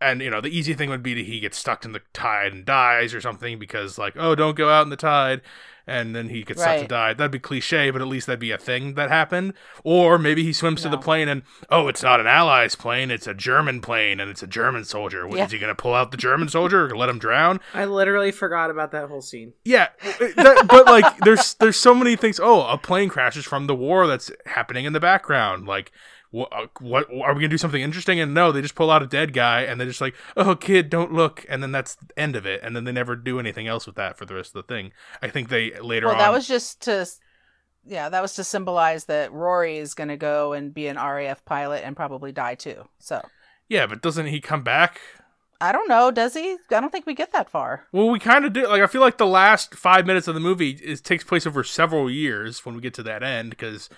and 0.00 0.20
you 0.20 0.30
know, 0.30 0.40
the 0.40 0.48
easy 0.56 0.74
thing 0.74 0.90
would 0.90 1.02
be 1.02 1.14
that 1.14 1.26
he 1.26 1.40
gets 1.40 1.58
stuck 1.58 1.84
in 1.84 1.92
the 1.92 2.00
tide 2.12 2.52
and 2.52 2.64
dies 2.64 3.14
or 3.14 3.20
something 3.20 3.58
because 3.58 3.98
like, 3.98 4.14
oh, 4.16 4.34
don't 4.34 4.56
go 4.56 4.68
out 4.70 4.82
in 4.84 4.90
the 4.90 4.96
tide 4.96 5.40
and 5.86 6.14
then 6.14 6.28
he 6.28 6.44
gets 6.44 6.60
stuck 6.60 6.74
to 6.76 6.80
Right. 6.82 6.88
die. 6.88 7.14
That'd 7.14 7.32
be 7.32 7.38
cliche, 7.40 7.90
but 7.90 8.00
at 8.00 8.06
least 8.06 8.26
that'd 8.26 8.38
be 8.38 8.52
a 8.52 8.58
thing 8.58 8.94
that 8.94 9.08
happened. 9.10 9.54
Or 9.82 10.18
maybe 10.18 10.44
he 10.44 10.52
swims 10.52 10.82
to 10.82 10.88
the 10.88 10.98
plane 10.98 11.26
and 11.28 11.42
oh, 11.68 11.88
it's 11.88 12.02
not 12.02 12.20
an 12.20 12.26
Allies 12.26 12.76
plane, 12.76 13.10
it's 13.10 13.26
a 13.26 13.34
German 13.34 13.80
plane 13.80 14.20
and 14.20 14.30
it's 14.30 14.42
a 14.42 14.46
German 14.46 14.84
soldier. 14.84 15.26
What, 15.26 15.38
Yeah. 15.38 15.46
Is 15.46 15.52
he 15.52 15.58
gonna 15.58 15.74
pull 15.74 15.94
out 15.94 16.10
the 16.12 16.16
German 16.16 16.48
soldier 16.48 16.86
or 16.86 16.96
let 16.96 17.08
him 17.08 17.18
drown? 17.18 17.60
I 17.74 17.86
literally 17.86 18.30
forgot 18.30 18.70
about 18.70 18.92
that 18.92 19.08
whole 19.08 19.22
scene. 19.22 19.54
Yeah, 19.64 19.88
that, 20.18 20.66
but 20.68 20.86
like, 20.86 21.18
there's 21.18 21.54
there's 21.54 21.76
so 21.76 21.94
many 21.94 22.14
things. 22.16 22.38
Oh, 22.40 22.66
a 22.66 22.78
plane 22.78 23.08
crashes 23.08 23.44
from 23.44 23.66
the 23.66 23.74
war 23.74 24.06
that's 24.06 24.30
happening 24.46 24.84
in 24.84 24.92
the 24.92 25.00
background. 25.00 25.66
Like, 25.66 25.90
what 26.30 26.52
uh, 26.52 26.66
what 26.80 27.08
are 27.10 27.34
we 27.34 27.40
gonna 27.40 27.48
do 27.48 27.58
something 27.58 27.82
interesting? 27.82 28.20
And 28.20 28.34
no, 28.34 28.52
they 28.52 28.62
just 28.62 28.74
pull 28.74 28.90
out 28.90 29.02
a 29.02 29.06
dead 29.06 29.32
guy, 29.32 29.62
and 29.62 29.80
they're 29.80 29.88
just 29.88 30.00
like, 30.00 30.14
oh, 30.36 30.54
kid, 30.54 30.90
don't 30.90 31.12
look, 31.12 31.44
and 31.48 31.62
then 31.62 31.72
that's 31.72 31.96
the 31.96 32.06
end 32.16 32.36
of 32.36 32.46
it. 32.46 32.60
And 32.62 32.74
then 32.74 32.84
they 32.84 32.92
never 32.92 33.16
do 33.16 33.40
anything 33.40 33.66
else 33.66 33.86
with 33.86 33.96
that 33.96 34.16
for 34.16 34.24
the 34.24 34.34
rest 34.34 34.54
of 34.54 34.66
the 34.66 34.74
thing. 34.74 34.92
I 35.22 35.28
think 35.28 35.48
they 35.48 35.78
later 35.80 36.06
well, 36.06 36.14
on. 36.14 36.20
that 36.20 36.32
was 36.32 36.46
just 36.46 36.82
to, 36.82 37.06
yeah, 37.84 38.08
that 38.08 38.22
was 38.22 38.34
to 38.34 38.44
symbolize 38.44 39.06
that 39.06 39.32
Rory 39.32 39.78
is 39.78 39.94
going 39.94 40.08
to 40.08 40.16
go 40.16 40.52
and 40.52 40.72
be 40.72 40.86
an 40.86 40.96
RAF 40.96 41.44
pilot 41.44 41.82
and 41.84 41.96
probably 41.96 42.32
die 42.32 42.54
too. 42.54 42.84
So 42.98 43.20
yeah, 43.68 43.86
but 43.86 44.02
doesn't 44.02 44.26
he 44.26 44.40
come 44.40 44.62
back? 44.62 45.00
I 45.60 45.72
don't 45.72 45.88
know. 45.88 46.10
Does 46.10 46.34
he? 46.34 46.56
I 46.70 46.80
don't 46.80 46.90
think 46.90 47.06
we 47.06 47.14
get 47.14 47.32
that 47.32 47.50
far. 47.50 47.86
Well, 47.92 48.08
we 48.08 48.18
kind 48.18 48.44
of 48.44 48.52
do. 48.52 48.66
Like, 48.66 48.82
I 48.82 48.86
feel 48.86 49.02
like 49.02 49.18
the 49.18 49.26
last 49.26 49.74
five 49.74 50.06
minutes 50.06 50.26
of 50.26 50.34
the 50.34 50.40
movie 50.40 50.70
is 50.70 51.00
takes 51.00 51.22
place 51.22 51.46
over 51.46 51.62
several 51.62 52.10
years 52.10 52.64
when 52.64 52.74
we 52.74 52.80
get 52.80 52.94
to 52.94 53.02
that 53.02 53.22
end 53.22 53.50
because 53.50 53.90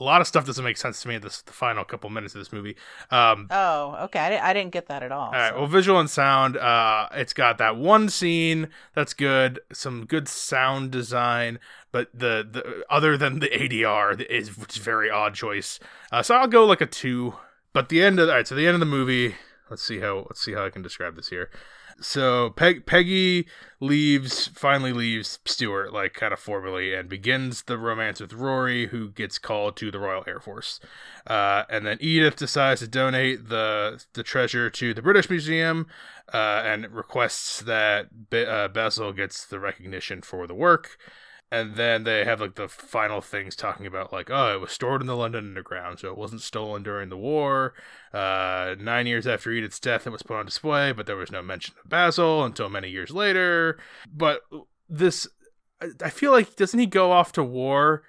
a 0.00 0.02
lot 0.02 0.20
of 0.20 0.26
stuff 0.26 0.46
doesn't 0.46 0.64
make 0.64 0.78
sense 0.78 1.02
to 1.02 1.08
me 1.08 1.14
in 1.16 1.20
this 1.22 1.42
the 1.42 1.52
final 1.52 1.84
couple 1.84 2.08
minutes 2.10 2.34
of 2.34 2.40
this 2.40 2.52
movie. 2.52 2.74
Um, 3.10 3.46
Oh, 3.50 3.96
okay. 4.04 4.18
I, 4.18 4.30
di- 4.30 4.38
I 4.38 4.52
didn't 4.54 4.72
get 4.72 4.86
that 4.88 5.02
at 5.02 5.12
all. 5.12 5.26
All 5.26 5.32
right. 5.32 5.50
so. 5.50 5.58
Well, 5.58 5.66
visual 5.66 6.00
and 6.00 6.08
sound. 6.10 6.56
Uh, 6.56 7.08
it's 7.12 7.32
got 7.32 7.58
that 7.58 7.76
one 7.76 8.08
scene 8.08 8.68
that's 8.94 9.12
good. 9.14 9.60
Some 9.72 10.06
good 10.06 10.26
sound 10.28 10.90
design, 10.90 11.58
but 11.92 12.08
the 12.14 12.46
the 12.50 12.84
other 12.90 13.16
than 13.16 13.40
the 13.40 13.48
ADR 13.48 14.20
is 14.30 14.56
which 14.58 14.76
is 14.76 14.82
very 14.82 15.10
odd 15.10 15.34
choice. 15.34 15.78
Uh, 16.10 16.22
so 16.22 16.34
I'll 16.34 16.48
go 16.48 16.64
like 16.64 16.80
a 16.80 16.86
two. 16.86 17.34
But 17.72 17.88
the 17.88 18.02
end 18.02 18.18
of 18.18 18.28
all 18.28 18.34
right. 18.34 18.48
So 18.48 18.54
the 18.54 18.66
end 18.66 18.74
of 18.74 18.80
the 18.80 18.86
movie. 18.86 19.36
Let's 19.68 19.84
see 19.84 20.00
how 20.00 20.26
let's 20.28 20.40
see 20.40 20.52
how 20.54 20.64
I 20.66 20.70
can 20.70 20.82
describe 20.82 21.14
this 21.14 21.28
here. 21.28 21.50
So 22.00 22.50
Peg, 22.50 22.86
Peggy 22.86 23.46
leaves, 23.78 24.48
finally 24.48 24.92
leaves 24.92 25.38
Stuart, 25.44 25.92
like 25.92 26.14
kind 26.14 26.32
of 26.32 26.40
formally, 26.40 26.94
and 26.94 27.08
begins 27.08 27.64
the 27.64 27.76
romance 27.76 28.20
with 28.20 28.32
Rory, 28.32 28.86
who 28.86 29.10
gets 29.10 29.38
called 29.38 29.76
to 29.76 29.90
the 29.90 29.98
Royal 29.98 30.24
Air 30.26 30.40
Force. 30.40 30.80
Uh, 31.26 31.64
and 31.68 31.84
then 31.86 31.98
Edith 32.00 32.36
decides 32.36 32.80
to 32.80 32.88
donate 32.88 33.48
the 33.48 34.02
the 34.14 34.22
treasure 34.22 34.70
to 34.70 34.94
the 34.94 35.02
British 35.02 35.28
Museum, 35.28 35.86
uh, 36.32 36.62
and 36.64 36.90
requests 36.90 37.60
that 37.60 38.30
Be- 38.30 38.46
uh, 38.46 38.68
Basil 38.68 39.12
gets 39.12 39.44
the 39.44 39.60
recognition 39.60 40.22
for 40.22 40.46
the 40.46 40.54
work. 40.54 40.96
And 41.52 41.74
then 41.74 42.04
they 42.04 42.24
have 42.24 42.40
like 42.40 42.54
the 42.54 42.68
final 42.68 43.20
things 43.20 43.56
talking 43.56 43.84
about 43.84 44.12
like, 44.12 44.30
oh, 44.30 44.54
it 44.54 44.60
was 44.60 44.70
stored 44.70 45.00
in 45.00 45.08
the 45.08 45.16
London 45.16 45.48
Underground, 45.48 45.98
so 45.98 46.08
it 46.08 46.16
wasn't 46.16 46.42
stolen 46.42 46.84
during 46.84 47.08
the 47.08 47.16
war. 47.16 47.74
Uh, 48.14 48.76
nine 48.78 49.08
years 49.08 49.26
after 49.26 49.50
Edith's 49.50 49.80
death, 49.80 50.06
it 50.06 50.10
was 50.10 50.22
put 50.22 50.36
on 50.36 50.46
display, 50.46 50.92
but 50.92 51.06
there 51.06 51.16
was 51.16 51.32
no 51.32 51.42
mention 51.42 51.74
of 51.82 51.90
Basil 51.90 52.44
until 52.44 52.68
many 52.68 52.88
years 52.88 53.10
later. 53.10 53.78
But 54.14 54.42
this, 54.88 55.26
I- 56.04 56.10
feel 56.10 56.30
like 56.30 56.54
doesn't 56.54 56.78
he 56.78 56.86
go 56.86 57.10
off 57.10 57.32
to 57.32 57.42
war, 57.42 58.04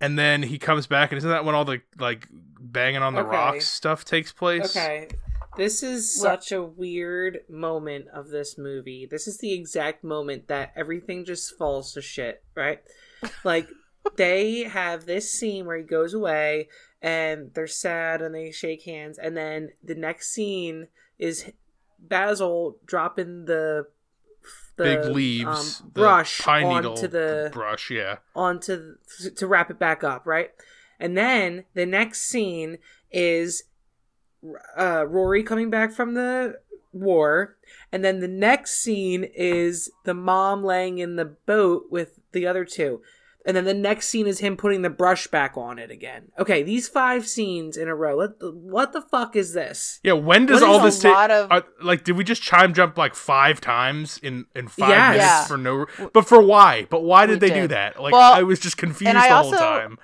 and 0.00 0.16
then 0.16 0.44
he 0.44 0.58
comes 0.58 0.86
back, 0.86 1.10
and 1.10 1.18
isn't 1.18 1.28
that 1.30 1.44
when 1.44 1.54
all 1.56 1.64
the 1.64 1.80
like 1.98 2.28
banging 2.60 3.02
on 3.02 3.14
the 3.14 3.20
Okay. 3.22 3.28
rocks 3.30 3.66
stuff 3.66 4.04
takes 4.04 4.30
place. 4.32 4.76
Okay. 4.76 5.08
This 5.56 5.82
is 5.82 6.18
Well- 6.20 6.32
such 6.32 6.52
a 6.52 6.62
weird 6.62 7.40
moment 7.48 8.08
of 8.08 8.28
this 8.28 8.58
movie. 8.58 9.06
This 9.06 9.26
is 9.26 9.38
the 9.38 9.52
exact 9.52 10.02
moment 10.04 10.48
that 10.48 10.72
everything 10.76 11.24
just 11.24 11.56
falls 11.56 11.92
to 11.92 12.02
shit, 12.02 12.42
right? 12.54 12.80
Like 13.44 13.68
they 14.16 14.64
have 14.64 15.06
this 15.06 15.30
scene 15.30 15.64
where 15.64 15.78
he 15.78 15.82
goes 15.82 16.12
away 16.12 16.68
and 17.00 17.54
they're 17.54 17.66
sad 17.66 18.20
and 18.20 18.34
they 18.34 18.50
shake 18.50 18.82
hands 18.82 19.16
and 19.18 19.34
then 19.34 19.70
the 19.82 19.94
next 19.94 20.30
scene 20.30 20.88
is 21.18 21.50
Basil 21.98 22.78
dropping 22.84 23.46
the 23.46 23.86
the 24.76 24.84
Big 24.84 25.04
leaves, 25.14 25.80
um, 25.80 25.90
the 25.94 26.00
brush 26.00 26.40
pine 26.40 26.68
needle 26.68 26.92
onto 26.92 27.08
the 27.08 27.50
brush. 27.52 27.90
Yeah, 27.90 28.18
onto 28.34 28.96
the, 29.22 29.30
to 29.30 29.46
wrap 29.46 29.70
it 29.70 29.78
back 29.78 30.02
up, 30.04 30.26
right? 30.26 30.50
And 30.98 31.16
then 31.16 31.64
the 31.74 31.86
next 31.86 32.22
scene 32.22 32.78
is 33.10 33.64
uh, 34.78 35.06
Rory 35.06 35.42
coming 35.42 35.70
back 35.70 35.92
from 35.92 36.14
the 36.14 36.58
war, 36.92 37.56
and 37.92 38.04
then 38.04 38.20
the 38.20 38.28
next 38.28 38.72
scene 38.82 39.24
is 39.34 39.90
the 40.04 40.14
mom 40.14 40.62
laying 40.64 40.98
in 40.98 41.16
the 41.16 41.24
boat 41.46 41.86
with 41.90 42.18
the 42.32 42.46
other 42.46 42.64
two. 42.64 43.00
And 43.46 43.54
then 43.54 43.66
the 43.66 43.74
next 43.74 44.08
scene 44.08 44.26
is 44.26 44.38
him 44.38 44.56
putting 44.56 44.80
the 44.80 44.88
brush 44.88 45.26
back 45.26 45.52
on 45.58 45.78
it 45.78 45.90
again. 45.90 46.28
Okay, 46.38 46.62
these 46.62 46.88
five 46.88 47.28
scenes 47.28 47.76
in 47.76 47.88
a 47.88 47.94
row. 47.94 48.16
What 48.16 48.38
the, 48.40 48.50
what 48.50 48.94
the 48.94 49.02
fuck 49.02 49.36
is 49.36 49.52
this? 49.52 50.00
yeah. 50.02 50.14
When 50.14 50.46
does 50.46 50.62
What 50.62 50.70
is 50.70 50.76
all 50.78 50.82
this 50.82 50.98
take? 51.00 51.12
lot 51.12 51.30
of- 51.30 51.52
uh, 51.52 51.60
like, 51.82 52.04
did 52.04 52.16
we 52.16 52.24
just 52.24 52.40
chime 52.40 52.72
jump 52.72 52.96
like 52.96 53.14
five 53.14 53.60
times 53.60 54.18
in 54.22 54.46
in 54.56 54.68
five 54.68 54.88
Yes. 54.88 55.10
minutes 55.10 55.26
Yeah. 55.26 55.44
for 55.44 55.56
no? 55.58 56.08
But 56.14 56.26
for 56.26 56.40
why? 56.40 56.86
But 56.88 57.02
why 57.02 57.26
did 57.26 57.42
We 57.42 57.48
they 57.50 57.54
do 57.60 57.68
that? 57.68 58.00
Like, 58.00 58.14
Well, 58.14 58.32
I 58.32 58.42
was 58.44 58.58
just 58.60 58.78
confused 58.78 59.10
and 59.10 59.18
I 59.18 59.28
the 59.28 59.34
also- 59.34 59.56
whole 59.58 59.66
time. 59.78 59.98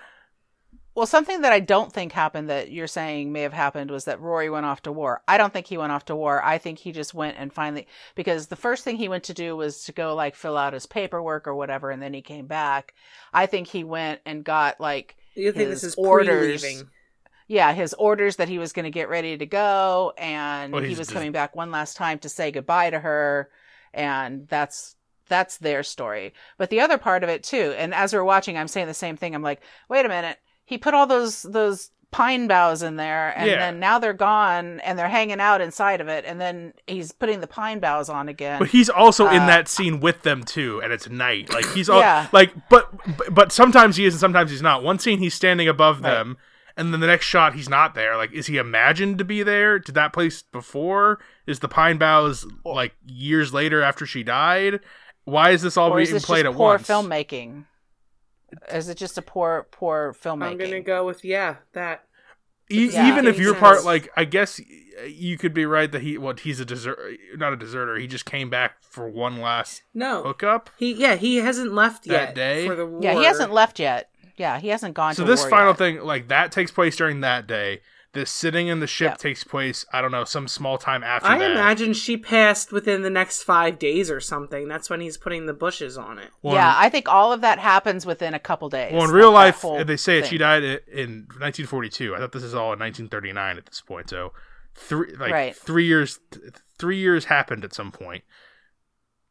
Well, 0.95 1.07
something 1.07 1.43
that 1.43 1.53
I 1.53 1.61
don't 1.61 1.93
think 1.93 2.13
happened 2.13 2.51
that 2.51 2.73
you're 2.73 2.89
saying 2.89 3.31
may 3.33 3.43
have 3.43 3.53
happened 3.53 3.91
was 3.93 4.05
that 4.07 4.21
Rory 4.21 4.51
went 4.51 4.67
off 4.67 4.83
to 4.83 4.93
war. 4.93 5.23
I 5.29 5.39
don't 5.39 5.53
think 5.53 5.67
he 5.67 5.79
went 5.79 5.93
off 5.93 6.05
to 6.07 6.17
war. 6.17 6.43
I 6.45 6.59
think 6.59 6.79
he 6.81 6.91
just 6.91 7.15
went 7.15 7.37
and 7.39 7.53
finally 7.53 7.87
because 8.17 8.49
the 8.49 8.57
first 8.57 8.83
thing 8.83 8.97
he 8.97 9.09
went 9.09 9.25
to 9.25 9.35
do 9.35 9.57
was 9.57 9.85
to 9.85 9.93
go 9.93 10.15
like 10.17 10.35
fill 10.35 10.57
out 10.57 10.73
his 10.73 10.87
paperwork 10.87 11.47
or 11.47 11.55
whatever, 11.55 11.91
and 11.91 12.03
then 12.03 12.13
he 12.13 12.23
came 12.23 12.47
back. 12.47 12.95
I 13.33 13.47
think 13.47 13.69
he 13.69 13.85
went 13.85 14.21
and 14.27 14.43
got 14.45 14.81
like 14.81 15.17
You 15.37 15.53
think 15.53 15.71
His 15.71 15.83
this 15.83 15.93
is 15.93 15.95
orders. 15.97 16.61
pre-leaving? 16.63 16.89
yeah 17.47 17.73
his 17.73 17.95
orders 17.95 18.37
that 18.37 18.49
he 18.49 18.59
was 18.59 18.73
going 18.73 18.85
to 18.85 18.91
get 18.91 19.09
ready 19.09 19.37
to 19.39 19.47
go, 19.47 20.13
and 20.19 20.73
Well, 20.73 20.83
he 20.83 20.91
was 20.91 20.99
just- 20.99 21.13
coming 21.13 21.31
back 21.33 21.55
one 21.55 21.71
last 21.71 21.97
time 21.97 22.19
to 22.21 22.29
say 22.29 22.51
goodbye 22.51 22.91
to 22.91 22.99
her, 22.99 23.49
and 23.95 24.49
that's 24.49 24.97
that's 25.29 25.59
their 25.59 25.85
story. 25.85 26.35
But 26.59 26.71
the 26.71 26.81
other 26.81 26.99
part 26.99 27.23
of 27.23 27.31
it 27.31 27.45
too, 27.45 27.75
and 27.79 27.95
as 27.95 28.13
we're 28.13 28.25
watching, 28.25 28.59
I'm 28.59 28.67
saying 28.67 28.89
the 28.89 28.95
same 28.95 29.17
thing. 29.17 29.37
I'm 29.37 29.43
like, 29.45 29.63
wait 29.89 30.05
a 30.05 30.09
minute, 30.09 30.39
he 30.71 30.79
put 30.79 30.95
all 30.95 31.07
those 31.07 31.43
those 31.43 31.91
pine 32.13 32.49
boughs 32.49 32.83
in 32.83 32.97
there, 32.97 33.33
and 33.39 33.49
Yeah. 33.49 33.59
then 33.59 33.79
now 33.79 33.99
they're 34.01 34.13
gone, 34.13 34.81
and 34.81 34.99
they're 34.99 35.09
hanging 35.09 35.39
out 35.41 35.61
inside 35.61 36.01
of 36.01 36.09
it, 36.09 36.25
and 36.27 36.41
then 36.41 36.73
he's 36.89 37.13
putting 37.13 37.41
the 37.41 37.47
pine 37.47 37.79
boughs 37.79 38.09
on 38.09 38.29
again. 38.29 38.59
But 38.59 38.69
he's 38.71 38.89
also 38.91 39.29
in 39.29 39.43
Uh, 39.43 39.47
that 39.47 39.69
scene 39.69 40.01
with 40.01 40.23
them 40.23 40.43
too, 40.43 40.81
and 40.83 40.93
it's 40.93 41.09
night. 41.09 41.53
Like 41.55 41.67
he's 41.73 41.89
all 41.89 42.01
Yeah. 42.01 42.27
like, 42.33 42.53
but 42.69 42.89
but- 43.33 43.53
sometimes 43.53 43.97
he 43.97 44.07
is 44.07 44.15
and 44.15 44.21
sometimes 44.21 44.51
he's 44.51 44.63
not. 44.63 44.83
One 44.83 44.99
scene 44.99 45.19
he's 45.21 45.35
standing 45.35 45.69
above 45.69 46.01
Right. 46.03 46.11
them, 46.11 46.37
and 46.77 46.93
then 46.93 47.01
the 47.01 47.07
next 47.07 47.27
shot 47.27 47.55
he's 47.55 47.69
not 47.69 47.95
there. 47.95 48.17
Like, 48.17 48.33
is 48.33 48.47
he 48.49 48.57
imagined 48.57 49.19
to 49.19 49.25
be 49.25 49.45
there? 49.45 49.79
Did 49.79 49.95
that 49.95 50.13
place 50.13 50.43
before? 50.43 51.21
Is 51.47 51.61
the 51.61 51.69
pine 51.69 51.97
boughs 51.99 52.45
like 52.65 52.95
years 53.07 53.55
later 53.55 53.83
after 53.83 54.05
she 54.05 54.25
died? 54.25 54.81
Why 55.27 55.51
is 55.51 55.63
this 55.63 55.77
all 55.77 55.91
or 55.93 56.01
is 56.01 56.09
being 56.09 56.15
this 56.15 56.25
played 56.27 56.47
at 56.47 56.55
poor 56.55 56.75
once? 56.75 56.89
filmmaking? 56.89 57.67
Is 58.73 58.89
it 58.89 58.97
just 58.97 59.17
a 59.19 59.23
poor 59.23 59.67
poor 59.71 60.15
filmmaking? 60.21 60.43
I'm 60.53 60.59
gonna 60.59 60.81
go 60.81 61.05
with 61.07 61.25
yeah 61.25 61.57
that. 61.73 62.05
E- 62.73 62.89
Yeah. 62.91 63.09
Even 63.09 63.27
if 63.27 63.35
Makes 63.35 63.39
your 63.41 63.55
sense. 63.55 63.61
part, 63.61 63.85
like, 63.85 64.09
I 64.17 64.25
guess 64.25 64.61
you 65.09 65.37
could 65.37 65.53
be 65.53 65.67
right 65.67 65.91
that 65.91 66.03
he, 66.03 66.17
what 66.19 66.41
he's 66.41 66.61
a 66.61 66.65
desert, 66.65 66.99
not 67.37 67.53
a 67.53 67.57
deserter. 67.57 67.97
He 67.97 68.07
just 68.07 68.25
came 68.25 68.49
back 68.49 68.81
for 68.83 69.09
one 69.09 69.41
last 69.41 69.83
No, 69.93 70.23
hookup. 70.23 70.71
he 70.79 70.93
yeah 70.93 71.17
he 71.17 71.37
hasn't 71.39 71.73
left 71.73 72.05
That 72.05 72.13
yet 72.29 72.35
day? 72.37 72.67
for 72.69 72.77
the 72.77 72.87
war. 72.87 73.01
Yeah, 73.03 73.15
he 73.15 73.25
hasn't 73.25 73.53
left 73.53 73.79
yet. 73.81 74.11
Yeah, 74.37 74.59
he 74.61 74.69
hasn't 74.69 74.95
gone 74.95 75.15
So 75.15 75.25
to 75.25 75.31
this 75.31 75.41
war 75.41 75.51
final 75.51 75.69
yet. 75.71 75.79
thing, 75.79 76.01
like 76.03 76.29
that, 76.29 76.53
takes 76.53 76.71
place 76.71 76.97
during 76.97 77.21
that 77.23 77.47
day. 77.49 77.81
This 78.13 78.29
sitting 78.33 78.67
in 78.67 78.81
the 78.81 78.89
ship 78.89 79.13
Yeah. 79.13 79.17
takes 79.17 79.45
place. 79.45 79.87
I 79.93 80.01
don't 80.01 80.11
know, 80.11 80.25
some 80.25 80.49
small 80.49 80.79
time 80.79 81.05
after 81.05 81.29
I 81.29 81.39
that. 81.39 81.51
imagine 81.53 81.93
she 81.93 82.17
passed 82.17 82.73
within 82.73 83.03
the 83.03 83.11
next 83.11 83.45
five 83.45 83.79
days 83.79 84.11
or 84.11 84.19
something. 84.21 84.67
That's 84.67 84.91
when 84.91 85.01
he's 85.01 85.17
putting 85.17 85.47
the 85.47 85.53
bushes 85.53 85.97
on 85.97 86.19
it. 86.19 86.31
Well, 86.43 86.55
yeah, 86.57 86.75
I 86.77 86.89
think 86.89 87.09
all 87.09 87.33
of 87.33 87.41
that 87.43 87.61
happens 87.61 88.05
within 88.05 88.35
a 88.35 88.41
couple 88.41 88.69
days. 88.69 88.93
Well, 88.93 89.05
in 89.05 89.11
real 89.13 89.31
that 89.33 89.63
life, 89.63 89.87
they 89.87 89.97
say 89.97 90.19
it. 90.19 90.27
She 90.27 90.39
died 90.39 90.65
in 90.65 91.29
1942. 91.39 92.17
I 92.17 92.19
thought 92.19 92.33
this 92.33 92.43
is 92.43 92.53
all 92.55 92.73
in 92.73 92.81
1939 92.81 93.59
at 93.59 93.67
this 93.67 93.81
point. 93.81 94.11
So, 94.11 94.33
three 94.75 95.15
like 95.15 95.31
Right. 95.33 95.55
three 95.57 95.85
years. 95.87 96.19
th- 96.33 96.55
Three 96.81 96.97
years 96.97 97.27
happened 97.27 97.63
at 97.63 97.75
some 97.75 97.93
point. 97.93 98.25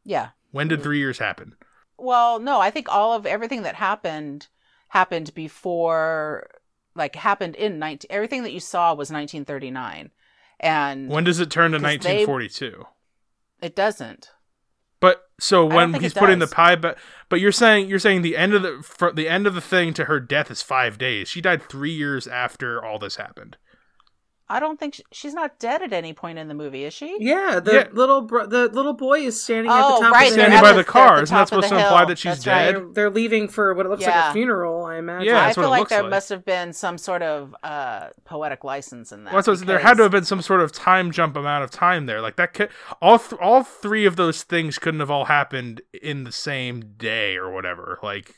Yeah. 0.04 0.28
When 0.52 0.68
did 0.68 0.82
three 0.84 0.98
years 1.00 1.18
happen? 1.18 1.56
Well, 1.98 2.38
no, 2.38 2.60
I 2.60 2.70
think 2.70 2.88
all 2.88 3.12
of 3.12 3.26
everything 3.26 3.62
that 3.62 3.74
happened 3.74 4.46
happened 4.90 5.34
before, 5.34 6.48
like 6.94 7.16
happened 7.16 7.54
in 7.56 7.78
19. 7.78 8.08
Everything 8.10 8.42
that 8.42 8.52
you 8.52 8.60
saw 8.60 8.94
was 8.94 9.10
1939, 9.10 10.10
and 10.58 11.08
When 11.08 11.24
does 11.24 11.40
it 11.40 11.50
turn 11.50 11.72
to 11.72 11.78
'Cause 11.78 11.82
they- 11.82 12.24
1942? 12.24 12.86
it 13.62 13.74
doesn't. 13.76 14.30
But 15.00 15.30
so 15.38 15.64
when 15.64 15.94
he's 15.94 16.12
putting 16.12 16.40
the 16.40 16.46
pie, 16.46 16.76
but 16.76 16.98
but 17.30 17.40
you're 17.40 17.52
saying 17.52 17.88
you're 17.88 17.98
saying 17.98 18.20
the 18.20 18.36
end 18.36 18.52
of 18.52 18.60
the 18.62 19.12
the 19.14 19.28
end 19.30 19.46
of 19.46 19.54
the 19.54 19.60
thing 19.62 19.94
to 19.94 20.04
her 20.04 20.20
death 20.20 20.50
is 20.50 20.60
five 20.60 20.98
days. 20.98 21.28
She 21.28 21.40
died 21.40 21.62
three 21.62 21.92
years 21.92 22.26
after 22.26 22.84
all 22.84 22.98
this 22.98 23.16
happened. 23.16 23.56
I 24.50 24.58
don't 24.60 24.78
think 24.80 24.96
sh 24.96 25.00
she's 25.12 25.32
not 25.32 25.58
dead 25.60 25.80
at 25.80 25.92
any 25.92 26.12
point 26.12 26.38
in 26.38 26.48
the 26.48 26.54
movie, 26.54 26.84
is 26.84 26.92
she? 26.92 27.16
Yeah, 27.20 27.60
the 27.60 27.72
Yeah. 27.72 27.84
little 27.92 28.22
bro- 28.22 28.46
the 28.46 28.66
little 28.68 28.94
boy 28.94 29.20
is 29.20 29.40
standing 29.40 29.70
at 29.70 29.80
Oh, 29.80 29.98
the 30.00 30.04
top 30.06 30.12
right, 30.14 30.24
of 30.24 30.34
the 30.34 30.40
Standing 30.40 30.60
by 30.60 30.72
the 30.72 30.78
the- 30.78 30.84
car. 30.84 31.08
they're 31.08 31.16
the 31.18 31.22
Isn't 31.22 31.36
that 31.36 31.48
supposed 31.48 31.64
the 31.70 31.76
to 31.76 31.80
imply 31.82 31.98
hill. 31.98 32.06
that 32.08 32.18
she's 32.18 32.32
That's 32.44 32.46
right. 32.48 32.64
dead? 32.64 32.74
They're, 32.74 32.86
they're 32.94 33.10
leaving 33.10 33.46
for 33.48 33.72
what 33.74 33.86
it 33.86 33.88
looks 33.88 34.04
like 34.04 34.14
a 34.14 34.32
funeral. 34.32 34.84
I 34.86 34.96
imagine. 34.96 35.26
Yeah, 35.28 35.38
I 35.38 35.44
that's 35.46 35.56
what 35.56 35.62
feel 35.62 35.68
it 35.68 35.70
like 35.70 35.78
looks 35.80 35.90
there 35.90 36.02
like. 36.02 36.10
must 36.10 36.28
have 36.30 36.44
been 36.44 36.72
some 36.72 36.98
sort 36.98 37.22
of 37.22 37.54
uh, 37.62 38.08
poetic 38.24 38.64
license 38.64 39.12
in 39.12 39.22
that. 39.24 39.32
Well, 39.32 39.42
that's 39.42 39.60
what- 39.60 39.66
there 39.68 39.78
had 39.78 39.96
to 39.98 40.02
have 40.02 40.12
been 40.12 40.24
some 40.24 40.42
sort 40.42 40.60
of 40.60 40.72
time 40.72 41.12
jump 41.12 41.36
amount 41.36 41.62
of 41.64 41.70
time 41.70 42.06
there. 42.06 42.20
Like 42.20 42.34
that, 42.36 42.52
could, 42.52 42.70
all 43.00 43.18
th- 43.20 43.40
all 43.40 43.62
three 43.62 44.04
of 44.04 44.16
those 44.16 44.42
things 44.42 44.78
couldn't 44.80 45.00
have 45.00 45.10
all 45.12 45.26
happened 45.26 45.80
in 46.02 46.24
the 46.24 46.32
same 46.32 46.94
day 46.96 47.36
or 47.36 47.50
whatever. 47.52 47.98
Like, 48.02 48.34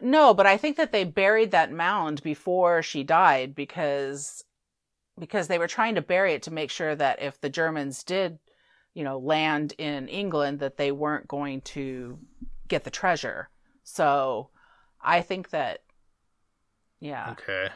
No, 0.00 0.32
but 0.34 0.46
I 0.46 0.56
think 0.56 0.76
that 0.76 0.92
they 0.92 1.02
buried 1.02 1.50
that 1.50 1.72
mound 1.72 2.22
before 2.22 2.82
she 2.82 3.02
died 3.02 3.56
because 3.56 4.44
because 5.18 5.48
they 5.48 5.58
were 5.58 5.66
trying 5.68 5.94
to 5.96 6.02
bury 6.02 6.32
it 6.34 6.42
to 6.44 6.50
make 6.52 6.70
sure 6.70 6.94
that 6.94 7.20
if 7.22 7.40
the 7.40 7.48
Germans 7.50 8.02
did, 8.04 8.38
you 8.94 9.04
know, 9.04 9.18
land 9.18 9.74
in 9.78 10.08
England 10.08 10.60
that 10.60 10.76
they 10.76 10.92
weren't 10.92 11.28
going 11.28 11.60
to 11.62 12.18
get 12.68 12.84
the 12.84 12.90
treasure. 12.90 13.48
So, 13.84 14.50
I 15.02 15.22
think 15.22 15.50
that 15.50 15.82
yeah, 17.00 17.30
okay, 17.32 17.68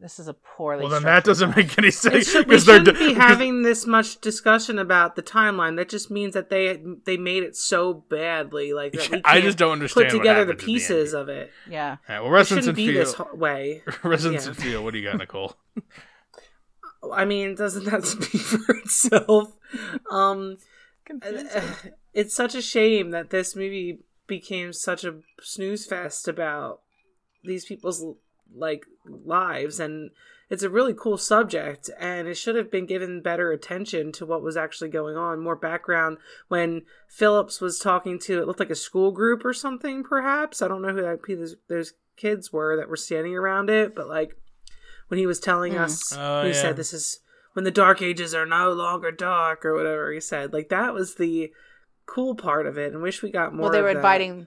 this 0.00 0.18
is 0.18 0.26
a 0.28 0.32
poorly 0.34 0.82
well 0.82 0.90
then 0.90 1.02
that 1.02 1.22
doesn't 1.24 1.50
movie. 1.50 1.62
make 1.64 1.78
any 1.78 1.88
It 1.88 1.94
sense 1.94 2.30
should, 2.30 2.48
we 2.48 2.58
shouldn't 2.58 2.98
be 2.98 3.12
having 3.14 3.62
this 3.62 3.86
much 3.86 4.20
discussion 4.20 4.78
about 4.78 5.14
the 5.14 5.22
timeline. 5.22 5.76
That 5.76 5.88
just 5.90 6.10
means 6.10 6.32
that 6.34 6.48
they 6.48 6.80
they 7.04 7.16
made 7.18 7.42
it 7.42 7.54
so 7.54 7.92
badly, 7.92 8.72
like 8.72 8.92
that 8.92 9.02
we 9.02 9.08
can't 9.08 9.22
I 9.26 9.40
just 9.42 9.58
don't 9.58 9.72
understand. 9.72 10.08
put 10.08 10.14
what 10.14 10.18
together 10.20 10.44
the 10.46 10.52
happens 10.52 10.62
at 10.62 10.68
end. 10.68 10.74
pieces 10.78 11.12
of 11.12 11.28
it. 11.28 11.52
Yeah. 11.68 11.96
All 12.08 12.14
right, 12.16 12.30
well, 12.30 12.40
It 12.40 12.46
shouldn't 12.46 12.74
be 12.76 12.90
this 12.92 13.14
Feel. 13.14 13.26
ho- 13.26 13.36
way. 13.36 13.82
Resonance 14.02 14.44
yeah. 14.44 14.48
and 14.48 14.56
Feel. 14.58 14.82
What 14.84 14.94
do 14.94 14.98
you 14.98 15.08
got, 15.08 15.18
Nicole? 15.18 15.54
I 17.10 17.24
mean, 17.24 17.54
doesn't 17.54 17.84
that 17.90 18.04
speak 18.04 18.40
for 18.40 18.76
itself? 18.76 19.52
Um, 20.10 20.58
it's 22.14 22.34
such 22.34 22.54
a 22.54 22.62
shame 22.62 23.10
that 23.10 23.30
this 23.30 23.56
movie 23.56 24.00
became 24.26 24.72
such 24.72 25.04
a 25.04 25.16
snooze 25.40 25.86
fest 25.86 26.28
about 26.28 26.80
these 27.44 27.64
people's 27.64 28.04
like 28.54 28.86
lives 29.04 29.80
and 29.80 30.10
it's 30.50 30.62
a 30.62 30.70
really 30.70 30.94
cool 30.94 31.16
subject 31.16 31.88
and 31.98 32.28
it 32.28 32.34
should 32.34 32.54
have 32.54 32.70
been 32.70 32.86
given 32.86 33.22
better 33.22 33.50
attention 33.50 34.12
to 34.12 34.26
what 34.26 34.42
was 34.42 34.56
actually 34.56 34.90
going 34.90 35.16
on 35.16 35.42
more 35.42 35.56
background 35.56 36.18
when 36.48 36.82
phillips 37.08 37.60
was 37.60 37.78
talking 37.78 38.18
to 38.18 38.38
it 38.38 38.46
looked 38.46 38.60
like 38.60 38.70
a 38.70 38.74
school 38.74 39.10
group 39.10 39.44
or 39.44 39.52
something 39.52 40.04
perhaps 40.04 40.60
i 40.60 40.68
don't 40.68 40.82
know 40.82 40.92
who 40.92 41.02
that, 41.02 41.20
those, 41.26 41.56
those 41.68 41.92
kids 42.16 42.52
were 42.52 42.76
that 42.76 42.88
were 42.88 42.96
standing 42.96 43.34
around 43.34 43.70
it 43.70 43.94
but 43.94 44.06
like 44.06 44.36
when 45.12 45.18
he 45.18 45.26
was 45.26 45.38
telling 45.38 45.74
Mm. 45.74 45.80
us 45.80 46.16
Oh, 46.16 46.40
he 46.42 46.48
yeah. 46.48 46.54
said 46.54 46.76
this 46.76 46.94
is 46.94 47.20
when 47.52 47.66
the 47.66 47.70
dark 47.70 48.00
ages 48.00 48.34
are 48.34 48.46
no 48.46 48.72
longer 48.72 49.10
dark 49.10 49.62
or 49.62 49.74
whatever 49.74 50.10
he 50.10 50.20
said 50.20 50.54
like 50.54 50.70
that 50.70 50.94
was 50.94 51.16
the 51.16 51.52
cool 52.06 52.34
part 52.34 52.66
of 52.66 52.78
it 52.78 52.94
and 52.94 53.02
wish 53.02 53.22
we 53.22 53.30
got 53.30 53.52
more 53.54 53.64
Well, 53.64 53.72
they 53.72 53.80
of 53.80 53.84
were 53.84 53.90
that. 53.92 53.96
inviting 53.98 54.46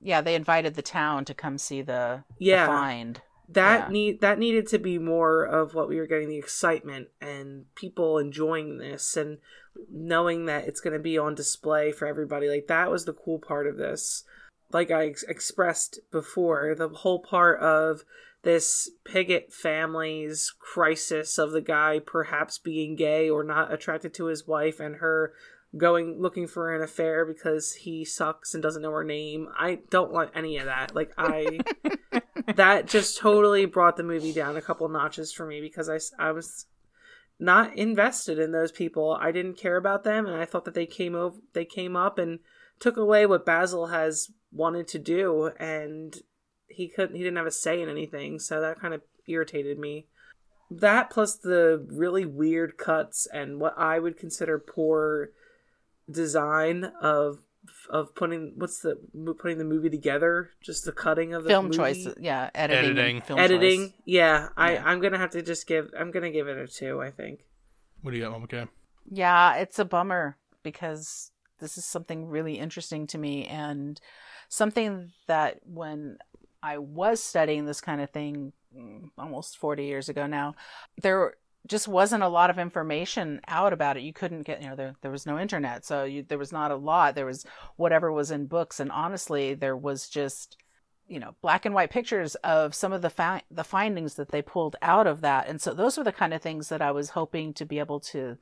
yeah, 0.00 0.20
they 0.20 0.36
invited 0.36 0.74
the 0.76 0.82
town 0.82 1.24
to 1.24 1.34
come 1.34 1.58
see 1.58 1.82
the, 1.82 2.22
the 2.38 2.44
Yeah. 2.44 2.66
find. 2.66 3.22
that 3.48 3.86
Yeah. 3.88 3.92
need 3.92 4.20
that 4.20 4.38
needed 4.38 4.68
to 4.68 4.78
be 4.78 4.98
more 5.00 5.42
of 5.44 5.74
what 5.74 5.88
we 5.88 5.96
were 5.96 6.06
getting 6.06 6.28
the 6.28 6.38
excitement 6.38 7.08
and 7.20 7.64
people 7.74 8.18
enjoying 8.18 8.78
this 8.78 9.16
and 9.16 9.38
knowing 9.90 10.44
that 10.46 10.68
it's 10.68 10.80
going 10.80 10.92
to 10.92 11.02
be 11.02 11.18
on 11.18 11.34
display 11.34 11.90
for 11.90 12.06
everybody 12.06 12.48
like 12.48 12.68
that 12.68 12.88
was 12.88 13.04
the 13.04 13.12
cool 13.12 13.40
part 13.40 13.66
of 13.66 13.76
this 13.78 14.22
like 14.72 14.92
i 14.92 15.06
ex- 15.06 15.24
expressed 15.24 15.98
before 16.12 16.76
the 16.76 16.88
whole 16.88 17.18
part 17.18 17.58
of 17.60 18.04
this 18.44 18.90
Piggott 19.04 19.52
family's 19.52 20.54
crisis 20.58 21.38
of 21.38 21.50
the 21.50 21.60
guy 21.60 21.98
perhaps 21.98 22.58
being 22.58 22.94
gay 22.94 23.28
or 23.28 23.42
not 23.42 23.72
attracted 23.72 24.14
to 24.14 24.26
his 24.26 24.46
wife 24.46 24.80
and 24.80 24.96
her 24.96 25.32
going 25.76 26.20
looking 26.20 26.46
for 26.46 26.74
an 26.74 26.82
affair 26.82 27.24
because 27.24 27.72
he 27.72 28.04
sucks 28.04 28.54
and 28.54 28.62
doesn't 28.62 28.82
know 28.82 28.92
her 28.92 29.04
name. 29.04 29.48
I 29.58 29.80
don't 29.90 30.12
want 30.12 30.30
any 30.34 30.58
of 30.58 30.66
that. 30.66 30.94
Like 30.94 31.12
I 31.18 31.60
that 32.54 32.86
just 32.86 33.18
totally 33.18 33.66
brought 33.66 33.96
the 33.96 34.02
movie 34.02 34.32
down 34.32 34.56
a 34.56 34.62
couple 34.62 34.88
notches 34.88 35.32
for 35.32 35.46
me 35.46 35.60
because 35.60 35.88
I 35.88 35.98
I 36.24 36.32
was 36.32 36.66
not 37.40 37.76
invested 37.76 38.38
in 38.38 38.52
those 38.52 38.70
people. 38.70 39.18
I 39.20 39.32
didn't 39.32 39.58
care 39.58 39.76
about 39.76 40.04
them 40.04 40.26
and 40.26 40.36
I 40.36 40.44
thought 40.44 40.64
that 40.66 40.74
they 40.74 40.86
came 40.86 41.14
over 41.14 41.38
they 41.54 41.64
came 41.64 41.96
up 41.96 42.18
and 42.18 42.38
took 42.78 42.96
away 42.96 43.26
what 43.26 43.46
Basil 43.46 43.86
has 43.86 44.30
wanted 44.52 44.86
to 44.88 44.98
do 44.98 45.50
and 45.58 46.16
he 46.68 46.88
couldn't 46.88 47.16
he 47.16 47.22
didn't 47.22 47.36
have 47.36 47.46
a 47.46 47.50
say 47.50 47.80
in 47.82 47.88
anything, 47.88 48.38
so 48.38 48.60
that 48.60 48.80
kind 48.80 48.94
of 48.94 49.02
irritated 49.26 49.78
me. 49.78 50.06
That 50.70 51.10
plus 51.10 51.36
the 51.36 51.86
really 51.90 52.24
weird 52.24 52.76
cuts 52.78 53.26
and 53.32 53.60
what 53.60 53.74
I 53.78 53.98
would 53.98 54.16
consider 54.18 54.58
poor 54.58 55.30
design 56.10 56.84
of 57.00 57.38
of 57.88 58.14
putting 58.14 58.52
what's 58.56 58.80
the 58.80 58.98
putting 59.38 59.56
the 59.56 59.64
movie 59.64 59.88
together 59.88 60.50
just 60.62 60.84
the 60.84 60.92
cutting 60.92 61.32
of 61.32 61.44
the 61.44 61.48
film 61.48 61.66
movie. 61.66 61.76
choice 61.78 62.08
yeah 62.20 62.50
editing 62.54 62.90
Editing. 62.90 63.20
film 63.22 63.38
editing 63.40 63.80
choice. 63.86 63.92
yeah 64.04 64.48
i 64.54 64.72
Yeah. 64.74 64.82
i'm 64.84 65.00
gonna 65.00 65.16
have 65.16 65.30
to 65.30 65.40
just 65.40 65.66
give 65.66 65.88
i'm 65.98 66.10
gonna 66.10 66.30
give 66.30 66.46
it 66.46 66.58
a 66.58 66.66
two 66.68 67.00
i 67.00 67.10
think 67.10 67.40
What 68.02 68.10
do 68.10 68.18
you 68.18 68.22
got, 68.24 68.32
Mama 68.32 68.46
K? 68.48 68.66
Yeah, 69.10 69.56
it's 69.56 69.78
a 69.78 69.84
bummer 69.86 70.36
because 70.62 71.30
this 71.58 71.78
is 71.78 71.86
something 71.86 72.26
really 72.26 72.58
interesting 72.58 73.06
to 73.08 73.18
me 73.18 73.46
and 73.46 73.98
something 74.50 75.12
that 75.26 75.60
when 75.64 76.18
I 76.64 76.78
was 76.78 77.22
studying 77.22 77.66
this 77.66 77.82
kind 77.82 78.00
of 78.00 78.08
thing 78.08 78.54
mm, 78.74 79.10
almost 79.18 79.58
40 79.58 79.84
years 79.84 80.08
ago 80.08 80.26
now, 80.26 80.54
there 81.02 81.34
just 81.66 81.86
wasn't 81.86 82.22
a 82.22 82.28
lot 82.28 82.48
of 82.48 82.58
information 82.58 83.42
out 83.48 83.74
about 83.74 83.98
it. 83.98 84.02
You 84.02 84.14
couldn't 84.14 84.42
get, 84.42 84.62
you 84.62 84.68
know, 84.68 84.74
there, 84.74 84.94
there 85.02 85.10
was 85.10 85.26
no 85.26 85.38
internet. 85.38 85.84
So 85.84 86.04
you, 86.04 86.22
there 86.22 86.38
was 86.38 86.52
not 86.52 86.70
a 86.70 86.76
lot. 86.76 87.14
There 87.14 87.26
was 87.26 87.44
whatever 87.76 88.10
was 88.10 88.30
in 88.30 88.46
books. 88.46 88.80
And 88.80 88.90
honestly, 88.90 89.52
there 89.52 89.76
was 89.76 90.08
just, 90.08 90.56
you 91.06 91.20
know, 91.20 91.34
black 91.42 91.66
and 91.66 91.74
white 91.74 91.90
pictures 91.90 92.34
of 92.36 92.74
some 92.74 92.94
of 92.94 93.02
the 93.02 93.10
fi- 93.10 93.42
the 93.50 93.64
findings 93.64 94.14
that 94.14 94.30
they 94.30 94.40
pulled 94.40 94.76
out 94.80 95.06
of 95.06 95.20
that. 95.20 95.48
And 95.48 95.60
so 95.60 95.74
those 95.74 95.98
were 95.98 96.04
the 96.04 96.12
kind 96.12 96.32
of 96.32 96.40
things 96.40 96.70
that 96.70 96.80
I 96.80 96.92
was 96.92 97.10
hoping 97.10 97.52
to 97.54 97.66
be 97.66 97.78
able 97.78 98.00
to 98.00 98.38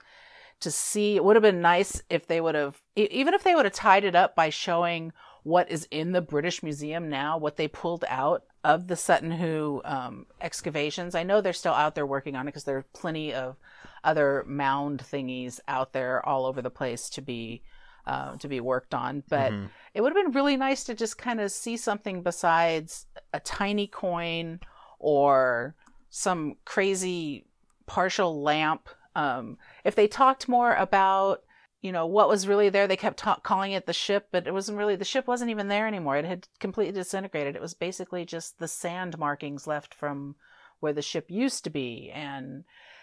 to 0.60 0.70
see. 0.70 1.16
It 1.16 1.24
would 1.24 1.34
have 1.34 1.42
been 1.42 1.60
nice 1.60 2.02
if 2.08 2.28
they 2.28 2.40
would 2.40 2.54
have, 2.54 2.80
even 2.94 3.34
if 3.34 3.42
they 3.42 3.56
would 3.56 3.64
have 3.64 3.74
tied 3.74 4.04
it 4.04 4.14
up 4.14 4.36
by 4.36 4.48
showing 4.48 5.12
what 5.42 5.70
is 5.70 5.88
in 5.90 6.12
the 6.12 6.20
British 6.22 6.62
Museum 6.62 7.08
now, 7.08 7.36
what 7.38 7.56
they 7.56 7.68
pulled 7.68 8.04
out 8.08 8.44
of 8.64 8.86
the 8.86 8.96
Sutton 8.96 9.32
Hoo 9.32 9.80
um, 9.84 10.26
excavations. 10.40 11.14
I 11.14 11.24
know 11.24 11.40
they're 11.40 11.52
still 11.52 11.72
out 11.74 11.94
there 11.94 12.06
working 12.06 12.36
on 12.36 12.46
it 12.46 12.50
because 12.52 12.64
there 12.64 12.78
are 12.78 12.86
plenty 12.92 13.34
of 13.34 13.56
other 14.04 14.44
mound 14.46 15.00
thingies 15.00 15.58
out 15.66 15.92
there 15.92 16.24
all 16.26 16.46
over 16.46 16.62
the 16.62 16.70
place 16.70 17.08
to 17.10 17.20
be 17.22 17.62
uh, 18.04 18.36
to 18.36 18.48
be 18.48 18.58
worked 18.58 18.94
on. 18.94 19.22
But 19.28 19.52
Mhm. 19.52 19.68
it 19.94 20.00
would 20.00 20.12
have 20.14 20.24
been 20.24 20.32
really 20.32 20.56
nice 20.56 20.82
to 20.84 20.94
just 20.94 21.18
kind 21.18 21.40
of 21.40 21.52
see 21.52 21.76
something 21.76 22.22
besides 22.22 23.06
a 23.32 23.38
tiny 23.38 23.86
coin 23.86 24.58
or 24.98 25.76
some 26.10 26.56
crazy 26.64 27.46
partial 27.86 28.42
lamp. 28.42 28.88
Um, 29.14 29.56
if 29.84 29.94
they 29.94 30.08
talked 30.08 30.48
more 30.48 30.74
about, 30.74 31.44
you 31.82 31.90
know, 31.90 32.06
what 32.06 32.28
was 32.28 32.46
really 32.46 32.68
there, 32.68 32.86
they 32.86 32.96
kept 32.96 33.18
ta- 33.18 33.40
calling 33.42 33.72
it 33.72 33.86
the 33.86 33.92
ship, 33.92 34.28
but 34.30 34.46
it 34.46 34.54
wasn't 34.54 34.78
really, 34.78 34.94
the 34.94 35.04
ship 35.04 35.26
wasn't 35.26 35.50
even 35.50 35.66
there 35.66 35.88
anymore. 35.88 36.16
It 36.16 36.24
had 36.24 36.46
completely 36.60 36.92
disintegrated. 36.92 37.56
It 37.56 37.60
was 37.60 37.74
basically 37.74 38.24
just 38.24 38.60
the 38.60 38.68
sand 38.68 39.18
markings 39.18 39.66
left 39.66 39.92
from 39.92 40.36
where 40.78 40.92
the 40.92 41.02
ship 41.02 41.26
used 41.28 41.64
to 41.64 41.70
be. 41.70 42.12
And 42.14 42.62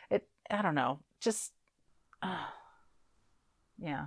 it, 0.09 0.30
I 0.49 0.61
don't 0.61 0.75
know, 0.75 0.99
just, 1.19 1.51
uh, 2.23 2.45
yeah. 3.77 4.05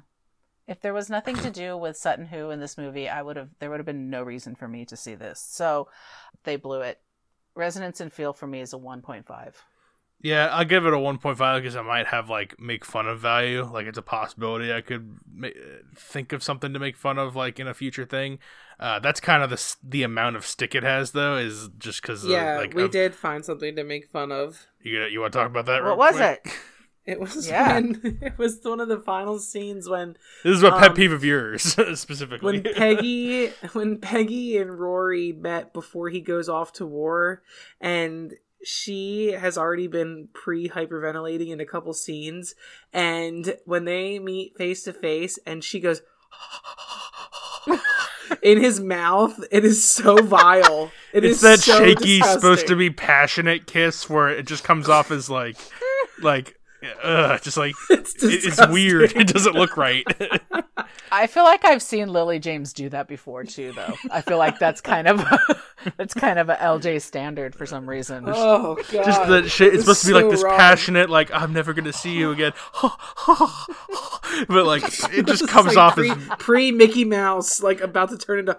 If 0.66 0.80
there 0.80 0.94
was 0.94 1.10
nothing 1.10 1.36
to 1.36 1.50
do 1.50 1.76
with 1.76 1.98
Sutton 1.98 2.26
Hoo 2.26 2.50
in 2.50 2.60
this 2.60 2.78
movie, 2.78 3.08
I 3.08 3.20
would 3.20 3.36
have 3.36 3.50
there 3.58 3.68
would 3.68 3.80
have 3.80 3.86
been 3.86 4.08
no 4.08 4.22
reason 4.22 4.54
for 4.54 4.68
me 4.68 4.84
to 4.86 4.96
see 4.96 5.16
this. 5.16 5.40
So 5.40 5.88
they 6.44 6.54
blew 6.56 6.80
it. 6.80 7.00
Resonance 7.54 8.00
and 8.00 8.12
feel 8.12 8.32
for 8.32 8.46
me 8.46 8.60
is 8.60 8.72
a 8.72 8.78
1.5. 8.78 9.54
Yeah, 10.22 10.46
I'll 10.52 10.64
give 10.64 10.86
it 10.86 10.92
a 10.92 10.96
1.5 10.96 11.36
because 11.60 11.74
I 11.74 11.82
might 11.82 12.06
have 12.06 12.30
like 12.30 12.58
make 12.60 12.84
fun 12.84 13.08
of 13.08 13.18
value. 13.18 13.64
Like 13.64 13.86
it's 13.86 13.98
a 13.98 14.02
possibility 14.02 14.72
I 14.72 14.80
could 14.80 15.16
ma- 15.34 15.48
think 15.96 16.32
of 16.32 16.42
something 16.44 16.72
to 16.72 16.78
make 16.78 16.96
fun 16.96 17.18
of 17.18 17.34
like 17.34 17.58
in 17.58 17.66
a 17.66 17.74
future 17.74 18.04
thing. 18.06 18.38
Uh, 18.78 18.98
that's 19.00 19.20
kind 19.20 19.42
of 19.42 19.50
the 19.50 19.76
the 19.82 20.02
amount 20.04 20.36
of 20.36 20.46
stick 20.46 20.74
it 20.74 20.82
has 20.84 21.10
though 21.12 21.36
is 21.36 21.68
just 21.78 22.02
because 22.02 22.24
yeah 22.24 22.56
like 22.56 22.72
we 22.74 22.84
of- 22.84 22.90
did 22.92 23.14
find 23.14 23.44
something 23.44 23.76
to 23.76 23.84
make 23.84 24.08
fun 24.08 24.32
of 24.32 24.66
You 24.82 25.02
you 25.04 25.20
want 25.20 25.32
to 25.32 25.38
talk 25.40 25.48
about 25.50 25.66
that? 25.66 25.82
What 25.82 25.88
real 25.90 25.96
was 25.98 26.16
quick? 26.16 26.40
it? 26.46 26.52
it 27.12 27.20
was 27.20 27.48
Yeah. 27.48 27.74
when 27.74 28.18
it 28.22 28.38
was 28.38 28.60
one 28.62 28.78
of 28.80 28.88
the 28.88 28.98
final 29.00 29.38
scenes 29.40 29.88
when 29.88 30.16
This 30.44 30.56
is 30.56 30.62
a 30.62 30.70
pet 30.70 30.90
Um, 30.90 30.94
peeve 30.96 31.12
of 31.12 31.24
yours 31.24 31.62
specifically. 31.98 32.60
when 32.60 32.74
Peggy 32.74 33.48
when 33.72 33.98
Peggy 33.98 34.56
and 34.56 34.78
Rory 34.78 35.32
met 35.32 35.72
before 35.72 36.08
he 36.10 36.20
goes 36.20 36.48
off 36.48 36.72
to 36.74 36.86
war 36.86 37.42
and 37.80 38.34
she 38.64 39.32
has 39.32 39.58
already 39.58 39.86
been 39.88 40.28
pre 40.32 40.68
hyperventilating 40.68 41.48
in 41.48 41.60
a 41.60 41.66
couple 41.66 41.92
scenes 41.92 42.54
and 42.92 43.56
when 43.64 43.84
they 43.84 44.18
meet 44.18 44.56
face 44.56 44.82
to 44.84 44.92
face 44.92 45.38
and 45.46 45.62
she 45.64 45.80
goes 45.80 46.02
in 48.42 48.58
his 48.60 48.80
mouth 48.80 49.38
it 49.50 49.64
is 49.64 49.88
so 49.88 50.16
vile 50.22 50.90
It 51.12 51.24
it's 51.24 51.36
is 51.36 51.40
that 51.42 51.58
so 51.60 51.78
shaky, 51.78 52.18
disgusting. 52.18 52.40
supposed 52.40 52.66
to 52.68 52.76
be 52.76 52.90
passionate 52.90 53.66
kiss 53.66 54.08
where 54.08 54.28
it 54.28 54.46
just 54.46 54.64
comes 54.64 54.88
off 54.88 55.10
as 55.10 55.28
like, 55.28 55.56
like, 56.22 56.58
uh, 57.02 57.38
just 57.38 57.56
like 57.56 57.74
it's, 57.90 58.14
it's 58.22 58.66
weird. 58.68 59.12
It 59.16 59.28
doesn't 59.28 59.54
look 59.54 59.76
right. 59.76 60.04
I 61.12 61.26
feel 61.26 61.44
like 61.44 61.64
I've 61.64 61.82
seen 61.82 62.08
Lily 62.08 62.38
James 62.38 62.72
do 62.72 62.88
that 62.88 63.08
before 63.08 63.44
too 63.44 63.72
though. 63.72 63.94
I 64.10 64.20
feel 64.22 64.38
like 64.38 64.58
that's 64.58 64.80
kind 64.80 65.08
of 65.08 65.24
that's 65.96 66.14
kind 66.14 66.38
of 66.38 66.48
a 66.48 66.56
LJ 66.56 67.02
standard 67.02 67.54
for 67.54 67.66
some 67.66 67.88
reason. 67.88 68.24
oh 68.26 68.76
god 68.90 69.04
just 69.04 69.28
that 69.28 69.48
shit. 69.48 69.74
It's 69.74 69.86
was 69.86 69.98
supposed 69.98 70.00
to 70.02 70.06
be 70.08 70.14
like 70.14 70.30
this 70.30 70.42
wrong. 70.44 70.56
passionate, 70.56 71.10
like 71.10 71.30
I'm 71.32 71.52
never 71.52 71.72
gonna 71.72 71.92
see 71.92 72.12
you 72.12 72.30
again. 72.30 72.52
but 74.48 74.66
like 74.66 74.84
it 75.12 75.26
just 75.26 75.48
comes 75.48 75.68
like 75.68 75.76
off 75.76 75.94
pre, 75.94 76.10
as 76.10 76.18
pre 76.38 76.72
Mickey 76.72 77.04
Mouse, 77.04 77.62
like 77.62 77.80
about 77.80 78.10
to 78.10 78.18
turn 78.18 78.40
into. 78.40 78.58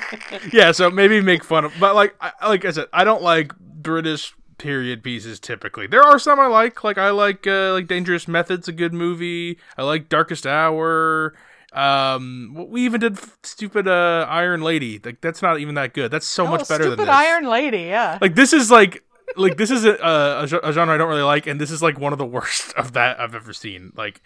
yeah. 0.52 0.72
So 0.72 0.90
maybe 0.90 1.20
make 1.20 1.44
fun 1.44 1.64
of, 1.64 1.72
but 1.80 1.94
like 1.94 2.14
I, 2.20 2.48
like 2.48 2.64
I 2.64 2.70
said, 2.70 2.86
I 2.92 3.04
don't 3.04 3.22
like 3.22 3.56
British 3.58 4.34
period 4.58 5.02
pieces 5.02 5.40
typically. 5.40 5.86
There 5.86 6.02
are 6.02 6.18
some 6.18 6.38
I 6.38 6.46
like. 6.46 6.84
Like 6.84 6.98
I 6.98 7.10
like 7.10 7.46
uh, 7.46 7.72
like 7.72 7.86
Dangerous 7.88 8.28
Methods, 8.28 8.68
a 8.68 8.72
good 8.72 8.92
movie. 8.92 9.58
I 9.76 9.82
like 9.82 10.08
Darkest 10.08 10.46
Hour. 10.46 11.34
Um, 11.72 12.66
we 12.68 12.84
even 12.84 13.00
did 13.00 13.18
stupid 13.44 13.88
uh 13.88 14.26
Iron 14.28 14.60
Lady. 14.60 15.00
Like 15.02 15.20
that's 15.20 15.40
not 15.42 15.58
even 15.58 15.74
that 15.76 15.94
good. 15.94 16.10
That's 16.10 16.26
so 16.28 16.46
Oh, 16.46 16.50
much 16.50 16.68
better 16.68 16.90
than 16.90 16.98
this. 16.98 17.08
Iron 17.08 17.46
Lady, 17.46 17.84
yeah. 17.84 18.18
like 18.20 18.34
this 18.34 18.52
is 18.52 18.70
like 18.70 19.02
like 19.36 19.56
this 19.56 19.70
is 19.70 19.84
a, 19.86 19.94
a, 19.94 20.42
a 20.68 20.72
genre 20.72 20.94
I 20.94 20.98
don't 20.98 21.08
really 21.08 21.22
like, 21.22 21.46
and 21.46 21.58
this 21.58 21.70
is 21.70 21.82
like 21.82 21.98
one 21.98 22.12
of 22.12 22.18
the 22.18 22.26
worst 22.26 22.72
of 22.76 22.92
that 22.92 23.18
I've 23.18 23.34
ever 23.34 23.52
seen. 23.54 23.92
Like 23.96 24.20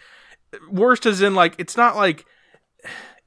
worst 0.69 1.05
as 1.05 1.21
in 1.21 1.35
like 1.35 1.55
it's 1.57 1.77
not 1.77 1.95
like 1.95 2.25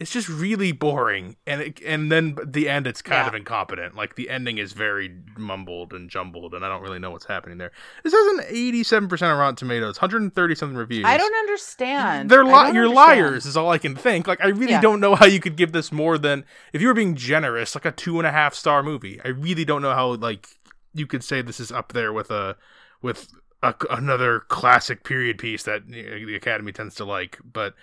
it's 0.00 0.10
just 0.10 0.28
really 0.30 0.72
boring, 0.72 1.36
and 1.46 1.60
it, 1.60 1.80
and 1.84 2.10
then 2.10 2.36
the 2.44 2.68
end 2.68 2.86
it's 2.86 3.02
kind 3.02 3.22
Yeah. 3.24 3.28
of 3.28 3.34
incompetent. 3.34 3.94
Like 3.94 4.16
the 4.16 4.30
ending 4.30 4.56
is 4.58 4.72
very 4.72 5.14
mumbled 5.36 5.92
and 5.92 6.08
jumbled, 6.10 6.54
and 6.54 6.64
I 6.64 6.68
don't 6.68 6.80
really 6.82 6.98
know 6.98 7.10
what's 7.10 7.26
happening 7.26 7.58
there. 7.58 7.70
This 8.02 8.12
has 8.14 8.38
an 8.38 8.44
eighty-seven 8.48 9.08
percent 9.08 9.30
on 9.30 9.38
Rotten 9.38 9.56
Tomatoes, 9.56 9.98
hundred 9.98 10.22
and 10.22 10.34
thirty 10.34 10.54
something 10.54 10.76
reviews. 10.76 11.04
I 11.04 11.18
don't 11.18 11.34
understand. 11.34 12.30
They're 12.30 12.42
li- 12.44 12.50
you're 12.72 12.86
understand. 12.88 12.94
liars 12.94 13.46
is 13.46 13.56
all 13.56 13.70
I 13.70 13.78
can 13.78 13.94
think. 13.94 14.26
Like 14.26 14.40
I 14.42 14.48
really 14.48 14.72
Yeah. 14.72 14.80
don't 14.80 15.00
know 15.00 15.14
how 15.14 15.26
you 15.26 15.38
could 15.38 15.56
give 15.56 15.72
this 15.72 15.92
more 15.92 16.16
than 16.18 16.44
if 16.72 16.80
you 16.80 16.88
were 16.88 16.94
being 16.94 17.14
generous, 17.14 17.74
like 17.74 17.84
a 17.84 17.92
two 17.92 18.18
and 18.18 18.26
a 18.26 18.32
half 18.32 18.54
star 18.54 18.82
movie. 18.82 19.20
I 19.24 19.28
really 19.28 19.64
don't 19.66 19.82
know 19.82 19.94
how 19.94 20.14
like 20.14 20.48
you 20.94 21.06
could 21.06 21.22
say 21.22 21.42
this 21.42 21.60
is 21.60 21.70
up 21.70 21.92
there 21.92 22.12
with 22.12 22.30
a 22.30 22.56
with 23.02 23.28
a, 23.62 23.74
another 23.90 24.40
classic 24.48 25.04
period 25.04 25.36
piece 25.36 25.64
that 25.64 25.86
the 25.86 26.34
Academy 26.34 26.72
tends 26.72 26.94
to 26.94 27.04
like. 27.04 27.38
But 27.44 27.74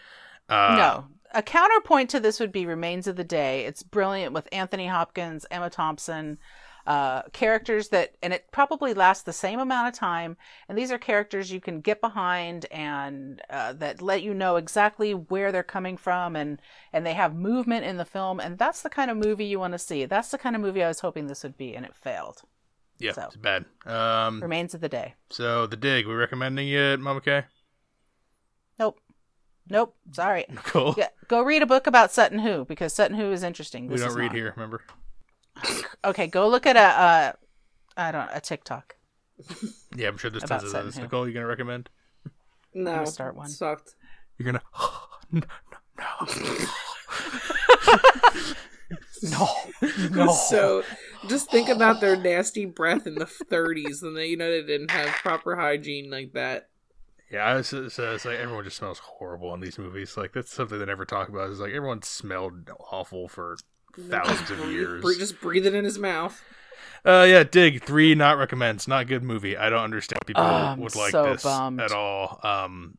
uh, 0.50 0.76
no. 0.78 1.06
A 1.38 1.44
counterpoint 1.44 2.10
to 2.10 2.20
this 2.20 2.40
would 2.40 2.52
be 2.52 2.66
Remains 2.66 3.06
of 3.06 3.16
the 3.16 3.24
Day. 3.24 3.66
It's 3.66 3.84
brilliant 3.84 4.34
with 4.34 4.50
Anthony 4.52 4.88
Hopkins, 4.88 5.46
Emma 5.52 5.70
Thompson, 5.70 6.40
uh, 6.88 7.22
characters 7.32 7.90
that, 7.90 8.16
and 8.24 8.34
it 8.34 8.48
probably 8.52 8.96
lasts 8.96 9.22
the 9.22 9.32
same 9.34 9.60
amount 9.60 9.88
of 9.88 9.94
time. 9.94 10.36
And 10.68 10.76
these 10.76 10.92
are 10.92 10.98
characters 10.98 11.52
you 11.52 11.62
can 11.62 11.80
get 11.82 12.02
behind 12.02 12.66
and 12.72 13.40
uh, 13.52 13.74
that 13.74 14.02
let 14.02 14.24
you 14.24 14.34
know 14.34 14.56
exactly 14.56 15.12
where 15.12 15.52
they're 15.52 15.62
coming 15.62 15.96
from, 15.96 16.36
and 16.36 16.60
and 16.92 17.06
they 17.06 17.14
have 17.14 17.36
movement 17.36 17.86
in 17.86 17.98
the 17.98 18.06
film. 18.06 18.40
And 18.40 18.58
that's 18.58 18.82
the 18.82 18.90
kind 18.90 19.12
of 19.12 19.18
movie 19.18 19.46
you 19.46 19.60
want 19.60 19.74
to 19.74 19.80
see. 19.80 20.06
That's 20.06 20.32
the 20.32 20.40
kind 20.40 20.56
of 20.56 20.62
movie 20.64 20.84
I 20.84 20.88
was 20.88 21.02
hoping 21.02 21.28
this 21.28 21.44
would 21.44 21.56
be, 21.56 21.76
and 21.76 21.86
it 21.86 21.94
failed. 21.94 22.42
yeah, 22.98 23.12
So. 23.12 23.26
it's 23.26 23.36
bad. 23.36 23.66
Um, 23.86 24.42
Remains 24.42 24.74
of 24.74 24.82
the 24.82 24.90
Day. 24.90 25.14
so 25.30 25.68
the 25.68 25.78
dig, 25.78 26.08
we 26.08 26.16
recommending 26.16 26.70
it, 26.70 27.00
Mama 27.00 27.22
K? 27.22 27.44
Nope. 29.70 29.96
Nope. 30.06 30.16
Sorry. 30.16 30.46
Cool. 30.64 30.96
Yeah, 30.98 31.08
go 31.28 31.42
read 31.42 31.62
a 31.62 31.66
book 31.66 31.88
about 31.88 32.12
Sutton 32.12 32.40
Hoo 32.40 32.66
because 32.66 32.94
Sutton 32.94 33.18
Hoo 33.18 33.32
is 33.32 33.44
interesting. 33.44 33.88
we 33.88 33.98
don't 33.98 34.14
read 34.16 34.28
not. 34.28 34.36
here. 34.36 34.54
Remember? 34.56 34.82
Okay, 36.06 36.28
go 36.28 36.48
look 36.48 36.66
at 36.66 36.76
a, 36.76 36.80
uh, 36.80 37.32
I 37.98 38.12
don't 38.12 38.30
a 38.34 38.40
TikTok. 38.40 38.96
Yeah, 39.96 40.08
I'm 40.10 40.18
sure 40.18 40.30
there's 40.30 40.44
About 40.44 40.60
tons 40.62 40.64
of 40.66 40.70
Sutton 40.72 40.88
those. 40.88 40.96
Hoo. 40.96 41.02
Nicole, 41.04 41.28
you 41.28 41.34
gonna 41.34 41.48
recommend? 41.48 41.90
No, 42.74 42.94
gonna 42.96 43.08
start 43.08 43.36
one. 43.36 43.50
Sucked. 43.50 43.96
You're 44.38 44.46
gonna. 44.46 44.62
no, 45.32 45.42
no, 45.98 46.28
No, 49.24 49.48
no. 50.12 50.32
So, 50.34 50.84
just 51.28 51.50
think 51.50 51.70
about 51.70 52.00
their 52.00 52.16
nasty 52.16 52.66
breath 52.66 53.08
in 53.08 53.16
the 53.16 53.26
30s, 53.26 54.04
and 54.04 54.16
they, 54.16 54.28
you 54.28 54.38
know, 54.38 54.50
they 54.52 54.62
didn't 54.62 54.92
have 54.92 55.08
proper 55.16 55.56
hygiene 55.56 56.10
like 56.12 56.34
that. 56.34 56.70
Yeah, 57.32 57.46
I 57.46 57.56
was, 57.56 57.68
so 57.68 57.84
it's 57.88 58.26
like 58.26 58.38
everyone 58.38 58.64
just 58.64 58.78
smells 58.78 59.00
horrible 59.00 59.54
in 59.54 59.60
these 59.60 59.78
movies. 59.78 60.16
Like 60.16 60.34
that's 60.34 60.54
something 60.54 60.80
they 60.80 60.86
never 60.86 61.06
talk 61.06 61.28
about. 61.30 61.50
Is 61.50 61.60
like 61.60 61.74
everyone 61.74 62.02
smelled 62.02 62.70
awful 62.92 63.28
for 63.28 63.58
thousands 64.00 64.50
of 64.52 64.60
years. 64.72 65.04
just 65.18 65.42
breathe 65.42 65.66
it 65.66 65.74
in 65.74 65.84
his 65.84 66.00
mouth. 66.00 66.42
Uh, 67.06 67.26
yeah, 67.28 67.44
dig 67.44 67.84
three 67.84 68.16
not 68.16 68.38
recommends. 68.38 68.88
Not 68.88 69.08
good 69.08 69.24
movie. 69.24 69.58
I 69.58 69.70
don't 69.70 69.84
understand 69.84 70.22
people 70.26 70.44
Oh, 70.44 70.76
would 70.78 70.96
like 70.96 71.12
so 71.12 71.24
this 71.34 71.44
bummed. 71.44 71.82
at 71.82 71.92
all. 71.92 72.40
Um, 72.44 72.98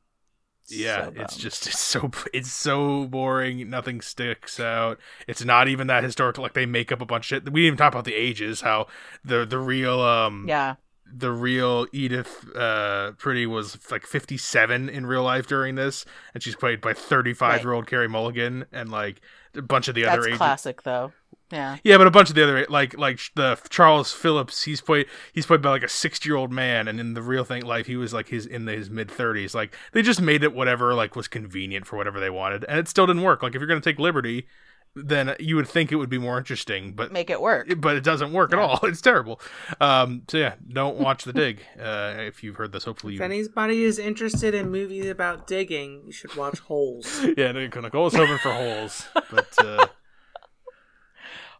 yeah, 0.68 1.06
So 1.06 1.12
it's 1.16 1.36
just 1.36 1.66
it's 1.66 1.80
so 1.80 2.10
it's 2.34 2.52
so 2.52 3.06
boring. 3.06 3.70
Nothing 3.70 4.02
sticks 4.02 4.60
out. 4.60 4.98
It's 5.26 5.42
not 5.44 5.68
even 5.68 5.86
that 5.86 6.04
historical. 6.04 6.42
Like 6.42 6.52
they 6.52 6.66
make 6.66 6.92
up 6.92 7.00
a 7.00 7.06
bunch 7.06 7.24
of 7.24 7.26
shit. 7.28 7.44
We 7.50 7.62
didn't 7.62 7.66
even 7.66 7.76
talk 7.78 7.92
about 7.94 8.04
the 8.04 8.14
ages. 8.14 8.60
How 8.60 8.86
the 9.24 9.46
the 9.46 9.58
real 9.58 10.00
um 10.00 10.44
yeah. 10.46 10.74
The 11.14 11.32
real 11.32 11.86
Edith 11.92 12.46
uh 12.54 13.12
Pretty 13.12 13.46
was 13.46 13.78
like 13.90 14.06
57 14.06 14.88
in 14.88 15.06
real 15.06 15.22
life 15.22 15.46
during 15.46 15.74
this, 15.74 16.04
and 16.34 16.42
she's 16.42 16.56
played 16.56 16.80
by 16.80 16.92
35 16.92 17.62
year 17.62 17.72
old 17.72 17.86
Carey 17.86 18.08
Mulligan, 18.08 18.66
and 18.72 18.90
like 18.90 19.20
a 19.54 19.62
bunch 19.62 19.88
of 19.88 19.94
the 19.94 20.02
That's 20.02 20.14
other 20.18 20.26
agents. 20.26 20.38
classic 20.38 20.82
though. 20.82 21.12
Yeah. 21.50 21.78
Yeah, 21.82 21.96
but 21.96 22.06
a 22.06 22.10
bunch 22.10 22.28
of 22.28 22.34
the 22.34 22.42
other 22.42 22.66
like 22.68 22.96
like 22.98 23.20
the 23.34 23.58
Charles 23.70 24.12
Phillips, 24.12 24.64
he's 24.64 24.82
played 24.82 25.06
he's 25.32 25.46
played 25.46 25.62
by 25.62 25.70
like 25.70 25.82
a 25.82 25.88
sixty 25.88 26.28
year 26.28 26.36
old 26.36 26.52
man, 26.52 26.88
and 26.88 27.00
in 27.00 27.14
the 27.14 27.22
real 27.22 27.44
thing 27.44 27.64
life 27.64 27.86
he 27.86 27.96
was 27.96 28.12
like 28.12 28.28
his 28.28 28.44
in 28.44 28.66
his 28.66 28.90
mid 28.90 29.10
thirties. 29.10 29.54
Like 29.54 29.74
they 29.92 30.02
just 30.02 30.20
made 30.20 30.44
it 30.44 30.52
whatever 30.52 30.92
like 30.94 31.16
was 31.16 31.26
convenient 31.26 31.86
for 31.86 31.96
whatever 31.96 32.20
they 32.20 32.28
wanted, 32.30 32.64
and 32.68 32.78
it 32.78 32.86
still 32.88 33.06
didn't 33.06 33.22
work. 33.22 33.42
Like 33.42 33.54
if 33.54 33.60
you're 33.60 33.68
gonna 33.68 33.80
take 33.80 33.98
liberty, 33.98 34.46
then 34.94 35.34
you 35.38 35.54
would 35.56 35.68
think 35.68 35.92
it 35.92 35.96
would 35.96 36.08
be 36.10 36.18
more 36.18 36.38
interesting, 36.38 36.92
but 36.92 37.12
Make 37.12 37.30
it 37.30 37.40
work. 37.40 37.68
but 37.80 37.96
it 37.96 38.02
doesn't 38.02 38.32
work 38.32 38.52
at 38.52 38.58
all. 38.58 38.80
It's 38.84 39.00
terrible. 39.00 39.40
Um, 39.80 40.22
so 40.28 40.38
yeah, 40.38 40.54
don't 40.72 40.98
watch 40.98 41.24
the 41.24 41.32
dig. 41.32 41.60
Uh, 41.78 42.14
if 42.18 42.42
you've 42.42 42.56
heard 42.56 42.72
this, 42.72 42.84
hopefully 42.84 43.14
If 43.14 43.20
you. 43.20 43.24
anybody 43.24 43.84
is 43.84 43.98
interested 43.98 44.54
in 44.54 44.70
movies 44.70 45.06
about 45.06 45.46
digging, 45.46 46.02
you 46.06 46.12
should 46.12 46.34
watch 46.34 46.58
Holes. 46.60 47.24
Yeah, 47.36 47.52
Nicole's 47.52 48.14
hoping 48.14 48.38
for 48.38 48.52
holes, 48.52 49.06
but 49.30 49.48
uh, 49.64 49.86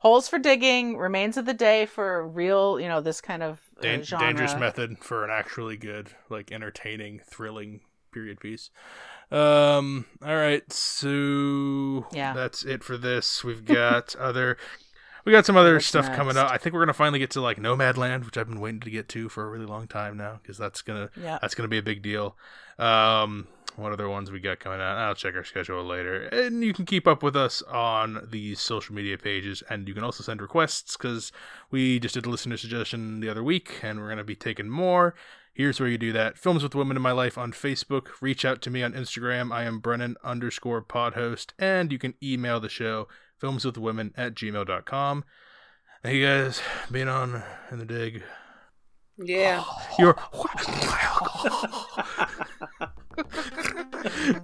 Holes 0.01 0.29
for 0.29 0.39
digging, 0.39 0.97
remains 0.97 1.37
of 1.37 1.45
the 1.45 1.55
day 1.55 1.85
for 1.87 2.27
real, 2.27 2.79
you 2.79 2.87
know, 2.87 3.01
this 3.01 3.21
kind 3.21 3.43
of 3.43 3.61
uh, 3.79 3.83
dan- 3.83 4.03
genre. 4.05 4.27
dangerous 4.27 4.55
method 4.57 4.99
for 5.01 5.25
an 5.25 5.31
actually 5.33 5.77
good, 5.77 6.11
like 6.31 6.53
entertaining, 6.53 7.21
thrilling 7.29 7.81
period 8.13 8.39
piece. 8.39 8.71
Um. 9.31 10.07
All 10.25 10.35
right. 10.37 10.71
So 10.73 12.07
Yeah. 12.13 12.33
that's 12.33 12.65
it 12.65 12.83
for 12.83 12.97
this. 12.97 13.45
We've 13.45 13.65
got 13.65 14.15
other. 14.21 14.57
We 15.25 15.33
got 15.33 15.45
some 15.47 15.57
other 15.57 15.75
What's 15.75 15.87
stuff 15.87 16.07
coming 16.07 16.35
next? 16.35 16.39
up. 16.39 16.51
I 16.53 16.59
think 16.59 16.75
we're 16.75 16.81
gonna 16.83 16.93
finally 16.95 17.19
get 17.19 17.31
to 17.33 17.41
like 17.41 17.59
Nomadland, 17.59 18.25
which 18.25 18.37
I've 18.39 18.49
been 18.49 18.61
waiting 18.61 18.81
to 18.81 18.91
get 18.91 19.09
to 19.11 19.29
for 19.29 19.45
a 19.45 19.49
really 19.51 19.67
long 19.67 19.87
time 19.87 20.17
now, 20.17 20.39
because 20.43 20.57
that's 20.59 20.83
gonna 20.83 21.11
Yeah. 21.17 21.39
that's 21.43 21.55
gonna 21.55 21.69
be 21.69 21.79
a 21.79 21.83
big 21.83 22.03
deal. 22.03 22.37
Um, 22.79 23.49
what 23.77 23.93
other 23.93 24.09
ones 24.09 24.31
we 24.31 24.41
got 24.41 24.59
coming 24.59 24.81
out? 24.81 24.97
I'll 24.99 25.15
check 25.15 25.35
our 25.37 25.45
schedule 25.45 25.85
later, 25.85 26.23
and 26.29 26.65
you 26.65 26.73
can 26.73 26.85
keep 26.85 27.07
up 27.07 27.23
with 27.23 27.37
us 27.37 27.63
on 27.63 28.27
the 28.31 28.55
social 28.57 28.95
media 28.95 29.17
pages, 29.19 29.63
and 29.71 29.87
you 29.87 29.95
can 29.95 30.03
also 30.05 30.23
send 30.25 30.41
requests 30.41 30.97
because 30.97 31.31
we 31.71 31.99
just 32.01 32.15
did 32.15 32.27
a 32.27 32.31
listener 32.31 32.57
suggestion 32.57 33.21
the 33.21 33.29
other 33.29 33.43
week, 33.45 33.79
and 33.83 34.01
we're 34.01 34.09
gonna 34.09 34.25
be 34.25 34.35
taking 34.37 34.69
more. 34.69 35.15
Here's 35.53 35.81
where 35.81 35.89
you 35.89 35.99
do 35.99 36.13
that. 36.13 36.39
Films 36.39 36.63
with 36.63 36.77
Women 36.77 36.97
in 36.97 37.03
My 37.03 37.11
Life 37.11 37.37
on 37.37 37.53
Facebook. 37.53 38.09
Reach 38.21 38.45
out 38.45 38.63
to 38.63 38.71
me 38.71 38.83
on 38.85 38.93
Instagram. 38.93 39.53
I 39.53 39.65
am 39.65 39.81
Brennan 39.81 40.17
underscore 40.23 40.81
podhost. 40.83 41.49
And 41.59 41.91
you 41.91 41.99
can 41.99 42.15
email 42.23 42.61
the 42.61 42.69
show, 42.69 43.09
filmswithwomen 43.43 44.13
at 44.17 44.35
gmail.com. 44.35 45.25
Hey 46.03 46.21
guys, 46.23 46.61
being 46.91 47.09
on 47.09 47.43
in 47.71 47.79
the 47.79 47.85
dig. 47.85 48.23
Yeah. 49.17 49.65
You're 49.99 50.15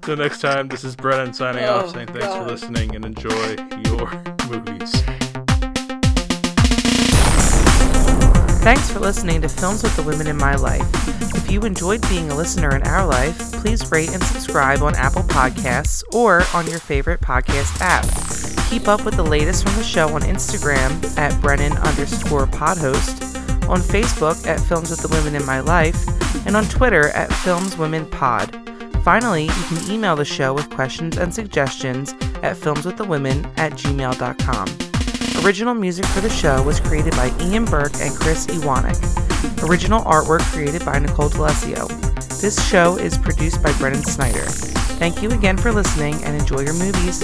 Till 0.03 0.17
next 0.17 0.41
time, 0.41 0.69
this 0.69 0.83
is 0.85 0.97
Brennan 0.97 1.33
signing 1.33 1.63
Oh, 1.65 1.77
off, 1.81 1.91
saying 1.93 2.09
thanks 2.09 2.27
for 2.35 2.45
listening 2.45 2.97
and 2.97 3.05
enjoy 3.05 3.57
your 3.87 4.11
movies. 4.49 4.93
Thanks 8.65 8.91
for 8.91 8.99
listening 8.99 9.43
to 9.43 9.49
Films 9.49 9.83
with 9.83 9.95
the 9.95 10.03
Women 10.03 10.27
in 10.27 10.37
My 10.37 10.55
Life. 10.57 10.87
If 11.37 11.51
you 11.51 11.61
enjoyed 11.61 12.01
being 12.09 12.31
a 12.31 12.35
listener 12.35 12.75
in 12.75 12.83
our 12.83 13.07
life, 13.07 13.39
please 13.53 13.91
rate 13.93 14.11
and 14.13 14.23
subscribe 14.25 14.83
on 14.83 14.95
Apple 14.97 15.23
Podcasts 15.23 16.03
or 16.15 16.43
on 16.55 16.67
your 16.67 16.79
favorite 16.79 17.21
podcast 17.21 17.79
app. 17.81 18.54
Keep 18.75 18.89
up 18.89 19.05
with 19.05 19.15
the 19.15 19.23
latest 19.23 19.63
from 19.63 19.77
the 19.77 19.85
show 19.85 20.09
on 20.17 20.23
Instagram 20.23 21.17
at 21.17 21.41
Brennan 21.41 21.75
underscore 21.75 22.49
podhost, 22.49 23.69
on 23.69 23.79
Facebook 23.79 24.49
at 24.49 24.59
Films 24.59 24.91
with 24.91 24.99
the 24.99 25.07
Women 25.07 25.37
in 25.37 25.47
My 25.47 25.61
Life, 25.61 26.05
and 26.45 26.57
on 26.57 26.65
Twitter 26.65 27.11
at 27.11 27.33
Films 27.33 27.79
Women 27.79 28.05
Pod. 28.05 28.51
Finally, 29.05 29.45
you 29.45 29.65
can 29.69 29.89
email 29.89 30.17
the 30.17 30.25
show 30.25 30.53
with 30.53 30.69
questions 30.71 31.17
and 31.19 31.33
suggestions 31.33 32.15
at 32.43 32.57
filmswiththewomen 32.57 33.47
at 33.59 33.75
gmail.com. 33.75 35.45
Original 35.45 35.75
music 35.75 36.05
for 36.07 36.21
the 36.21 36.29
show 36.29 36.61
was 36.65 36.81
created 36.81 37.13
by 37.13 37.33
Ian 37.41 37.67
Burke 37.67 37.95
and 38.01 38.13
Chris 38.13 38.49
Iwanek. 38.49 39.69
Original 39.69 40.03
artwork 40.03 40.41
created 40.53 40.85
by 40.85 40.99
Nicole 40.99 41.29
D'Alessio. 41.29 41.87
This 42.41 42.69
show 42.69 42.97
is 42.99 43.17
produced 43.17 43.63
by 43.63 43.73
Brennan 43.79 44.03
Snyder. 44.03 44.47
Thank 44.99 45.23
you 45.23 45.31
again 45.31 45.57
for 45.57 45.71
listening 45.71 46.15
and 46.25 46.37
enjoy 46.37 46.63
your 46.63 46.75
movies. 46.75 47.23